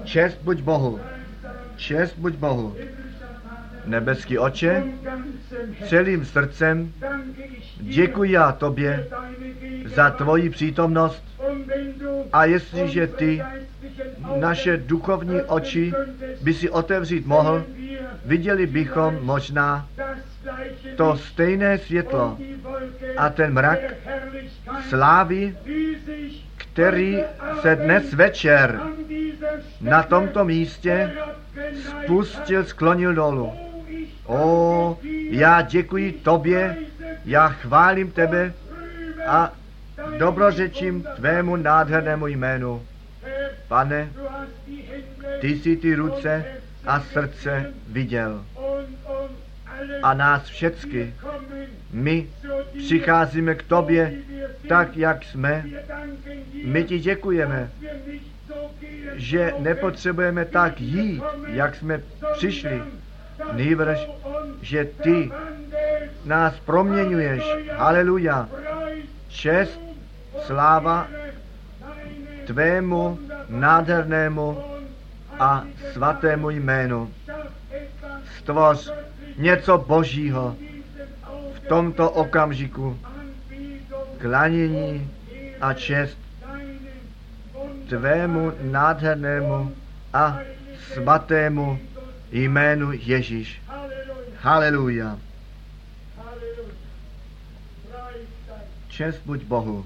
Čest 0.04 0.38
buď 0.44 0.62
Bohu. 0.62 1.00
Čest 1.76 2.18
buď 2.18 2.34
Bohu. 2.34 2.76
Nebeský 3.86 4.40
oče, 4.40 4.84
celým 5.88 6.26
srdcem 6.26 6.94
děkuji 7.78 8.32
já 8.32 8.52
tobě 8.52 9.08
za 9.86 10.10
tvoji 10.10 10.50
přítomnost 10.50 11.24
a 12.34 12.46
jestliže 12.46 13.08
ty 13.08 13.44
naše 14.36 14.78
duchovní 14.78 15.42
oči 15.42 15.94
by 16.42 16.54
si 16.54 16.70
otevřít 16.70 17.26
mohl, 17.26 17.64
viděli 18.26 18.68
bychom 18.68 19.20
možná 19.22 19.88
to 20.96 21.18
stejné 21.18 21.78
světlo 21.78 22.38
a 23.18 23.30
ten 23.30 23.54
mrak 23.54 23.80
slávy, 24.90 25.58
který 26.58 27.24
se 27.62 27.76
dnes 27.76 28.14
večer 28.14 28.80
na 29.82 30.04
tomto 30.04 30.46
místě 30.46 31.12
spustil, 32.04 32.66
sklonil 32.66 33.14
dolů. 33.14 33.71
O, 34.26 34.98
já 35.30 35.62
děkuji 35.62 36.12
tobě, 36.12 36.78
já 37.26 37.50
chválím 37.50 38.12
tebe 38.12 38.54
a 39.28 39.54
dobrořečím 40.18 41.06
tvému 41.16 41.56
nádhernému 41.56 42.28
jménu. 42.28 42.86
Pane, 43.68 44.10
ty 45.42 45.48
jsi 45.48 45.78
ty 45.78 45.96
ruce 45.96 46.46
a 46.86 47.00
srdce 47.00 47.74
viděl. 47.88 48.46
A 50.04 50.14
nás 50.14 50.44
všecky, 50.44 51.14
my 51.94 52.28
přicházíme 52.78 53.56
k 53.56 53.64
tobě 53.64 54.14
tak, 54.68 54.98
jak 54.98 55.24
jsme. 55.24 55.66
My 56.66 56.84
ti 56.84 57.00
děkujeme, 57.00 57.72
že 59.16 59.54
nepotřebujeme 59.60 60.46
tak 60.46 60.82
jít, 60.82 61.24
jak 61.48 61.76
jsme 61.76 62.02
přišli. 62.34 62.82
Nýbrž, 63.54 64.10
že 64.62 64.86
ty 64.86 65.32
nás 66.26 66.54
proměňuješ. 66.66 67.44
Haleluja. 67.76 68.50
Čest, 69.28 69.80
sláva 70.46 71.08
tvému 72.46 73.20
nádhernému 73.50 74.64
a 75.40 75.64
svatému 75.94 76.50
jménu. 76.50 77.12
Stvoř 78.38 78.94
něco 79.38 79.78
božího 79.78 80.56
v 81.54 81.60
tomto 81.68 82.12
okamžiku. 82.12 83.00
Klanění 84.18 85.12
a 85.62 85.74
čest 85.74 86.18
tvému 87.90 88.54
nádhernému 88.62 89.72
a 90.14 90.40
svatému 90.94 91.80
jménu 92.32 92.92
Ježíš. 92.92 93.62
Haleluja. 94.40 95.20
Čest 98.90 99.22
buď 99.26 99.44
Bohu. 99.44 99.86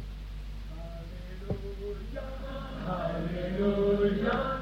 Halleluja. 2.85 4.55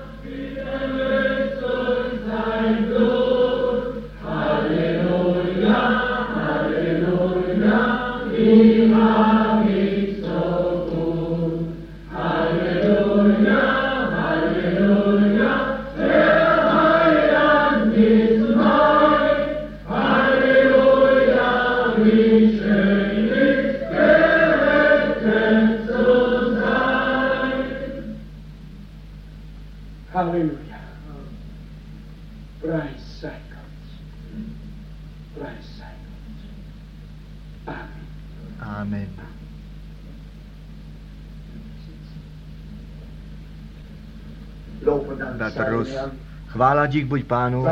Chvála 46.53 46.85
dík 46.85 47.05
buď 47.05 47.23
pánu. 47.23 47.65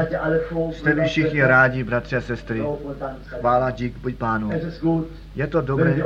Jste 0.72 0.96
vy 0.96 1.02
všichni 1.08 1.44
rádi, 1.44 1.84
bratři 1.84 2.16
a 2.16 2.22
sestry. 2.22 2.64
Chvála 3.26 3.72
dík 3.72 3.98
buď 3.98 4.16
pánu. 4.16 4.52
Je 5.36 5.48
to 5.48 5.62
dobré, 5.62 6.04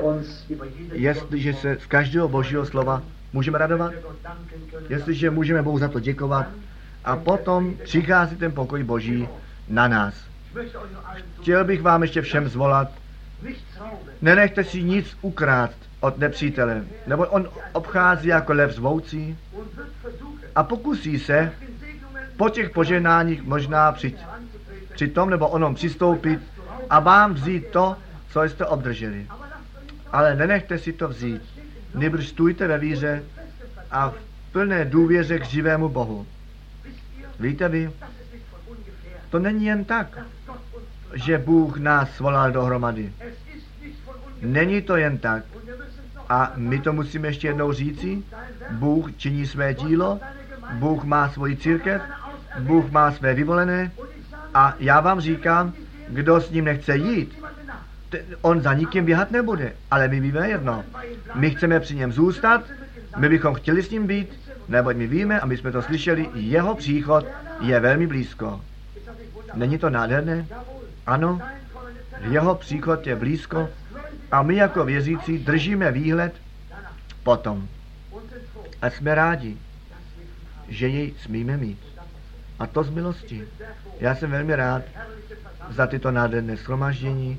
jestliže 0.91 1.53
se 1.53 1.77
z 1.83 1.85
každého 1.85 2.27
božího 2.27 2.65
slova 2.65 3.01
můžeme 3.33 3.57
radovat, 3.57 3.93
jestliže 4.89 5.29
můžeme 5.29 5.61
Bohu 5.61 5.79
za 5.79 5.87
to 5.87 5.99
děkovat 5.99 6.47
a 7.05 7.15
potom 7.15 7.73
přichází 7.83 8.35
ten 8.35 8.51
pokoj 8.51 8.83
boží 8.83 9.27
na 9.69 9.87
nás. 9.87 10.15
Chtěl 11.41 11.63
bych 11.63 11.81
vám 11.81 12.01
ještě 12.01 12.21
všem 12.21 12.49
zvolat, 12.49 12.91
nenechte 14.21 14.63
si 14.63 14.83
nic 14.83 15.17
ukrát 15.21 15.71
od 15.99 16.17
nepřítele, 16.17 16.83
nebo 17.07 17.25
on 17.25 17.49
obchází 17.73 18.27
jako 18.27 18.53
lev 18.53 18.71
zvoucí 18.71 19.37
a 20.55 20.63
pokusí 20.63 21.19
se 21.19 21.51
po 22.37 22.49
těch 22.49 22.69
poženáních 22.69 23.43
možná 23.43 23.91
při, 23.91 24.15
při 24.93 25.07
tom 25.07 25.29
nebo 25.29 25.47
onom 25.47 25.75
přistoupit 25.75 26.39
a 26.89 26.99
vám 26.99 27.33
vzít 27.33 27.67
to, 27.67 27.95
co 28.29 28.43
jste 28.43 28.65
obdrželi. 28.65 29.27
Ale 30.11 30.35
nenechte 30.35 30.77
si 30.77 30.93
to 30.93 31.07
vzít. 31.07 31.41
Nýbrž 31.95 32.27
stůjte 32.27 32.67
ve 32.67 32.77
víře 32.77 33.23
a 33.91 34.09
v 34.09 34.15
plné 34.51 34.85
důvěře 34.85 35.39
k 35.39 35.45
živému 35.45 35.89
Bohu. 35.89 36.27
Víte 37.39 37.69
vy, 37.69 37.91
to 39.29 39.39
není 39.39 39.65
jen 39.65 39.85
tak, 39.85 40.19
že 41.13 41.37
Bůh 41.37 41.77
nás 41.77 42.11
svolal 42.11 42.51
dohromady. 42.51 43.13
Není 44.41 44.81
to 44.81 44.95
jen 44.95 45.17
tak. 45.17 45.43
A 46.29 46.51
my 46.55 46.79
to 46.81 46.93
musíme 46.93 47.27
ještě 47.27 47.47
jednou 47.47 47.73
říci. 47.73 48.23
Bůh 48.71 49.15
činí 49.17 49.47
své 49.47 49.73
dílo, 49.73 50.19
Bůh 50.73 51.03
má 51.03 51.29
svoji 51.29 51.57
církev, 51.57 52.01
Bůh 52.59 52.91
má 52.91 53.11
své 53.11 53.33
vyvolené 53.33 53.91
a 54.53 54.75
já 54.79 54.99
vám 54.99 55.21
říkám, 55.21 55.73
kdo 56.09 56.39
s 56.41 56.51
ním 56.51 56.65
nechce 56.65 56.97
jít, 56.97 57.39
on 58.41 58.61
za 58.61 58.73
nikým 58.73 59.05
běhat 59.05 59.31
nebude. 59.31 59.73
Ale 59.91 60.07
my 60.07 60.19
víme 60.19 60.49
jedno. 60.49 60.83
My 61.35 61.49
chceme 61.51 61.79
při 61.79 61.95
něm 61.95 62.11
zůstat, 62.11 62.63
my 63.17 63.29
bychom 63.29 63.53
chtěli 63.53 63.83
s 63.83 63.89
ním 63.89 64.07
být, 64.07 64.39
neboť 64.67 64.95
my 64.95 65.07
víme, 65.07 65.39
a 65.39 65.45
my 65.45 65.57
jsme 65.57 65.71
to 65.71 65.81
slyšeli, 65.81 66.29
jeho 66.33 66.75
příchod 66.75 67.25
je 67.59 67.79
velmi 67.79 68.07
blízko. 68.07 68.61
Není 69.53 69.77
to 69.77 69.89
nádherné? 69.89 70.47
Ano, 71.05 71.41
jeho 72.21 72.55
příchod 72.55 73.07
je 73.07 73.15
blízko 73.15 73.69
a 74.31 74.43
my 74.43 74.55
jako 74.55 74.85
věřící 74.85 75.37
držíme 75.37 75.91
výhled 75.91 76.33
potom. 77.23 77.67
A 78.81 78.89
jsme 78.89 79.15
rádi, 79.15 79.57
že 80.67 80.87
jej 80.87 81.13
smíme 81.17 81.57
mít. 81.57 81.94
A 82.59 82.67
to 82.67 82.83
z 82.83 82.89
milosti. 82.89 83.47
Já 83.99 84.15
jsem 84.15 84.31
velmi 84.31 84.55
rád 84.55 84.81
za 85.69 85.87
tyto 85.87 86.11
nádherné 86.11 86.55
shromaždění, 86.55 87.37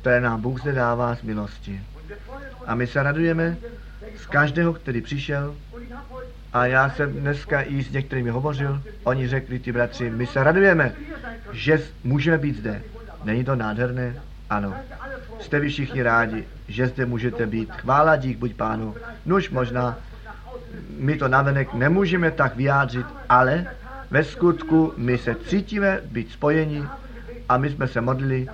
které 0.00 0.20
nám 0.20 0.40
Bůh 0.40 0.60
zde 0.60 0.72
dává 0.72 1.16
z 1.16 1.22
milosti. 1.22 1.82
A 2.66 2.74
my 2.74 2.86
se 2.86 3.02
radujeme 3.02 3.56
z 4.16 4.26
každého, 4.26 4.72
který 4.72 5.00
přišel. 5.00 5.54
A 6.52 6.66
já 6.66 6.90
jsem 6.90 7.12
dneska 7.12 7.62
i 7.62 7.82
s 7.82 7.90
některými 7.90 8.30
hovořil. 8.30 8.82
Oni 9.04 9.28
řekli, 9.28 9.58
ty 9.58 9.72
bratři, 9.72 10.10
my 10.10 10.26
se 10.26 10.44
radujeme, 10.44 10.92
že 11.52 11.82
můžeme 12.04 12.38
být 12.38 12.56
zde. 12.56 12.82
Není 13.24 13.44
to 13.44 13.56
nádherné? 13.56 14.14
Ano. 14.50 14.74
Jste 15.40 15.60
vy 15.60 15.68
všichni 15.68 16.02
rádi, 16.02 16.44
že 16.68 16.86
zde 16.86 17.06
můžete 17.06 17.46
být. 17.46 17.72
Chvála 17.72 18.16
dík 18.16 18.38
buď 18.38 18.54
pánu. 18.54 18.94
Nuž 19.26 19.50
možná, 19.50 19.98
my 20.98 21.16
to 21.16 21.28
navenek 21.28 21.74
nemůžeme 21.74 22.30
tak 22.30 22.56
vyjádřit, 22.56 23.06
ale 23.28 23.66
ve 24.10 24.24
skutku 24.24 24.92
my 24.96 25.18
se 25.18 25.34
cítíme 25.34 26.00
být 26.04 26.32
spojeni 26.32 26.84
a 27.48 27.58
my 27.58 27.70
jsme 27.70 27.88
se 27.88 28.00
modlili, 28.00 28.48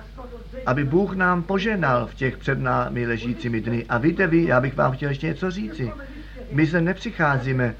aby 0.65 0.83
Bůh 0.83 1.15
nám 1.15 1.43
poženal 1.43 2.07
v 2.07 2.13
těch 2.13 2.37
před 2.37 2.59
námi 2.59 3.07
ležícími 3.07 3.61
dny. 3.61 3.85
A 3.89 3.97
víte 3.97 4.27
vy, 4.27 4.43
já 4.43 4.61
bych 4.61 4.75
vám 4.75 4.91
chtěl 4.91 5.09
ještě 5.09 5.27
něco 5.27 5.51
říci. 5.51 5.91
My 6.51 6.67
se 6.67 6.81
nepřicházíme, 6.81 7.75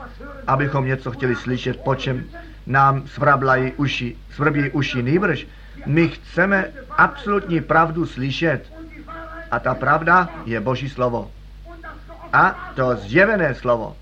abychom 0.48 0.86
něco 0.86 1.12
chtěli 1.12 1.36
slyšet, 1.36 1.80
po 1.82 1.96
čem 1.96 2.24
nám 2.68 3.08
svrablají 3.08 3.72
uši, 3.78 4.16
svrbí 4.32 4.70
uši 4.70 5.04
nýbrž. 5.04 5.48
My 5.86 6.08
chceme 6.08 6.68
absolutní 6.98 7.62
pravdu 7.62 8.06
slyšet. 8.06 8.74
A 9.52 9.60
ta 9.60 9.76
pravda 9.76 10.30
je 10.46 10.60
Boží 10.60 10.90
slovo. 10.90 11.32
A 12.34 12.72
to 12.76 12.96
zjevené 12.96 13.56
slovo. 13.56 13.96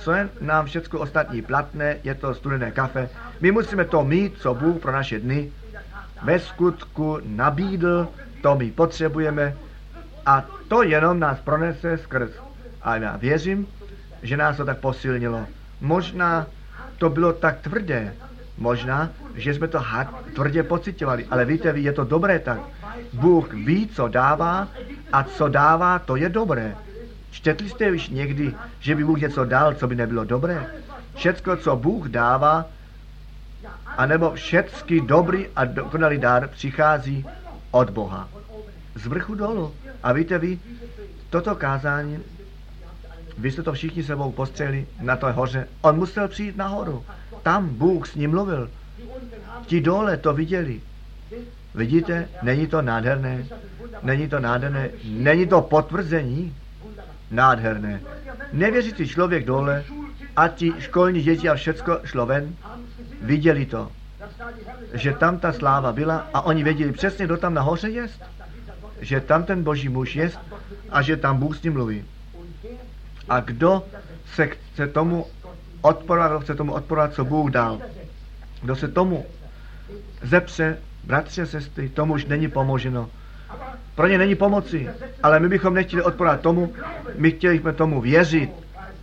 Co 0.00 0.12
je 0.12 0.28
nám 0.40 0.66
všechno 0.66 1.00
ostatní 1.00 1.42
platné, 1.42 1.96
je 2.04 2.14
to 2.14 2.34
studené 2.34 2.70
kafe. 2.70 3.08
My 3.40 3.52
musíme 3.52 3.84
to 3.84 4.04
mít, 4.04 4.38
co 4.38 4.54
Bůh 4.54 4.82
pro 4.82 4.92
naše 4.92 5.18
dny 5.20 5.52
ve 6.22 6.38
skutku 6.38 7.18
nabídl, 7.24 8.08
to 8.42 8.56
my 8.56 8.70
potřebujeme 8.70 9.54
a 10.26 10.44
to 10.68 10.82
jenom 10.82 11.20
nás 11.20 11.40
pronese 11.40 11.98
skrz. 11.98 12.30
A 12.82 12.96
já 12.96 13.16
věřím, 13.16 13.66
že 14.22 14.36
nás 14.36 14.56
to 14.56 14.64
tak 14.64 14.78
posilnilo. 14.78 15.46
Možná 15.80 16.46
to 16.98 17.10
bylo 17.10 17.32
tak 17.32 17.60
tvrdé, 17.60 18.14
možná, 18.58 19.10
že 19.34 19.54
jsme 19.54 19.68
to 19.68 19.78
had, 19.78 20.08
tvrdě 20.34 20.62
pocitovali, 20.62 21.26
ale 21.30 21.44
víte 21.44 21.72
vy, 21.72 21.80
je 21.80 21.92
to 21.92 22.04
dobré 22.04 22.38
tak. 22.38 22.60
Bůh 23.12 23.52
ví, 23.52 23.88
co 23.88 24.08
dává 24.08 24.68
a 25.12 25.22
co 25.22 25.48
dává, 25.48 25.98
to 25.98 26.16
je 26.16 26.28
dobré. 26.28 26.76
Četli 27.30 27.68
jste 27.68 27.92
už 27.92 28.08
někdy, 28.08 28.54
že 28.80 28.94
by 28.94 29.04
Bůh 29.04 29.20
něco 29.20 29.44
dal, 29.44 29.74
co 29.74 29.88
by 29.88 29.94
nebylo 29.94 30.24
dobré? 30.24 30.66
Všecko, 31.14 31.56
co 31.56 31.76
Bůh 31.76 32.08
dává, 32.08 32.66
anebo 33.86 34.32
všecky 34.32 35.00
dobrý 35.00 35.46
a 35.56 35.64
dokonalý 35.64 36.18
dar 36.18 36.48
přichází 36.48 37.26
od 37.70 37.90
Boha. 37.90 38.28
Z 38.94 39.06
vrchu 39.06 39.34
dolů. 39.34 39.74
A 40.02 40.12
víte 40.12 40.38
vy, 40.38 40.58
toto 41.30 41.54
kázání, 41.54 42.18
vy 43.38 43.50
jste 43.50 43.62
to 43.62 43.72
všichni 43.72 44.02
sebou 44.02 44.32
postřeli 44.32 44.86
na 45.00 45.16
té 45.16 45.30
hoře, 45.30 45.68
on 45.80 45.96
musel 45.96 46.28
přijít 46.28 46.56
nahoru. 46.56 47.04
Tam 47.42 47.68
Bůh 47.68 48.08
s 48.08 48.14
ním 48.14 48.30
mluvil. 48.30 48.70
Ti 49.66 49.80
dole 49.80 50.16
to 50.16 50.32
viděli. 50.32 50.80
Vidíte, 51.74 52.28
není 52.42 52.66
to 52.66 52.82
nádherné? 52.82 53.46
Není 54.02 54.28
to 54.28 54.40
nádherné? 54.40 54.88
Není 55.04 55.46
to 55.46 55.60
potvrzení? 55.60 56.56
Nádherné. 57.30 58.00
Nevěřící 58.52 59.08
člověk 59.08 59.46
dole 59.46 59.84
a 60.36 60.48
ti 60.48 60.72
školní 60.78 61.22
děti 61.22 61.48
a 61.48 61.54
všecko 61.54 61.98
šlo 62.04 62.26
ven, 62.26 62.54
viděli 63.22 63.66
to, 63.66 63.92
že 64.92 65.12
tam 65.12 65.38
ta 65.38 65.52
sláva 65.52 65.92
byla 65.92 66.26
a 66.34 66.40
oni 66.40 66.64
věděli 66.64 66.92
přesně, 66.92 67.24
kdo 67.24 67.36
tam 67.36 67.54
nahoře 67.54 67.90
jest, 67.90 68.22
že 69.00 69.20
tam 69.20 69.44
ten 69.44 69.62
boží 69.62 69.88
muž 69.88 70.16
jest 70.16 70.38
a 70.90 71.02
že 71.02 71.16
tam 71.16 71.36
Bůh 71.36 71.56
s 71.56 71.62
ním 71.62 71.72
mluví. 71.72 72.04
A 73.28 73.40
kdo 73.40 73.86
se 74.34 74.46
chce 74.46 74.86
tomu 74.86 75.26
odporovat, 75.80 76.30
kdo 76.30 76.40
chce 76.40 76.54
tomu 76.54 76.72
odporovat, 76.72 77.14
co 77.14 77.24
Bůh 77.24 77.50
dal, 77.50 77.80
kdo 78.62 78.76
se 78.76 78.88
tomu 78.88 79.26
zepře, 80.22 80.78
bratře, 81.04 81.46
sestry, 81.46 81.88
tomu 81.88 82.14
už 82.14 82.24
není 82.24 82.48
pomoženo. 82.48 83.10
Pro 83.94 84.06
ně 84.06 84.18
není 84.18 84.34
pomoci, 84.34 84.88
ale 85.22 85.40
my 85.40 85.48
bychom 85.48 85.74
nechtěli 85.74 86.02
odporovat 86.02 86.40
tomu, 86.40 86.72
my 87.16 87.30
chtěli 87.30 87.58
jsme 87.58 87.72
tomu 87.72 88.00
věřit. 88.00 88.50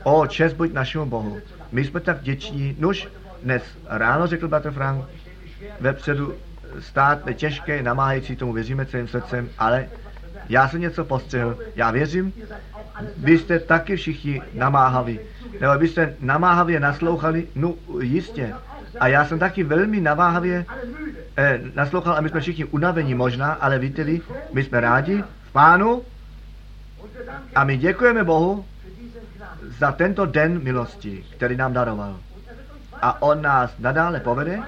O, 0.04 0.28
čest 0.28 0.54
buď 0.54 0.74
našemu 0.74 1.06
Bohu. 1.06 1.38
My 1.72 1.86
jsme 1.86 2.00
tak 2.00 2.18
vděční. 2.18 2.76
Nuž, 2.80 3.08
dnes 3.44 3.64
ráno 3.88 4.28
řekl 4.28 4.48
bratr 4.48 4.72
Frank, 4.72 5.06
vepředu 5.80 6.34
stát 6.80 7.28
je 7.28 7.34
těžké, 7.34 7.84
namáhající, 7.84 8.36
tomu 8.36 8.54
věříme 8.54 8.86
celým 8.86 9.08
srdcem, 9.08 9.50
ale 9.58 9.90
já 10.50 10.70
jsem 10.70 10.82
něco 10.82 11.06
postřehl. 11.06 11.58
Já 11.76 11.92
věřím, 11.92 12.34
vy 13.18 13.38
jste 13.38 13.60
taky 13.60 13.96
všichni 13.96 14.42
namáhaví. 14.54 15.20
Nebo 15.62 15.78
vy 15.78 15.88
jste 15.88 16.16
namáhavě 16.20 16.80
naslouchali, 16.80 17.48
no 17.56 17.74
jistě. 18.02 18.54
A 19.00 19.08
já 19.08 19.26
jsem 19.26 19.40
taky 19.40 19.64
velmi 19.64 20.02
naváhavě 20.02 20.66
eh, 21.38 21.62
naslouchal 21.76 22.16
a 22.18 22.22
my 22.22 22.30
jsme 22.30 22.40
všichni 22.40 22.66
unavení 22.66 23.14
možná, 23.14 23.54
ale 23.54 23.80
víte 23.80 24.04
vy, 24.04 24.22
my 24.54 24.64
jsme 24.64 24.82
rádi 24.82 25.24
v 25.50 25.52
Pánu 25.52 26.02
a 27.56 27.64
my 27.64 27.78
děkujeme 27.78 28.24
Bohu 28.24 28.66
za 29.80 29.92
tento 29.92 30.26
den 30.26 30.64
milosti, 30.64 31.26
který 31.36 31.56
nám 31.56 31.74
daroval. 31.74 32.20
A 33.02 33.22
on 33.22 33.42
nás 33.42 33.72
nadále 33.80 34.20
povede, 34.20 34.60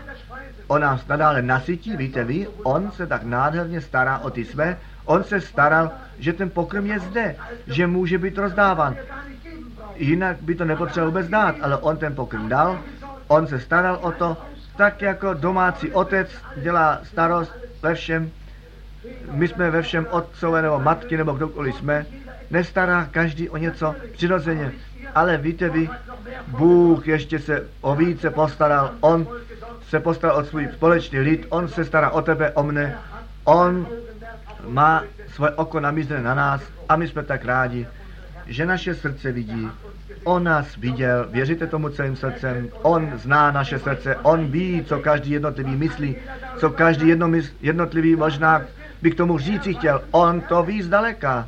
on 0.67 0.82
nás 0.82 1.07
nadále 1.07 1.41
nasytí, 1.41 1.97
víte 1.97 2.24
vy, 2.24 2.47
on 2.63 2.91
se 2.91 3.07
tak 3.07 3.24
nádherně 3.24 3.82
stará 3.82 4.17
o 4.17 4.30
ty 4.30 4.45
své, 4.45 4.78
on 5.05 5.24
se 5.24 5.41
staral, 5.41 5.91
že 6.20 6.34
ten 6.34 6.49
pokrm 6.49 6.86
je 6.86 6.99
zde, 6.99 7.36
že 7.67 7.88
může 7.88 8.17
být 8.17 8.38
rozdáván. 8.38 8.95
Jinak 9.95 10.41
by 10.41 10.55
to 10.55 10.65
nepotřeboval 10.65 11.11
vůbec 11.11 11.28
dát, 11.30 11.55
ale 11.61 11.78
on 11.78 11.97
ten 11.97 12.15
pokrm 12.15 12.49
dal, 12.49 12.80
on 13.28 13.47
se 13.47 13.59
staral 13.59 13.99
o 14.01 14.11
to, 14.11 14.38
tak 14.80 15.01
jako 15.01 15.34
domácí 15.34 15.91
otec 15.91 16.30
dělá 16.55 16.99
starost 17.03 17.53
ve 17.82 17.95
všem, 17.95 18.32
my 19.32 19.47
jsme 19.47 19.71
ve 19.71 19.82
všem 19.82 20.07
otcové 20.11 20.61
nebo 20.61 20.80
matky 20.80 21.17
nebo 21.17 21.32
kdokoliv 21.32 21.75
jsme, 21.75 22.05
nestará 22.51 23.07
každý 23.11 23.49
o 23.49 23.57
něco 23.57 23.95
přirozeně. 24.11 24.71
Ale 25.15 25.38
víte 25.38 25.69
vy, 25.69 25.89
Bůh 26.47 27.07
ještě 27.07 27.39
se 27.39 27.67
o 27.82 27.95
více 27.95 28.30
postaral, 28.30 28.91
On 28.99 29.27
se 29.89 29.99
postaral 29.99 30.38
o 30.38 30.43
svůj 30.43 30.69
společný 30.73 31.19
lid, 31.19 31.45
On 31.49 31.67
se 31.67 31.86
stará 31.86 32.09
o 32.09 32.21
tebe, 32.21 32.51
o 32.51 32.63
mne, 32.63 32.97
On 33.43 33.88
má 34.67 35.03
svoje 35.27 35.51
oko 35.51 35.80
namířené 35.80 36.23
na 36.23 36.36
nás 36.36 36.61
a 36.89 36.95
my 36.95 37.07
jsme 37.07 37.23
tak 37.23 37.45
rádi, 37.45 37.88
že 38.47 38.65
naše 38.65 38.95
srdce 38.95 39.32
vidí. 39.32 39.69
On 40.24 40.43
nás 40.43 40.76
viděl, 40.76 41.28
věříte 41.32 41.67
tomu 41.67 41.89
celým 41.89 42.15
srdcem, 42.15 42.70
On 42.82 43.11
zná 43.15 43.51
naše 43.51 43.80
srdce, 43.80 44.15
On 44.15 44.47
ví, 44.47 44.84
co 44.86 44.99
každý 44.99 45.32
jednotlivý 45.32 45.76
myslí, 45.76 46.15
co 46.57 46.70
každý 46.70 47.07
jednotlivý 47.61 48.15
možná 48.15 48.61
by 49.01 49.11
k 49.11 49.15
tomu 49.15 49.38
říci 49.38 49.74
chtěl. 49.74 50.01
On 50.11 50.41
to 50.41 50.63
ví 50.63 50.82
zdaleka. 50.82 51.47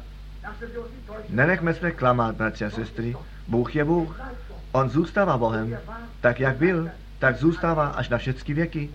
Nenechme 1.29 1.73
se 1.73 1.91
klamat, 1.91 2.35
bratři 2.35 2.65
a 2.65 2.69
sestry. 2.69 3.15
Bůh 3.47 3.75
je 3.75 3.83
Bůh. 3.83 4.21
On 4.71 4.89
zůstává 4.89 5.37
Bohem. 5.37 5.77
Tak 6.21 6.39
jak 6.39 6.55
byl, 6.55 6.89
tak 7.19 7.37
zůstává 7.37 7.87
až 7.87 8.09
na 8.09 8.17
všechny 8.17 8.53
věky. 8.53 8.89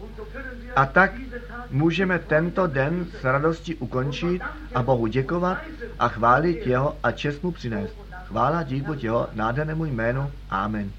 A 0.76 0.86
tak 0.86 1.12
můžeme 1.70 2.18
tento 2.18 2.66
den 2.66 3.06
s 3.20 3.24
radostí 3.24 3.74
ukončit 3.74 4.42
a 4.74 4.82
Bohu 4.82 5.06
děkovat 5.06 5.58
a 5.98 6.08
chválit 6.08 6.66
Jeho 6.66 6.96
a 7.02 7.12
čest 7.12 7.42
mu 7.42 7.52
přinést. 7.52 8.05
Chvála 8.28 8.62
dík 8.62 8.84
buď 8.84 9.04
Jeho 9.04 9.28
nádhernému 9.32 9.84
jménu. 9.84 10.32
Amen. 10.50 10.92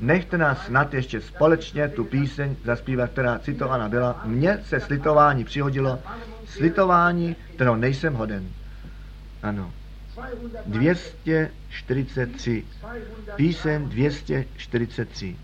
Nechte 0.00 0.38
nás 0.38 0.66
snad 0.66 0.94
ještě 0.94 1.20
společně 1.20 1.88
tu 1.88 2.04
píseň 2.04 2.56
zaspívat, 2.64 3.10
která 3.10 3.38
citovaná 3.38 3.88
byla. 3.88 4.20
Mně 4.24 4.58
se 4.64 4.80
slitování 4.80 5.44
přihodilo, 5.44 5.98
slitování, 6.44 7.36
kterého 7.54 7.76
nejsem 7.76 8.14
hoden. 8.14 8.48
Ano. 9.42 9.72
243. 10.66 12.64
Píseň 13.36 13.88
243. 13.88 15.36